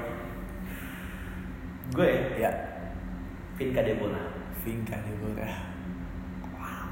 [1.89, 2.49] gue Ya,
[3.55, 4.20] Vinka Debona
[4.59, 5.55] Vinka Deborah.
[6.51, 6.89] Wow.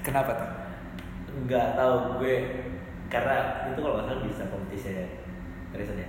[0.00, 0.50] Kenapa tuh?
[1.38, 2.36] nggak tahu gue
[3.06, 3.36] karena
[3.68, 5.04] itu kalau nggak salah bisa kompetisi ya
[5.68, 6.08] Harrison ya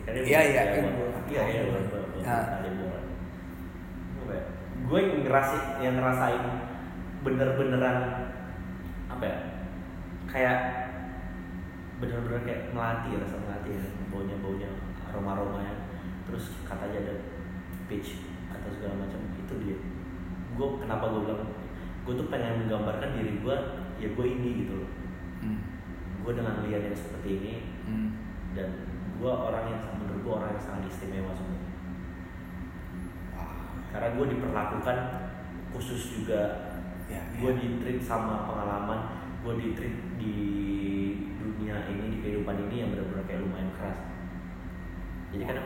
[0.00, 0.62] Karena dia Iya, bisa iya.
[0.72, 1.20] Debona.
[1.28, 1.60] iya iya
[2.24, 2.42] Ah.
[2.42, 2.98] Vinka Debona
[4.16, 4.44] Apa ya?
[4.84, 6.44] gue ngerasa yang ngerasain
[7.24, 7.98] bener-beneran
[9.08, 9.38] apa ya
[10.28, 10.58] kayak
[11.96, 13.82] bener-bener kayak melati rasa melati ya
[14.12, 14.68] baunya baunya
[15.08, 15.74] aroma aromanya
[16.28, 17.14] terus katanya ada
[17.86, 18.20] peach
[18.50, 19.76] atau segala macam itu dia
[20.54, 21.42] gue kenapa gue bilang
[22.04, 23.56] gue tuh pengen menggambarkan diri gue
[23.96, 24.90] ya gue ini gitu loh
[25.44, 25.60] Hmm.
[26.24, 28.16] gue dengan lian yang seperti ini Hmm.
[28.56, 28.68] dan
[29.20, 31.36] gue orang yang menurut gue orang yang sangat istimewa
[33.36, 33.52] Wow.
[33.92, 34.98] karena gue diperlakukan
[35.76, 36.40] khusus juga
[37.04, 37.58] Ya, gue ya.
[37.60, 39.00] di treat sama pengalaman
[39.44, 40.36] gue di treat di
[41.36, 43.98] dunia ini di kehidupan ini yang benar-benar kayak lumayan keras.
[45.34, 45.58] Jadi kan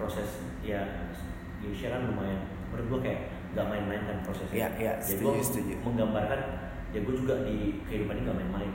[0.00, 0.28] proses
[0.64, 1.12] ya
[1.60, 2.40] Indonesia kan lumayan.
[2.72, 3.20] Menurut gue kayak
[3.56, 4.56] gak main-main kan prosesnya.
[4.56, 5.74] Iya, ya setuju, gue setuju.
[5.84, 6.40] menggambarkan
[6.94, 8.72] ya gue juga di kehidupan ini gak main-main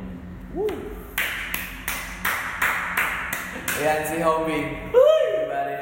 [3.73, 4.65] Lian Sehombing.
[4.91, 5.75] Everybody.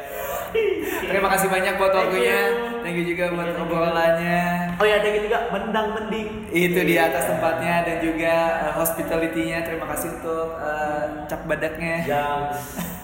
[1.01, 2.39] Terima kasih banyak buat Thank waktunya.
[2.47, 2.79] you.
[2.79, 3.75] Thank you juga buat Thank you, thank you.
[3.75, 4.41] obrolannya.
[4.73, 9.57] oh ya ada juga mendang mending Itu di atas tempatnya dan juga uh, hospitality-nya.
[9.61, 11.95] Terima kasih untuk uh, cap badaknya.
[12.03, 12.39] yang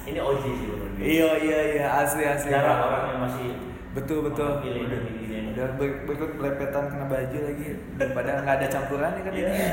[0.05, 2.49] ini OG sih Iya iya iya asli asli.
[2.49, 3.47] jarang orang yang masih
[3.91, 4.59] Betul betul.
[4.59, 7.67] pilih Udah, dan pilih udah ber- berikut belepetan kena baju lagi.
[7.95, 9.43] Daripada nggak ada campurannya kan Iya.
[9.43, 9.55] ini.
[9.55, 9.71] ya?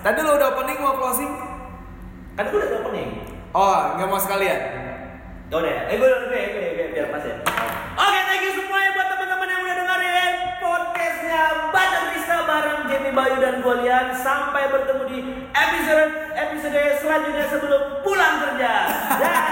[0.00, 1.32] Tadi lo udah opening mau closing?
[2.40, 3.10] Kan gue udah opening
[3.52, 4.60] Oh nggak mau sekalian?
[5.50, 5.82] Ya udah, ya.
[5.92, 7.36] eh gue gue gue gue biar pas ya.
[7.98, 11.42] Oke, thank you semuanya buat teman-teman yang udah dengerin podcastnya
[11.74, 14.14] Badan Rista bareng Jamie Bayu dan Golian.
[14.14, 15.18] Sampai bertemu di
[15.50, 18.72] episode episode selanjutnya sebelum pulang kerja.
[19.20, 19.50] Dan